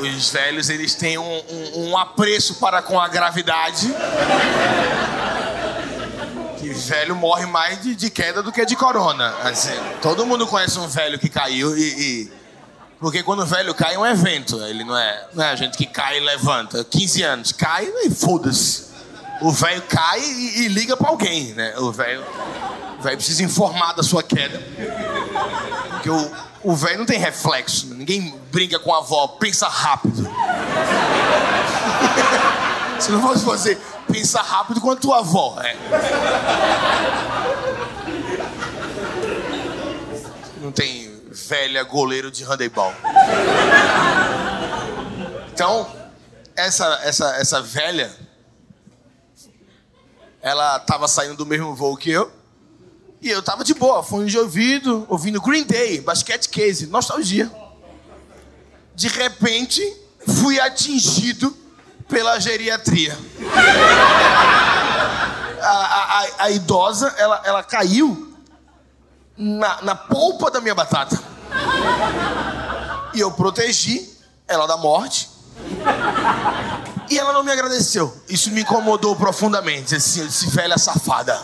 Os 0.00 0.30
velhos, 0.30 0.70
eles 0.70 0.94
têm 0.94 1.18
um, 1.18 1.24
um, 1.24 1.88
um 1.88 1.98
apreço 1.98 2.54
para 2.60 2.80
com 2.80 3.00
a 3.00 3.08
gravidade. 3.08 3.92
Que 6.58 6.68
velho 6.68 7.16
morre 7.16 7.46
mais 7.46 7.82
de, 7.82 7.96
de, 7.96 8.08
queda 8.08 8.40
do 8.40 8.52
que 8.52 8.64
de 8.64 8.76
corona. 8.76 9.34
Assim, 9.42 9.74
todo 10.00 10.24
mundo 10.24 10.46
conhece 10.46 10.78
um 10.78 10.86
velho 10.86 11.18
que 11.18 11.28
caiu 11.28 11.76
e, 11.76 11.82
e... 11.82 12.32
Porque 13.00 13.24
quando 13.24 13.40
o 13.40 13.46
velho 13.46 13.74
cai 13.74 13.96
é 13.96 13.98
um 13.98 14.06
evento. 14.06 14.64
Ele 14.64 14.84
não 14.84 14.96
é, 14.96 15.26
não 15.34 15.42
é 15.42 15.50
a 15.50 15.56
gente 15.56 15.76
que 15.76 15.86
cai 15.86 16.18
e 16.18 16.20
levanta. 16.20 16.84
15 16.84 17.22
anos, 17.24 17.50
cai 17.50 17.84
e 18.04 18.10
foda-se 18.10 18.91
o 19.42 19.50
velho 19.50 19.82
cai 19.82 20.20
e, 20.20 20.62
e 20.62 20.68
liga 20.68 20.96
para 20.96 21.08
alguém, 21.08 21.52
né? 21.54 21.74
O 21.78 21.90
velho 21.90 22.24
precisa 23.02 23.42
informar 23.42 23.92
da 23.92 24.02
sua 24.02 24.22
queda. 24.22 24.62
Porque 25.90 26.08
o 26.62 26.76
velho 26.76 26.98
não 26.98 27.06
tem 27.06 27.18
reflexo. 27.18 27.88
Ninguém 27.88 28.34
brinca 28.50 28.78
com 28.78 28.94
a 28.94 28.98
avó, 28.98 29.26
pensa 29.26 29.68
rápido. 29.68 30.28
Se 33.00 33.10
não 33.10 33.20
fosse 33.20 33.44
você, 33.44 33.76
pensa 34.10 34.40
rápido 34.40 34.80
quanto 34.80 35.02
tua 35.02 35.18
avó. 35.18 35.60
É. 35.60 35.76
Não 40.60 40.70
tem 40.70 41.20
velha 41.30 41.82
goleiro 41.82 42.30
de 42.30 42.44
handebol. 42.44 42.92
Então, 45.52 45.90
essa, 46.54 47.00
essa, 47.02 47.36
essa 47.36 47.60
velha 47.60 48.21
ela 50.42 50.76
estava 50.76 51.06
saindo 51.06 51.36
do 51.36 51.46
mesmo 51.46 51.74
voo 51.74 51.96
que 51.96 52.10
eu. 52.10 52.30
E 53.20 53.30
eu 53.30 53.40
tava 53.40 53.62
de 53.62 53.72
boa, 53.72 54.02
fone 54.02 54.28
de 54.28 54.36
ouvido, 54.36 55.06
ouvindo 55.08 55.40
Green 55.40 55.62
Day, 55.62 56.00
Basket 56.00 56.48
Case, 56.48 56.88
nostalgia. 56.88 57.48
De 58.96 59.06
repente, 59.06 59.80
fui 60.40 60.58
atingido 60.58 61.56
pela 62.08 62.40
geriatria. 62.40 63.16
A, 65.60 65.68
a, 65.68 66.44
a 66.44 66.50
idosa, 66.50 67.14
ela, 67.16 67.40
ela 67.44 67.62
caiu 67.62 68.36
na, 69.36 69.80
na 69.82 69.94
polpa 69.94 70.50
da 70.50 70.60
minha 70.60 70.74
batata. 70.74 71.16
E 73.14 73.20
eu 73.20 73.30
protegi 73.30 74.18
ela 74.48 74.66
da 74.66 74.76
morte. 74.76 75.30
E 77.12 77.18
ela 77.18 77.30
não 77.34 77.44
me 77.44 77.52
agradeceu. 77.52 78.10
Isso 78.26 78.50
me 78.50 78.62
incomodou 78.62 79.14
profundamente. 79.14 79.94
Assim, 79.94 80.26
esse 80.26 80.48
velha 80.48 80.78
safada. 80.78 81.38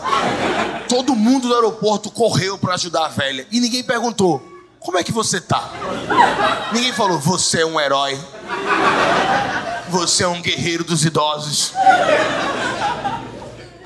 Todo 0.88 1.14
mundo 1.14 1.46
do 1.46 1.54
aeroporto 1.54 2.10
correu 2.10 2.56
para 2.56 2.72
ajudar 2.72 3.04
a 3.04 3.08
velha. 3.08 3.46
E 3.50 3.60
ninguém 3.60 3.82
perguntou: 3.82 4.42
como 4.80 4.96
é 4.96 5.04
que 5.04 5.12
você 5.12 5.42
tá? 5.42 5.70
Ninguém 6.72 6.90
falou: 6.94 7.18
você 7.18 7.60
é 7.60 7.66
um 7.66 7.78
herói. 7.78 8.18
Você 9.90 10.24
é 10.24 10.28
um 10.28 10.40
guerreiro 10.40 10.84
dos 10.84 11.04
idosos. 11.04 11.74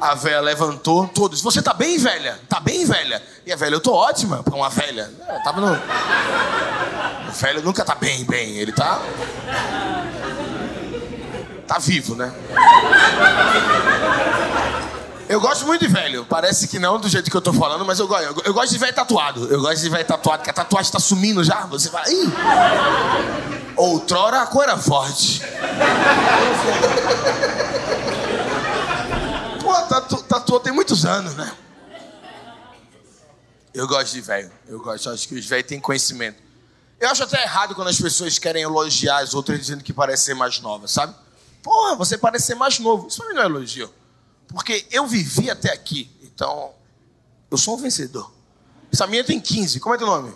A 0.01 0.15
velha 0.15 0.41
levantou, 0.41 1.09
todos. 1.09 1.41
Você 1.41 1.61
tá 1.61 1.75
bem, 1.75 1.99
velha? 1.99 2.39
Tá 2.49 2.61
bem, 2.61 2.85
velha? 2.85 3.21
E 3.45 3.53
a 3.53 3.57
velha, 3.57 3.75
eu 3.75 3.81
tô 3.81 3.93
ótima 3.93 4.41
pra 4.45 4.55
uma 4.55 4.71
velha. 4.71 5.11
É, 5.27 5.39
tava 5.41 5.61
no. 5.61 5.73
O 7.29 7.33
velho 7.33 7.61
nunca 7.61 7.85
tá 7.85 7.97
bem, 7.97 8.25
bem. 8.25 8.59
Ele 8.59 8.71
tá. 8.71 9.03
Tá 11.73 11.79
vivo, 11.79 12.15
né? 12.15 12.31
Eu 15.27 15.41
gosto 15.41 15.65
muito 15.65 15.81
de 15.81 15.91
velho. 15.91 16.27
Parece 16.27 16.69
que 16.69 16.79
não 16.79 17.01
do 17.01 17.09
jeito 17.09 17.31
que 17.31 17.37
eu 17.37 17.41
tô 17.41 17.51
falando, 17.51 17.83
mas 17.83 17.99
eu 17.99 18.07
gosto. 18.07 18.25
Eu, 18.25 18.37
eu 18.45 18.53
gosto 18.53 18.73
de 18.73 18.79
velho 18.79 18.95
tatuado. 18.95 19.51
Eu 19.51 19.59
gosto 19.63 19.81
de 19.81 19.89
velho 19.89 20.05
tatuado, 20.05 20.43
que 20.43 20.51
a 20.51 20.53
tatuagem 20.53 20.93
tá 20.93 21.01
sumindo 21.01 21.43
já. 21.43 21.65
Você 21.65 21.89
vai. 21.89 22.05
Ih! 22.13 22.31
Outrora 23.75 24.43
a 24.43 24.47
cor 24.47 24.65
era 24.65 24.77
forte. 24.77 25.41
Pô, 29.63 29.73
tatu, 29.73 30.23
tatuou 30.25 30.61
tem 30.61 30.75
muitos 30.75 31.07
anos, 31.07 31.35
né? 31.37 31.51
Eu 33.73 33.89
gosto 33.89 34.13
de 34.13 34.21
velho. 34.21 34.53
Eu 34.69 34.79
gosto. 34.79 35.09
Acho 35.09 35.27
que 35.27 35.37
os 35.37 35.47
velhos 35.47 35.67
têm 35.67 35.81
conhecimento. 35.81 36.37
Eu 37.01 37.09
acho 37.09 37.23
até 37.23 37.43
errado 37.43 37.75
quando 37.75 37.89
as 37.89 37.99
pessoas 37.99 38.39
querem 38.39 38.63
elogiar 38.63 39.23
as 39.23 39.33
outras 39.33 39.59
dizendo 39.59 39.83
que 39.83 39.95
parece 39.95 40.25
ser 40.25 40.35
mais 40.35 40.61
nova, 40.61 40.87
sabe? 40.87 41.22
Porra, 41.63 41.95
você 41.95 42.19
parece 42.19 42.47
ser 42.47 42.55
mais 42.57 42.79
novo. 42.79 43.07
Isso 43.09 43.19
pra 43.19 43.29
mim 43.29 43.35
não 43.35 43.43
é 43.43 43.47
elogio. 43.47 43.93
Porque 44.49 44.87
eu 44.91 45.07
vivi 45.07 45.51
até 45.51 45.73
aqui. 45.73 46.11
Então, 46.23 46.73
eu 47.51 47.57
sou 47.57 47.75
um 47.75 47.79
vencedor. 47.79 48.33
Essa 48.93 49.07
minha 49.07 49.25
tem 49.25 49.41
15. 49.41 49.81
Como 49.81 49.95
é 49.95 49.99
teu 49.99 50.07
nome? 50.07 50.33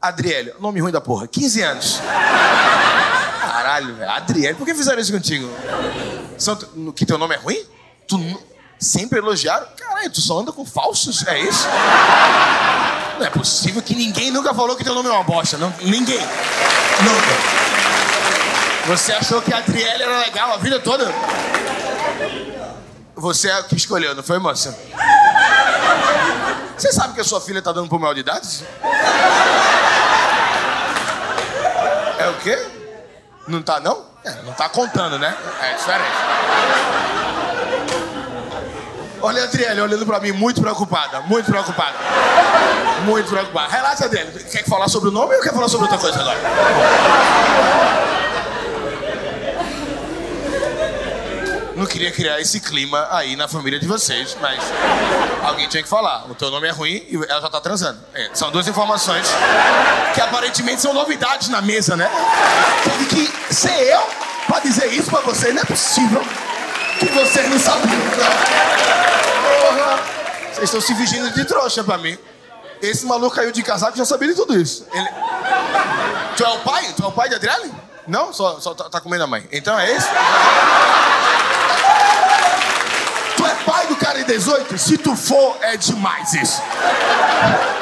Adriele. 0.00 0.54
Nome 0.58 0.80
ruim 0.80 0.90
da 0.90 1.00
porra. 1.00 1.28
15 1.28 1.62
anos. 1.62 2.00
Caralho, 3.40 3.94
velho. 3.94 4.10
Adriele. 4.10 4.54
Por 4.54 4.64
que 4.64 4.74
fizeram 4.74 5.00
isso 5.00 5.12
contigo? 5.12 5.48
Que 6.96 7.04
teu 7.04 7.18
nome 7.18 7.34
é 7.34 7.38
ruim? 7.38 7.64
Tu 8.08 8.18
sempre 8.78 9.18
elogiaram? 9.18 9.68
Caralho, 9.76 10.10
tu 10.10 10.20
só 10.20 10.40
anda 10.40 10.50
com 10.52 10.64
falsos? 10.64 11.26
É 11.26 11.38
isso? 11.38 11.68
Não 13.18 13.26
é 13.26 13.30
possível 13.30 13.82
que 13.82 13.94
ninguém 13.94 14.30
nunca 14.30 14.54
falou 14.54 14.74
que 14.74 14.82
teu 14.82 14.94
nome 14.94 15.08
é 15.08 15.12
uma 15.12 15.22
bosta. 15.22 15.58
Não, 15.58 15.72
ninguém. 15.82 16.18
Nunca. 16.18 17.79
Você 18.86 19.12
achou 19.12 19.40
que 19.42 19.52
a 19.52 19.58
Adriele 19.58 20.02
era 20.02 20.18
legal 20.18 20.52
a 20.52 20.56
vida 20.56 20.80
toda? 20.80 21.12
Você 23.14 23.50
é 23.50 23.62
que 23.62 23.76
escolheu, 23.76 24.14
não 24.14 24.22
foi, 24.22 24.38
moça? 24.38 24.76
Você 26.76 26.92
sabe 26.92 27.14
que 27.14 27.20
a 27.20 27.24
sua 27.24 27.40
filha 27.40 27.60
tá 27.60 27.72
dando 27.72 27.88
por 27.88 28.00
maior 28.00 28.14
de 28.14 28.20
idade? 28.20 28.64
É 32.18 32.28
o 32.28 32.34
quê? 32.42 32.58
Não 33.46 33.62
tá, 33.62 33.78
não? 33.80 34.04
É, 34.24 34.32
não 34.42 34.52
tá 34.52 34.68
contando, 34.68 35.18
né? 35.18 35.36
É 35.60 35.74
diferente. 35.74 36.16
Olha 39.22 39.42
a 39.42 39.44
Adriele 39.44 39.80
olhando 39.82 40.06
pra 40.06 40.18
mim, 40.18 40.32
muito 40.32 40.62
preocupada, 40.62 41.20
muito 41.20 41.50
preocupada. 41.50 41.94
Muito 43.04 43.28
preocupada. 43.28 43.70
Relaxa, 43.70 44.06
Adriele. 44.06 44.32
Quer 44.44 44.64
falar 44.64 44.88
sobre 44.88 45.10
o 45.10 45.12
nome 45.12 45.34
ou 45.36 45.42
quer 45.42 45.52
falar 45.52 45.68
sobre 45.68 45.84
outra 45.84 45.98
coisa 45.98 46.18
agora? 46.20 46.38
Não 51.80 51.86
queria 51.86 52.10
criar 52.12 52.38
esse 52.38 52.60
clima 52.60 53.08
aí 53.10 53.36
na 53.36 53.48
família 53.48 53.80
de 53.80 53.86
vocês, 53.86 54.36
mas 54.38 54.62
alguém 55.42 55.66
tinha 55.66 55.82
que 55.82 55.88
falar. 55.88 56.30
O 56.30 56.34
teu 56.34 56.50
nome 56.50 56.68
é 56.68 56.70
ruim 56.70 57.06
e 57.08 57.16
ela 57.26 57.40
já 57.40 57.48
tá 57.48 57.58
transando. 57.58 57.98
É, 58.12 58.28
são 58.34 58.50
duas 58.50 58.68
informações 58.68 59.26
que 60.12 60.20
aparentemente 60.20 60.82
são 60.82 60.92
novidades 60.92 61.48
na 61.48 61.62
mesa, 61.62 61.96
né? 61.96 62.06
Teve 62.84 63.06
que 63.06 63.54
ser 63.54 63.70
eu 63.70 64.02
pra 64.46 64.60
dizer 64.60 64.92
isso 64.92 65.08
pra 65.08 65.20
vocês. 65.20 65.54
Não 65.54 65.62
é 65.62 65.64
possível 65.64 66.22
que 66.98 67.06
vocês 67.06 67.48
não 67.48 67.58
sabiam. 67.58 68.02
Porra. 69.42 70.00
Vocês 70.52 70.64
estão 70.64 70.82
se 70.82 70.94
fingindo 70.94 71.30
de 71.30 71.46
trouxa 71.46 71.82
pra 71.82 71.96
mim. 71.96 72.18
Esse 72.82 73.06
maluco 73.06 73.36
caiu 73.36 73.52
de 73.52 73.62
casaco 73.62 73.96
já 73.96 74.04
sabia 74.04 74.28
de 74.28 74.34
tudo 74.34 74.54
isso. 74.54 74.86
Ele... 74.92 75.08
Tu 76.36 76.44
é 76.44 76.48
o 76.50 76.58
pai? 76.58 76.92
Tu 76.94 77.02
é 77.02 77.06
o 77.06 77.12
pai 77.12 77.30
de 77.30 77.36
Adriane? 77.36 77.72
Não? 78.06 78.34
Só, 78.34 78.60
só 78.60 78.74
tá, 78.74 78.90
tá 78.90 79.00
comendo 79.00 79.24
a 79.24 79.26
mãe. 79.26 79.48
Então 79.50 79.78
é 79.78 79.90
esse? 79.90 80.08
Tu 83.36 83.46
é 83.46 83.54
pai 83.64 83.86
do 83.86 83.96
cara 83.96 84.19
em 84.19 84.19
18? 84.30 84.78
Se 84.78 84.96
tu 84.96 85.16
for, 85.16 85.58
é 85.60 85.76
demais 85.76 86.32
isso. 86.34 86.62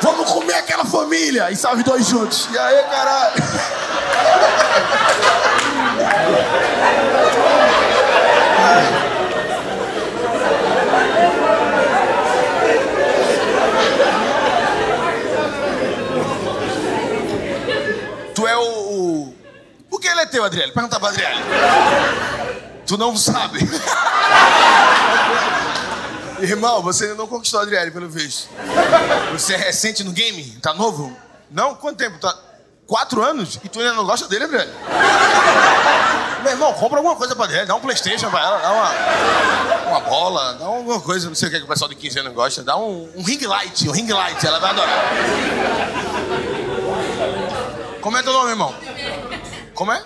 Vamos 0.00 0.30
comer 0.32 0.54
aquela 0.54 0.86
família 0.86 1.50
e 1.50 1.56
salve 1.56 1.82
dois 1.82 2.06
juntos. 2.06 2.48
E 2.50 2.58
aí, 2.58 2.82
caralho? 2.84 3.34
Tu 18.34 18.46
é 18.46 18.56
o, 18.56 18.62
o. 18.62 19.34
O 19.90 19.98
que 19.98 20.08
ele 20.08 20.20
é 20.22 20.26
teu, 20.26 20.44
Adriele? 20.44 20.72
Pergunta 20.72 20.98
pra 20.98 21.10
Adriele. 21.10 21.42
Tu 22.86 22.96
não 22.96 23.14
sabe. 23.18 23.58
Irmão, 26.40 26.82
você 26.82 27.04
ainda 27.04 27.16
não 27.16 27.26
conquistou 27.26 27.60
a 27.60 27.62
Adriele, 27.64 27.90
pelo 27.90 28.08
visto. 28.08 28.48
Você 29.32 29.54
é 29.54 29.56
recente 29.56 30.04
no 30.04 30.12
game? 30.12 30.44
Tá 30.62 30.72
novo? 30.72 31.16
Não? 31.50 31.74
Quanto 31.74 31.96
tempo? 31.96 32.18
Tá... 32.18 32.36
Quatro 32.86 33.22
anos? 33.22 33.58
E 33.62 33.68
tu 33.68 33.80
ainda 33.80 33.92
não 33.92 34.04
gosta 34.04 34.28
dele, 34.28 34.44
Adriele? 34.44 34.72
Meu 36.42 36.52
irmão, 36.52 36.72
compra 36.74 36.98
alguma 36.98 37.16
coisa 37.16 37.34
pra 37.34 37.44
Adriele. 37.44 37.66
Dá 37.66 37.74
um 37.74 37.80
Playstation 37.80 38.30
pra 38.30 38.40
ela, 38.40 38.58
dá 38.58 38.72
uma, 38.72 39.90
uma 39.90 40.00
bola, 40.00 40.54
dá 40.54 40.64
alguma 40.64 41.00
coisa, 41.00 41.28
não 41.28 41.34
sei 41.34 41.48
o 41.48 41.50
que, 41.50 41.56
é 41.56 41.60
que 41.60 41.64
o 41.66 41.68
pessoal 41.68 41.88
de 41.88 41.96
15 41.96 42.20
anos 42.20 42.32
gosta. 42.32 42.62
Dá 42.62 42.76
um, 42.76 43.10
um 43.16 43.22
ring 43.22 43.44
light, 43.44 43.88
um 43.88 43.92
ring 43.92 44.10
light, 44.10 44.46
ela 44.46 44.58
vai 44.58 44.70
adorar. 44.70 45.04
Como 48.00 48.16
é 48.16 48.22
teu 48.22 48.32
nome, 48.32 48.50
irmão? 48.50 48.74
Como 49.74 49.92
é? 49.92 50.02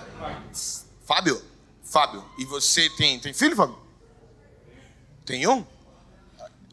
Fábio. 1.05 1.41
Fábio. 1.83 2.25
E 2.37 2.45
você 2.45 2.89
tem, 2.97 3.19
tem 3.19 3.33
filho, 3.33 3.55
Fábio? 3.55 3.77
Tem 5.25 5.47
um? 5.47 5.65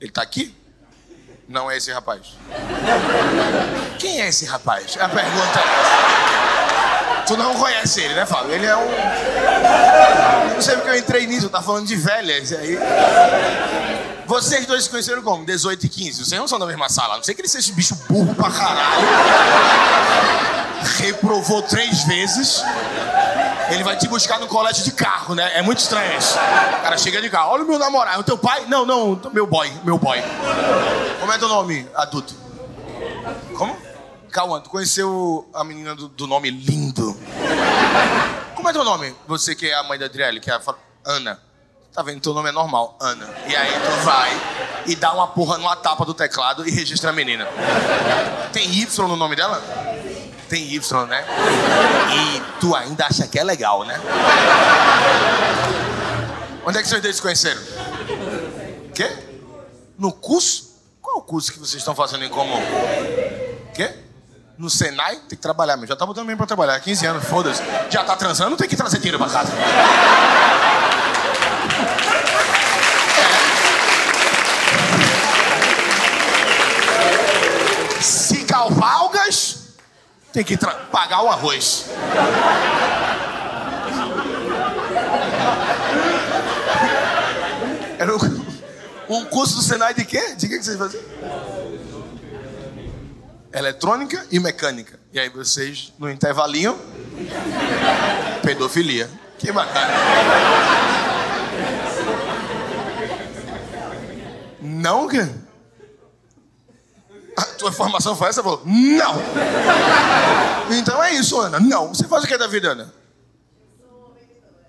Ele 0.01 0.11
tá 0.11 0.23
aqui? 0.23 0.55
Não 1.47 1.71
é 1.71 1.77
esse 1.77 1.93
rapaz. 1.93 2.29
Quem 3.99 4.23
é 4.23 4.29
esse 4.29 4.47
rapaz? 4.47 4.97
A 4.99 5.09
pergunta 5.09 5.59
é. 5.59 7.25
Tu 7.27 7.37
não 7.37 7.55
conhece 7.55 8.01
ele, 8.01 8.15
né, 8.15 8.25
Fábio? 8.25 8.53
Ele 8.53 8.67
é 8.67 8.77
um. 8.77 8.89
Não 10.55 10.63
sei 10.63 10.77
porque 10.77 10.91
eu 10.91 10.97
entrei 10.97 11.27
nisso, 11.27 11.49
tá 11.51 11.61
falando 11.61 11.87
de 11.87 11.97
velhas. 11.97 12.53
Aí. 12.53 12.79
Vocês 14.27 14.65
dois 14.65 14.85
se 14.85 14.91
conheceram 14.91 15.23
como? 15.23 15.45
18 15.45 15.85
e 15.85 15.89
15. 15.89 16.25
Vocês 16.25 16.41
não 16.41 16.49
são 16.49 16.59
da 16.59 16.67
mesma 16.67 16.89
sala. 16.89 17.17
Não 17.17 17.23
sei 17.23 17.35
que 17.35 17.41
ele 17.43 17.49
seja 17.49 17.73
bicho 17.73 17.95
burro 18.09 18.35
pra 18.35 18.51
caralho. 18.51 19.07
Reprovou 20.99 21.63
três 21.63 22.05
vezes. 22.05 22.65
Ele 23.71 23.85
vai 23.85 23.97
te 23.97 24.09
buscar 24.09 24.39
no 24.39 24.47
colégio 24.47 24.83
de 24.85 24.93
carro, 24.93 25.35
né? 25.35 25.59
É 25.59 25.63
muito 25.63 25.79
estranho 25.79 26.19
isso. 26.19 26.37
O 26.37 26.83
cara 26.83 26.99
chega 26.99 27.21
de 27.21 27.31
carro. 27.31 27.53
Olha 27.53 27.63
o 27.63 27.67
meu 27.67 27.79
namorado. 27.79 28.17
É 28.17 28.21
o 28.21 28.25
teu 28.25 28.37
pai? 28.37 28.67
Não, 28.67 28.85
não. 28.85 29.21
Meu 29.33 29.47
boy. 29.47 29.71
Meu 29.85 29.99
boy. 29.99 30.19
Como 31.21 31.33
é 31.33 31.39
teu 31.39 31.49
nome, 31.49 31.87
adulto? 31.95 32.35
Como? 33.57 33.77
Calma, 34.31 34.61
tu 34.61 34.71
conheceu 34.71 35.49
a 35.53 35.65
menina 35.65 35.95
do, 35.95 36.09
do 36.09 36.27
nome 36.27 36.51
lindo. 36.51 37.17
Como 38.55 38.69
é 38.69 38.73
teu 38.73 38.85
nome? 38.85 39.15
Você 39.27 39.55
que 39.55 39.69
é 39.69 39.75
a 39.75 39.83
mãe 39.83 39.99
da 39.99 40.07
Adriele, 40.07 40.41
que 40.41 40.51
é 40.51 40.55
a 40.55 40.61
Ana. 41.05 41.41
Tá 41.93 42.03
vendo? 42.03 42.21
Teu 42.21 42.33
nome 42.33 42.49
é 42.49 42.53
normal, 42.53 42.97
Ana. 43.01 43.29
E 43.49 43.57
aí 43.57 43.73
tu 43.73 44.05
vai 44.05 44.31
e 44.87 44.95
dá 44.95 45.13
uma 45.13 45.27
porra 45.29 45.59
numa 45.59 45.75
tapa 45.75 46.05
do 46.05 46.15
teclado 46.15 46.67
e 46.67 46.71
registra 46.71 47.11
a 47.11 47.13
menina. 47.13 47.47
Tem 48.53 48.65
Y 48.73 49.09
no 49.09 49.17
nome 49.17 49.35
dela? 49.35 49.61
Tem 50.51 50.65
Y, 50.65 51.07
né? 51.07 51.25
E 52.13 52.43
tu 52.61 52.75
ainda 52.75 53.07
acha 53.07 53.25
que 53.29 53.39
é 53.39 53.45
legal, 53.45 53.85
né? 53.85 53.99
Onde 56.67 56.77
é 56.77 56.83
que 56.83 56.89
vocês 56.89 57.01
dois 57.01 57.15
se 57.15 57.23
conheceram? 57.23 57.63
Quê? 58.93 59.09
No 59.97 60.13
curso? 60.13 60.71
Qual 61.01 61.19
o 61.19 61.23
curso 61.23 61.53
que 61.53 61.59
vocês 61.61 61.77
estão 61.77 61.95
fazendo 61.95 62.25
em 62.25 62.29
comum? 62.29 62.61
Quê? 63.73 63.95
No 64.59 64.69
Senai? 64.69 65.21
Tem 65.21 65.29
que 65.29 65.37
trabalhar, 65.37 65.77
meu. 65.77 65.87
Já 65.87 65.95
tá 65.95 66.05
botando 66.05 66.27
mesmo 66.27 66.39
pra 66.39 66.47
trabalhar. 66.47 66.81
15 66.81 67.07
anos, 67.07 67.25
foda-se. 67.25 67.63
Já 67.89 68.03
tá 68.03 68.17
transando, 68.17 68.57
tem 68.57 68.69
que 68.69 68.77
trazer 68.77 68.99
dinheiro 68.99 69.19
pra 69.19 69.29
casa. 69.29 69.53
Se 78.01 78.45
cavalgas, 78.45 79.10
tem 80.33 80.45
que 80.45 80.57
pagar 80.93 81.23
o 81.23 81.29
arroz. 81.29 81.87
Era 87.99 88.17
um, 89.09 89.25
curso 89.27 89.57
do 89.57 89.63
Senai 89.63 89.93
de 89.93 90.05
quê? 90.05 90.35
De 90.37 90.49
que 90.49 90.63
vocês 90.63 90.79
faziam? 90.79 91.03
Eletrônica 93.53 94.25
e 94.31 94.39
mecânica. 94.39 94.99
E 95.13 95.19
aí 95.19 95.29
vocês, 95.29 95.93
no 95.99 96.09
intervalinho, 96.09 96.79
pedofilia. 98.43 99.11
Que 99.39 99.51
bacana. 99.51 99.93
Não, 104.63 105.09
cara? 105.09 105.50
A 107.41 107.55
tua 107.55 107.73
formação 107.73 108.15
foi 108.15 108.29
essa? 108.29 108.43
Falou, 108.43 108.63
não. 108.65 109.15
Então 110.77 111.03
é 111.03 111.15
isso, 111.15 111.41
Ana. 111.41 111.59
Não. 111.59 111.89
Você 111.89 112.07
faz 112.07 112.25
o 112.25 112.27
que 112.27 112.37
da 112.37 112.47
vida, 112.47 112.73
Ana? 112.73 112.93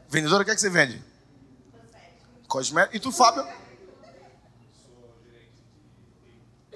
Vendedora, 0.10 0.42
o 0.42 0.46
que, 0.46 0.52
é 0.52 0.56
que 0.56 0.62
você 0.62 0.70
vende? 0.70 1.02
Cosmético. 2.48 2.96
E 2.96 3.00
tu, 3.00 3.12
Fábio? 3.12 3.46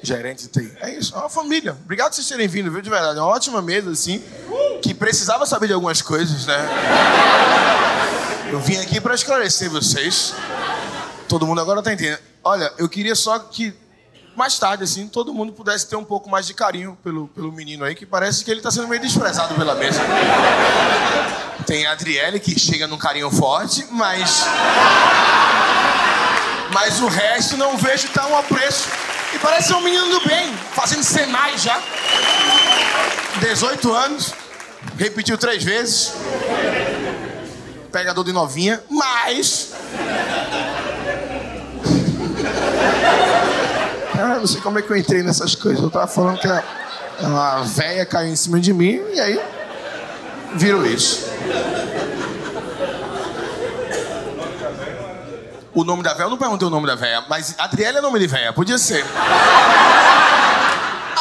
Gerente 0.01 0.43
de 0.43 0.49
TI. 0.49 0.77
É 0.79 0.91
isso, 0.91 1.15
é 1.15 1.17
uma 1.17 1.29
família. 1.29 1.73
Obrigado 1.83 2.09
por 2.09 2.15
vocês 2.15 2.27
terem 2.27 2.47
vindo, 2.47 2.71
viu? 2.71 2.81
De 2.81 2.89
verdade. 2.89 3.17
É 3.17 3.21
uma 3.21 3.31
ótima 3.31 3.61
mesa, 3.61 3.89
assim, 3.89 4.23
que 4.81 4.93
precisava 4.93 5.45
saber 5.45 5.67
de 5.67 5.73
algumas 5.73 6.01
coisas, 6.01 6.45
né? 6.45 6.57
Eu 8.51 8.59
vim 8.59 8.77
aqui 8.77 9.01
para 9.01 9.15
esclarecer 9.15 9.69
vocês. 9.69 10.33
Todo 11.27 11.47
mundo 11.47 11.59
agora 11.59 11.81
tá 11.81 11.91
entendendo. 11.91 12.19
Olha, 12.43 12.71
eu 12.77 12.87
queria 12.87 13.15
só 13.15 13.39
que 13.39 13.73
mais 14.35 14.59
tarde, 14.59 14.83
assim, 14.83 15.07
todo 15.07 15.33
mundo 15.33 15.53
pudesse 15.53 15.87
ter 15.87 15.95
um 15.95 16.03
pouco 16.03 16.29
mais 16.29 16.45
de 16.45 16.53
carinho 16.53 16.97
pelo, 17.03 17.27
pelo 17.29 17.51
menino 17.51 17.85
aí, 17.85 17.95
que 17.95 18.05
parece 18.05 18.43
que 18.43 18.51
ele 18.51 18.59
está 18.59 18.69
sendo 18.69 18.87
meio 18.87 19.01
desprezado 19.01 19.55
pela 19.55 19.75
mesa. 19.75 20.01
Tem 21.65 21.85
a 21.85 21.93
Adriele, 21.93 22.39
que 22.39 22.59
chega 22.59 22.85
num 22.85 22.97
carinho 22.97 23.31
forte, 23.31 23.87
mas. 23.91 24.45
Mas 26.73 26.99
o 26.99 27.07
resto 27.07 27.55
não 27.57 27.77
vejo 27.77 28.09
tão 28.09 28.37
a 28.37 28.43
preço. 28.43 28.89
E 29.33 29.39
parece 29.39 29.73
um 29.73 29.81
menino 29.81 30.07
do 30.19 30.27
bem, 30.27 30.53
fazendo 30.73 31.03
Senai 31.03 31.57
já. 31.57 31.81
18 33.39 33.93
anos, 33.93 34.33
repetiu 34.97 35.37
três 35.37 35.63
vezes. 35.63 36.13
Pegador 37.91 38.23
de 38.23 38.31
novinha, 38.31 38.83
mas. 38.89 39.73
Ah, 44.25 44.39
não 44.39 44.47
sei 44.47 44.59
como 44.59 44.79
é 44.79 44.81
que 44.81 44.89
eu 44.89 44.97
entrei 44.97 45.21
nessas 45.21 45.53
coisas. 45.53 45.83
Eu 45.83 45.91
tava 45.91 46.07
falando 46.07 46.39
que 46.39 46.47
a, 46.47 46.63
a 47.19 47.61
véia 47.61 48.03
caiu 48.07 48.33
em 48.33 48.35
cima 48.35 48.59
de 48.59 48.73
mim 48.73 48.99
e 49.13 49.19
aí 49.19 49.39
virou 50.55 50.83
isso. 50.83 51.29
O 55.75 55.83
nome 55.83 56.01
da 56.01 56.15
véia, 56.15 56.25
eu 56.25 56.31
não 56.31 56.39
perguntei 56.39 56.67
o 56.67 56.71
nome 56.71 56.87
da 56.87 56.95
véia, 56.95 57.23
mas 57.29 57.53
Adriele 57.59 57.99
é 57.99 58.01
nome 58.01 58.17
de 58.17 58.25
véia, 58.25 58.51
podia 58.51 58.79
ser. 58.79 59.05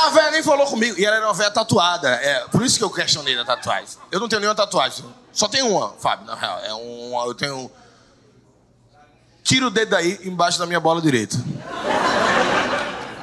A 0.02 0.08
véia 0.08 0.30
nem 0.30 0.42
falou 0.42 0.66
comigo, 0.66 0.98
e 0.98 1.04
ela 1.04 1.16
era 1.16 1.26
uma 1.26 1.34
véia 1.34 1.50
tatuada. 1.50 2.08
É, 2.08 2.46
por 2.50 2.62
isso 2.62 2.78
que 2.78 2.84
eu 2.84 2.90
questionei 2.90 3.36
da 3.36 3.44
tatuagem. 3.44 3.98
Eu 4.10 4.18
não 4.18 4.30
tenho 4.30 4.40
nenhuma 4.40 4.54
tatuagem. 4.54 5.04
Só 5.30 5.46
tenho 5.46 5.68
uma, 5.68 5.90
Fábio, 5.98 6.24
na 6.24 6.34
real. 6.36 6.58
É 6.60 6.72
uma, 6.72 7.26
eu 7.26 7.34
tenho. 7.34 7.70
Tira 9.42 9.66
o 9.66 9.70
dedo 9.70 9.90
daí 9.90 10.20
embaixo 10.24 10.58
da 10.58 10.64
minha 10.64 10.80
bola 10.80 11.02
direita. 11.02 11.36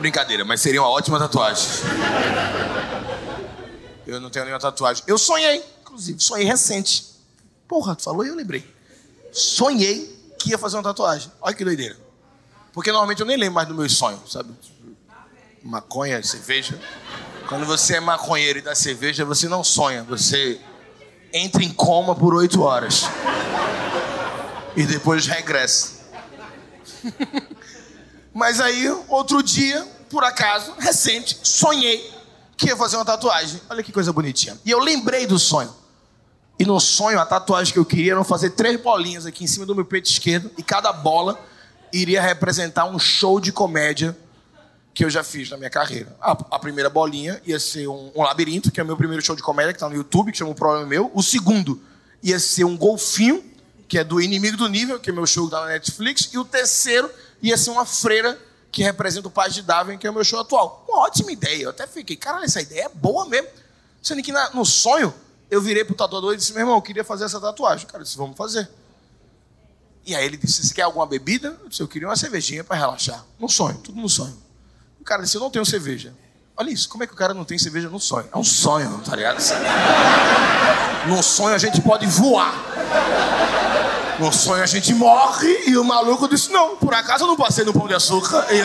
Brincadeira, 0.01 0.43
mas 0.43 0.61
seria 0.61 0.81
uma 0.81 0.89
ótima 0.89 1.19
tatuagem. 1.19 1.63
Eu 4.07 4.19
não 4.19 4.31
tenho 4.31 4.45
nenhuma 4.45 4.59
tatuagem. 4.59 5.03
Eu 5.05 5.17
sonhei, 5.17 5.63
inclusive, 5.81 6.19
sonhei 6.19 6.45
recente. 6.45 7.05
Porra, 7.67 7.95
tu 7.95 8.01
falou 8.03 8.25
e 8.25 8.29
eu 8.29 8.35
lembrei. 8.35 8.67
Sonhei 9.31 10.19
que 10.39 10.49
ia 10.49 10.57
fazer 10.57 10.77
uma 10.77 10.83
tatuagem. 10.83 11.31
Olha 11.39 11.55
que 11.55 11.63
doideira. 11.63 11.95
Porque 12.73 12.91
normalmente 12.91 13.19
eu 13.19 13.27
nem 13.27 13.37
lembro 13.37 13.53
mais 13.53 13.67
dos 13.67 13.77
meus 13.77 13.95
sonhos, 13.95 14.31
sabe? 14.31 14.51
Maconha, 15.61 16.21
cerveja. 16.23 16.79
Quando 17.47 17.65
você 17.67 17.97
é 17.97 17.99
maconheiro 17.99 18.57
e 18.57 18.61
dá 18.61 18.73
cerveja, 18.73 19.23
você 19.23 19.47
não 19.47 19.63
sonha, 19.63 20.03
você 20.03 20.59
entra 21.31 21.63
em 21.63 21.71
coma 21.71 22.15
por 22.15 22.33
oito 22.33 22.63
horas. 22.63 23.03
E 24.75 24.83
depois 24.83 25.27
regressa. 25.27 26.01
Mas 28.33 28.59
aí, 28.59 28.89
outro 29.07 29.43
dia, 29.43 29.85
por 30.09 30.23
acaso, 30.23 30.73
recente, 30.79 31.37
sonhei 31.43 32.11
que 32.55 32.67
ia 32.67 32.77
fazer 32.77 32.95
uma 32.95 33.05
tatuagem. 33.05 33.59
Olha 33.69 33.83
que 33.83 33.91
coisa 33.91 34.13
bonitinha. 34.13 34.57
E 34.63 34.71
eu 34.71 34.79
lembrei 34.79 35.25
do 35.25 35.39
sonho. 35.39 35.73
E 36.59 36.65
no 36.65 36.79
sonho, 36.79 37.19
a 37.19 37.25
tatuagem 37.25 37.73
que 37.73 37.79
eu 37.79 37.85
queria 37.85 38.13
era 38.13 38.23
fazer 38.23 38.51
três 38.51 38.79
bolinhas 38.79 39.25
aqui 39.25 39.43
em 39.43 39.47
cima 39.47 39.65
do 39.65 39.73
meu 39.73 39.83
peito 39.83 40.09
esquerdo. 40.09 40.51
E 40.57 40.63
cada 40.63 40.93
bola 40.93 41.39
iria 41.91 42.21
representar 42.21 42.85
um 42.85 42.99
show 42.99 43.39
de 43.39 43.51
comédia 43.51 44.15
que 44.93 45.03
eu 45.03 45.09
já 45.09 45.23
fiz 45.23 45.49
na 45.49 45.57
minha 45.57 45.69
carreira. 45.69 46.15
A, 46.21 46.31
a 46.31 46.59
primeira 46.59 46.89
bolinha 46.89 47.41
ia 47.45 47.59
ser 47.59 47.87
um, 47.87 48.11
um, 48.15 48.21
labirinto, 48.21 48.71
que 48.71 48.79
é 48.79 48.83
o 48.83 48.85
meu 48.85 48.97
primeiro 48.97 49.23
show 49.23 49.35
de 49.35 49.41
comédia, 49.41 49.73
que 49.73 49.77
está 49.77 49.89
no 49.89 49.95
YouTube, 49.95 50.31
que 50.31 50.37
chama 50.37 50.51
O 50.51 50.55
Problema 50.55 50.85
Meu. 50.85 51.11
O 51.13 51.23
segundo 51.23 51.81
ia 52.21 52.39
ser 52.39 52.65
um 52.65 52.77
golfinho, 52.77 53.43
que 53.87 53.97
é 53.97 54.03
do 54.03 54.21
Inimigo 54.21 54.55
do 54.55 54.67
Nível, 54.67 54.99
que 54.99 55.09
é 55.09 55.13
meu 55.13 55.25
show 55.25 55.47
que 55.47 55.55
está 55.55 55.65
na 55.65 55.71
Netflix. 55.71 56.29
E 56.31 56.37
o 56.37 56.45
terceiro 56.45 57.09
ia 57.41 57.57
ser 57.57 57.71
uma 57.71 57.85
freira 57.85 58.39
que 58.71 58.83
representa 58.83 59.27
o 59.27 59.31
Paz 59.31 59.53
de 59.53 59.61
Darwin, 59.61 59.97
que 59.97 60.07
é 60.07 60.09
o 60.09 60.13
meu 60.13 60.23
show 60.23 60.39
atual. 60.39 60.85
Uma 60.87 60.99
ótima 60.99 61.31
ideia. 61.31 61.63
Eu 61.63 61.69
até 61.71 61.85
fiquei, 61.85 62.15
caralho, 62.15 62.45
essa 62.45 62.61
ideia 62.61 62.85
é 62.85 62.89
boa 62.89 63.25
mesmo. 63.25 63.49
Sendo 64.01 64.23
que 64.23 64.31
na, 64.31 64.49
no 64.51 64.65
sonho, 64.65 65.13
eu 65.49 65.61
virei 65.61 65.83
pro 65.83 65.93
tatuador 65.93 66.33
e 66.33 66.37
disse, 66.37 66.53
meu 66.53 66.61
irmão, 66.61 66.75
eu 66.75 66.81
queria 66.81 67.03
fazer 67.03 67.25
essa 67.25 67.39
tatuagem. 67.39 67.85
O 67.85 67.89
cara 67.89 68.03
disse, 68.03 68.17
vamos 68.17 68.37
fazer. 68.37 68.69
E 70.05 70.15
aí 70.15 70.25
ele 70.25 70.37
disse, 70.37 70.65
você 70.65 70.73
quer 70.73 70.83
alguma 70.83 71.05
bebida? 71.05 71.59
Eu 71.61 71.69
disse, 71.69 71.81
eu 71.81 71.87
queria 71.87 72.07
uma 72.07 72.15
cervejinha 72.15 72.63
para 72.63 72.77
relaxar. 72.77 73.25
No 73.37 73.49
sonho, 73.49 73.77
tudo 73.79 73.99
no 73.99 74.09
sonho. 74.09 74.35
O 74.99 75.03
cara 75.03 75.23
disse, 75.23 75.35
eu 75.35 75.41
não 75.41 75.49
tenho 75.49 75.65
cerveja. 75.65 76.13
Olha 76.55 76.69
isso, 76.69 76.87
como 76.89 77.03
é 77.03 77.07
que 77.07 77.13
o 77.13 77.15
cara 77.15 77.33
não 77.33 77.43
tem 77.43 77.57
cerveja 77.57 77.89
no 77.89 77.99
sonho? 77.99 78.27
É 78.31 78.37
um 78.37 78.43
sonho, 78.43 79.01
tá 79.03 79.15
ligado? 79.15 79.41
No 81.07 81.23
sonho 81.23 81.55
a 81.55 81.57
gente 81.57 81.81
pode 81.81 82.05
voar. 82.05 82.53
No 84.21 84.31
sonho 84.31 84.61
a 84.61 84.67
gente 84.67 84.93
morre 84.93 85.63
e 85.65 85.75
o 85.75 85.83
maluco 85.83 86.27
disse: 86.27 86.51
Não, 86.51 86.77
por 86.77 86.93
acaso 86.93 87.23
eu 87.23 87.27
não 87.27 87.35
passei 87.35 87.65
no 87.65 87.73
pão 87.73 87.87
de 87.87 87.95
açúcar. 87.95 88.45
E. 88.51 88.61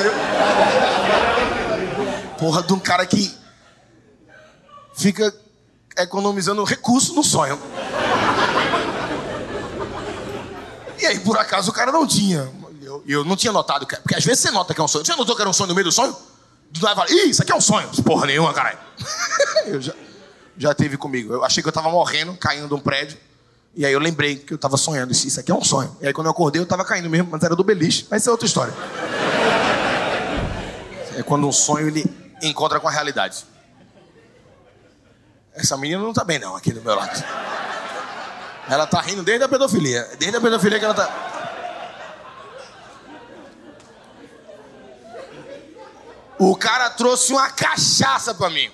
Porra 2.38 2.62
de 2.62 2.74
um 2.74 2.78
cara 2.78 3.06
que 3.06 3.34
fica 4.94 5.34
economizando 5.96 6.62
recurso 6.62 7.14
no 7.14 7.24
sonho. 7.24 7.58
E 10.98 11.06
aí, 11.06 11.20
por 11.20 11.38
acaso, 11.38 11.70
o 11.70 11.72
cara 11.72 11.90
não 11.90 12.06
tinha. 12.06 12.52
Eu, 12.82 13.02
eu 13.06 13.24
não 13.24 13.34
tinha 13.34 13.50
notado, 13.52 13.86
porque 13.86 14.14
às 14.14 14.24
vezes 14.26 14.40
você 14.42 14.50
nota 14.50 14.74
que 14.74 14.80
é 14.80 14.84
um 14.84 14.88
sonho. 14.88 15.06
Você 15.06 15.16
notou 15.16 15.34
que 15.34 15.40
era 15.40 15.48
um 15.48 15.54
sonho 15.54 15.68
no 15.68 15.74
meio 15.74 15.86
do 15.86 15.92
sonho? 15.92 16.14
Do 16.70 16.82
nada 16.82 16.96
fala, 16.96 17.10
ih, 17.10 17.30
isso 17.30 17.40
aqui 17.40 17.50
é 17.50 17.56
um 17.56 17.62
sonho. 17.62 17.88
Porra 18.04 18.26
nenhuma, 18.26 18.52
caralho. 18.52 18.78
eu 19.68 19.80
já, 19.80 19.94
já 20.58 20.74
teve 20.74 20.98
comigo. 20.98 21.32
Eu 21.32 21.42
achei 21.42 21.62
que 21.62 21.68
eu 21.68 21.72
tava 21.72 21.88
morrendo, 21.88 22.36
caindo 22.36 22.68
de 22.68 22.74
um 22.74 22.78
prédio. 22.78 23.16
E 23.76 23.84
aí 23.84 23.92
eu 23.92 24.00
lembrei 24.00 24.36
que 24.36 24.54
eu 24.54 24.56
estava 24.56 24.78
sonhando. 24.78 25.12
Isso 25.12 25.38
aqui 25.38 25.52
é 25.52 25.54
um 25.54 25.62
sonho. 25.62 25.94
E 26.00 26.06
aí 26.06 26.12
quando 26.14 26.28
eu 26.28 26.30
acordei, 26.30 26.58
eu 26.58 26.64
estava 26.64 26.82
caindo 26.82 27.10
mesmo, 27.10 27.28
mas 27.30 27.42
era 27.42 27.54
do 27.54 27.62
beliche. 27.62 28.06
Mas 28.10 28.22
isso 28.22 28.30
é 28.30 28.32
outra 28.32 28.46
história. 28.46 28.72
É 31.14 31.22
quando 31.22 31.46
um 31.46 31.52
sonho 31.52 31.88
ele 31.88 32.04
encontra 32.42 32.80
com 32.80 32.88
a 32.88 32.90
realidade. 32.90 33.44
Essa 35.54 35.76
menina 35.76 36.02
não 36.02 36.10
está 36.10 36.24
bem 36.24 36.38
não, 36.38 36.56
aqui 36.56 36.72
do 36.72 36.80
meu 36.80 36.94
lado. 36.94 37.22
Ela 38.68 38.84
está 38.84 39.00
rindo 39.00 39.22
desde 39.22 39.44
a 39.44 39.48
pedofilia. 39.48 40.08
Desde 40.18 40.36
a 40.36 40.40
pedofilia 40.40 40.78
que 40.78 40.84
ela 40.84 40.94
está... 40.94 41.32
O 46.38 46.56
cara 46.56 46.90
trouxe 46.90 47.32
uma 47.32 47.50
cachaça 47.50 48.34
para 48.34 48.50
mim. 48.50 48.70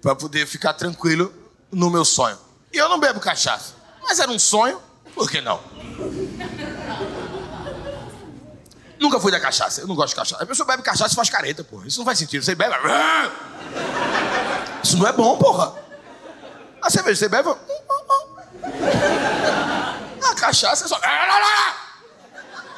para 0.00 0.14
poder 0.14 0.46
ficar 0.46 0.74
tranquilo 0.74 1.32
no 1.72 1.88
meu 1.88 2.04
sonho. 2.04 2.36
E 2.72 2.76
eu 2.76 2.88
não 2.88 3.00
bebo 3.00 3.18
cachaça. 3.20 3.73
Mas 4.06 4.20
era 4.20 4.30
um 4.30 4.38
sonho, 4.38 4.80
por 5.14 5.30
que 5.30 5.40
não? 5.40 5.60
Nunca 8.98 9.20
fui 9.20 9.32
da 9.32 9.40
cachaça, 9.40 9.80
eu 9.80 9.86
não 9.86 9.94
gosto 9.94 10.10
de 10.10 10.16
cachaça. 10.16 10.42
A 10.42 10.46
pessoa 10.46 10.66
bebe 10.66 10.82
cachaça 10.82 11.12
e 11.12 11.16
faz 11.16 11.28
careta, 11.28 11.64
porra. 11.64 11.86
Isso 11.86 11.98
não 11.98 12.04
faz 12.04 12.18
sentido. 12.18 12.44
Você 12.44 12.54
bebe. 12.54 12.74
Isso 14.82 14.96
não 14.96 15.06
é 15.06 15.12
bom, 15.12 15.36
porra. 15.36 15.74
A 16.80 16.90
cerveja, 16.90 17.18
você 17.18 17.28
bebe. 17.28 17.50
A 20.22 20.34
cachaça 20.34 20.84
é 20.84 20.88
só. 20.88 20.98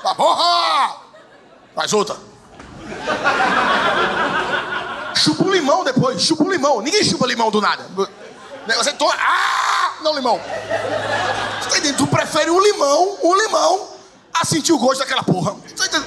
Tá 0.03 0.15
porra! 0.15 0.97
Faz 1.75 1.93
outra. 1.93 2.17
Chupa 5.15 5.45
um 5.45 5.51
limão 5.51 5.85
depois, 5.85 6.23
chupa 6.23 6.45
um 6.45 6.51
limão. 6.51 6.81
Ninguém 6.81 7.03
chupa 7.05 7.27
limão 7.27 7.51
do 7.51 7.61
nada. 7.61 7.85
Você 8.75 8.93
toma. 8.93 9.15
Ah! 9.19 9.95
Não, 10.03 10.15
limão. 10.15 10.41
Você 11.61 11.71
tá 11.71 11.79
entendendo? 11.79 11.99
Tu 11.99 12.07
prefere 12.07 12.51
um 12.51 12.61
limão, 12.61 13.19
um 13.23 13.35
limão, 13.35 13.89
a 14.33 14.45
sentir 14.45 14.73
o 14.73 14.79
gosto 14.79 15.01
daquela 15.01 15.23
porra. 15.23 15.57
Você 15.75 15.89
tá 15.89 16.03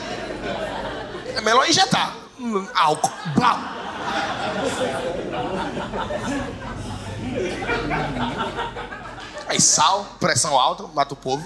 É 1.36 1.42
melhor 1.42 1.68
injetar. 1.68 2.16
Álcool. 2.76 3.12
Blá. 3.36 3.76
Aí 9.48 9.60
sal, 9.60 10.06
pressão 10.20 10.58
alta, 10.58 10.84
mata 10.88 11.14
o 11.14 11.18
povo. 11.18 11.44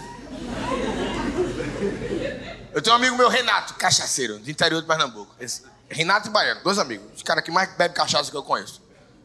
Eu 2.74 2.82
tenho 2.82 2.96
um 2.96 2.98
amigo 2.98 3.16
meu, 3.16 3.30
Renato, 3.30 3.76
cachaceiro, 3.76 4.40
do 4.40 4.50
interior 4.50 4.82
de 4.82 4.88
Pernambuco. 4.88 5.34
Renato 5.90 6.28
e 6.28 6.32
Baiano, 6.32 6.62
dois 6.64 6.80
amigos. 6.80 7.08
Os 7.16 7.24
caras 7.24 7.44
que 7.44 7.52
mais 7.52 7.70
bebem 7.78 7.96
cachaça 7.96 8.30
que 8.30 8.36
eu 8.36 8.44
conheço. 8.44 8.83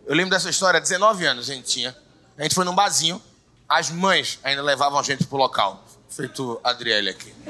Eu 0.09 0.15
lembro 0.15 0.31
dessa 0.31 0.49
história, 0.49 0.81
19 0.81 1.27
anos 1.27 1.51
a 1.51 1.55
gente 1.55 1.67
tinha. 1.67 1.95
A 2.39 2.43
gente 2.43 2.55
foi 2.55 2.65
num 2.65 2.75
barzinho, 2.75 3.21
as 3.69 3.91
mães 3.91 4.39
ainda 4.43 4.63
levavam 4.63 4.99
a 4.99 5.03
gente 5.03 5.27
pro 5.27 5.37
local. 5.37 5.85
Feito 6.09 6.59
Adriele 6.65 7.11
aqui. 7.11 7.33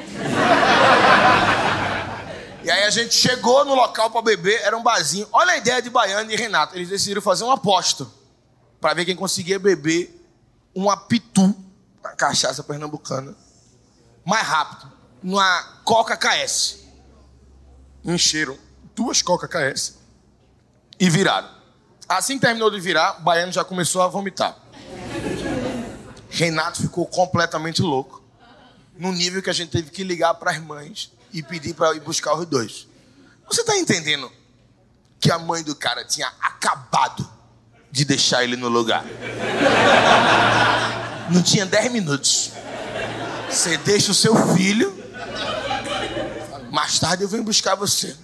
E 2.60 2.70
aí 2.70 2.82
a 2.82 2.90
gente 2.90 3.14
chegou 3.14 3.64
no 3.64 3.74
local 3.74 4.10
para 4.10 4.20
beber, 4.20 4.60
era 4.60 4.76
um 4.76 4.82
barzinho. 4.82 5.26
Olha 5.32 5.52
a 5.52 5.56
ideia 5.56 5.80
de 5.80 5.88
Baiano 5.88 6.30
e 6.30 6.36
Renato. 6.36 6.76
Eles 6.76 6.90
decidiram 6.90 7.22
fazer 7.22 7.44
uma 7.44 7.54
aposta 7.54 8.06
para 8.78 8.92
ver 8.92 9.06
quem 9.06 9.16
conseguia 9.16 9.58
beber 9.58 10.22
uma 10.74 10.94
pitu, 10.94 11.56
uma 12.00 12.10
cachaça 12.10 12.62
pernambucana, 12.62 13.34
mais 14.22 14.46
rápido, 14.46 14.92
numa 15.22 15.62
Coca 15.82 16.14
KS. 16.14 16.80
Encheram 18.04 18.58
duas 18.94 19.22
Coca 19.22 19.48
KS 19.48 19.94
e 21.00 21.08
viraram. 21.08 21.57
Assim 22.08 22.38
que 22.38 22.46
terminou 22.46 22.70
de 22.70 22.80
virar, 22.80 23.18
o 23.18 23.22
Baiano 23.22 23.52
já 23.52 23.62
começou 23.62 24.00
a 24.00 24.08
vomitar. 24.08 24.56
Renato 26.30 26.80
ficou 26.80 27.06
completamente 27.06 27.82
louco, 27.82 28.22
no 28.96 29.12
nível 29.12 29.42
que 29.42 29.50
a 29.50 29.52
gente 29.52 29.70
teve 29.70 29.90
que 29.90 30.02
ligar 30.02 30.34
para 30.34 30.52
as 30.52 30.58
mães 30.58 31.12
e 31.32 31.42
pedir 31.42 31.74
para 31.74 31.94
ir 31.94 32.00
buscar 32.00 32.34
os 32.34 32.46
dois. 32.46 32.88
Você 33.46 33.60
está 33.60 33.76
entendendo 33.76 34.30
que 35.20 35.30
a 35.30 35.38
mãe 35.38 35.62
do 35.62 35.74
cara 35.74 36.04
tinha 36.04 36.28
acabado 36.40 37.28
de 37.90 38.04
deixar 38.04 38.42
ele 38.42 38.56
no 38.56 38.68
lugar? 38.68 39.04
Não 41.30 41.42
tinha 41.42 41.66
10 41.66 41.92
minutos. 41.92 42.52
Você 43.50 43.76
deixa 43.78 44.12
o 44.12 44.14
seu 44.14 44.54
filho, 44.54 44.96
mais 46.70 46.98
tarde 46.98 47.22
eu 47.22 47.28
venho 47.28 47.42
buscar 47.42 47.74
você. 47.74 48.16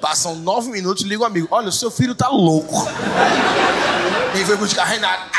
Passam 0.00 0.34
nove 0.36 0.70
minutos, 0.70 1.04
liga 1.04 1.22
o 1.22 1.26
amigo. 1.26 1.46
Olha, 1.50 1.68
o 1.68 1.72
seu 1.72 1.90
filho 1.90 2.14
tá 2.14 2.28
louco. 2.28 2.86
E 4.34 4.44
vem 4.44 4.56
buscar 4.56 4.84
Renato. 4.84 5.30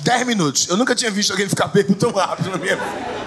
Dez 0.00 0.26
minutos. 0.26 0.68
Eu 0.68 0.76
nunca 0.76 0.94
tinha 0.94 1.10
visto 1.10 1.30
alguém 1.32 1.48
ficar 1.48 1.66
bêbado 1.68 1.94
tão 1.96 2.12
rápido 2.12 2.50
na 2.50 2.58
minha 2.58 2.76
vida. 2.76 3.20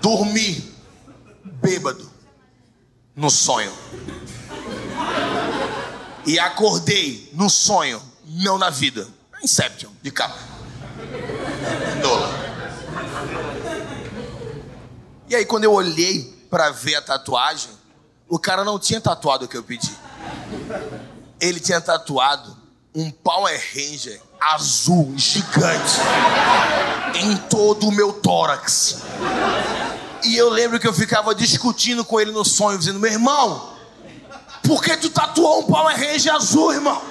Dormi 0.00 0.74
bêbado 1.44 2.10
no 3.14 3.30
sonho. 3.30 3.72
E 6.24 6.38
acordei 6.38 7.30
no 7.34 7.48
sonho, 7.48 8.02
não 8.24 8.58
na 8.58 8.70
vida. 8.70 9.06
Inception, 9.42 9.90
de 10.02 10.10
capa. 10.10 10.38
Dola. 12.02 12.35
E 15.28 15.34
aí, 15.34 15.44
quando 15.44 15.64
eu 15.64 15.72
olhei 15.72 16.46
para 16.48 16.70
ver 16.70 16.94
a 16.96 17.02
tatuagem, 17.02 17.70
o 18.28 18.38
cara 18.38 18.64
não 18.64 18.78
tinha 18.78 19.00
tatuado 19.00 19.44
o 19.44 19.48
que 19.48 19.56
eu 19.56 19.62
pedi. 19.62 19.90
Ele 21.40 21.60
tinha 21.60 21.80
tatuado 21.80 22.56
um 22.94 23.10
Power 23.10 23.60
Ranger 23.74 24.20
azul 24.40 25.12
gigante 25.16 26.00
em 27.14 27.36
todo 27.48 27.88
o 27.88 27.92
meu 27.92 28.12
tórax. 28.12 29.02
E 30.24 30.36
eu 30.36 30.48
lembro 30.48 30.78
que 30.78 30.86
eu 30.86 30.92
ficava 30.92 31.34
discutindo 31.34 32.04
com 32.04 32.20
ele 32.20 32.30
no 32.30 32.44
sonho, 32.44 32.78
dizendo: 32.78 32.98
meu 32.98 33.10
irmão, 33.10 33.72
por 34.62 34.82
que 34.82 34.96
tu 34.96 35.10
tatuou 35.10 35.60
um 35.60 35.62
Power 35.64 35.96
Ranger 35.96 36.34
azul, 36.34 36.72
irmão? 36.72 37.02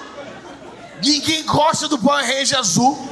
Ninguém 1.03 1.45
gosta 1.45 1.87
do 1.87 1.99
Power 1.99 2.25
Ranger 2.25 2.59
azul. 2.59 3.09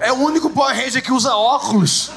É 0.00 0.12
o 0.12 0.16
único 0.16 0.50
Power 0.50 0.74
Ranger 0.74 1.02
que 1.02 1.12
usa 1.12 1.34
óculos. 1.34 2.10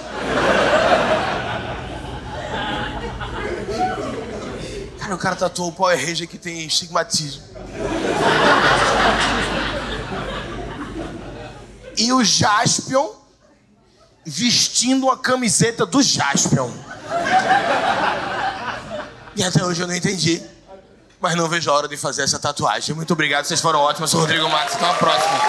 Cara, 5.12 5.16
o 5.16 5.18
cara 5.18 5.36
tatuou 5.36 5.70
o 5.70 5.72
Power 5.74 5.98
Ranger 5.98 6.28
que 6.28 6.38
tem 6.38 6.66
estigmatismo. 6.66 7.44
E 11.98 12.14
o 12.14 12.24
Jaspion 12.24 13.10
vestindo 14.26 15.08
uma 15.08 15.18
camiseta 15.18 15.86
do 15.86 16.02
Jaspion. 16.02 16.72
E 19.36 19.44
até 19.44 19.64
hoje 19.64 19.82
eu 19.82 19.88
não 19.88 19.96
entendi. 19.96 20.42
Mas 21.20 21.36
não 21.36 21.50
vejo 21.50 21.70
a 21.70 21.74
hora 21.74 21.88
de 21.88 21.98
fazer 21.98 22.24
essa 22.24 22.40
tatuagem. 22.40 22.96
Muito 22.96 23.12
obrigado, 23.12 23.46
vocês 23.46 23.60
foram 23.60 23.80
ótimos. 23.80 24.12
Eu 24.14 24.20
sou 24.20 24.22
Rodrigo 24.22 24.50
Matos. 24.50 24.76
Até 24.76 24.90
a 24.90 24.94
próxima. 24.94 25.40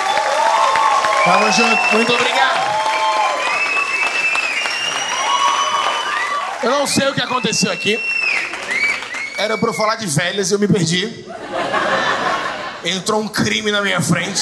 Tamo 1.25 1.53
junto. 1.53 1.95
Muito 1.95 2.13
obrigado. 2.13 2.63
Eu 6.65 6.71
não 6.71 6.87
sei 6.87 7.09
o 7.09 7.15
que 7.15 7.23
aconteceu 7.23 7.71
aqui. 7.71 8.12
Era 9.43 9.59
pra 9.59 9.71
eu 9.71 9.75
falar 9.75 9.97
de 9.97 10.07
velhas 10.07 10.53
e 10.53 10.55
eu 10.55 10.59
me 10.61 10.69
perdi. 10.69 11.25
Entrou 12.85 13.21
um 13.21 13.27
crime 13.27 13.73
na 13.73 13.83
minha 13.83 14.01
frente. 14.01 14.41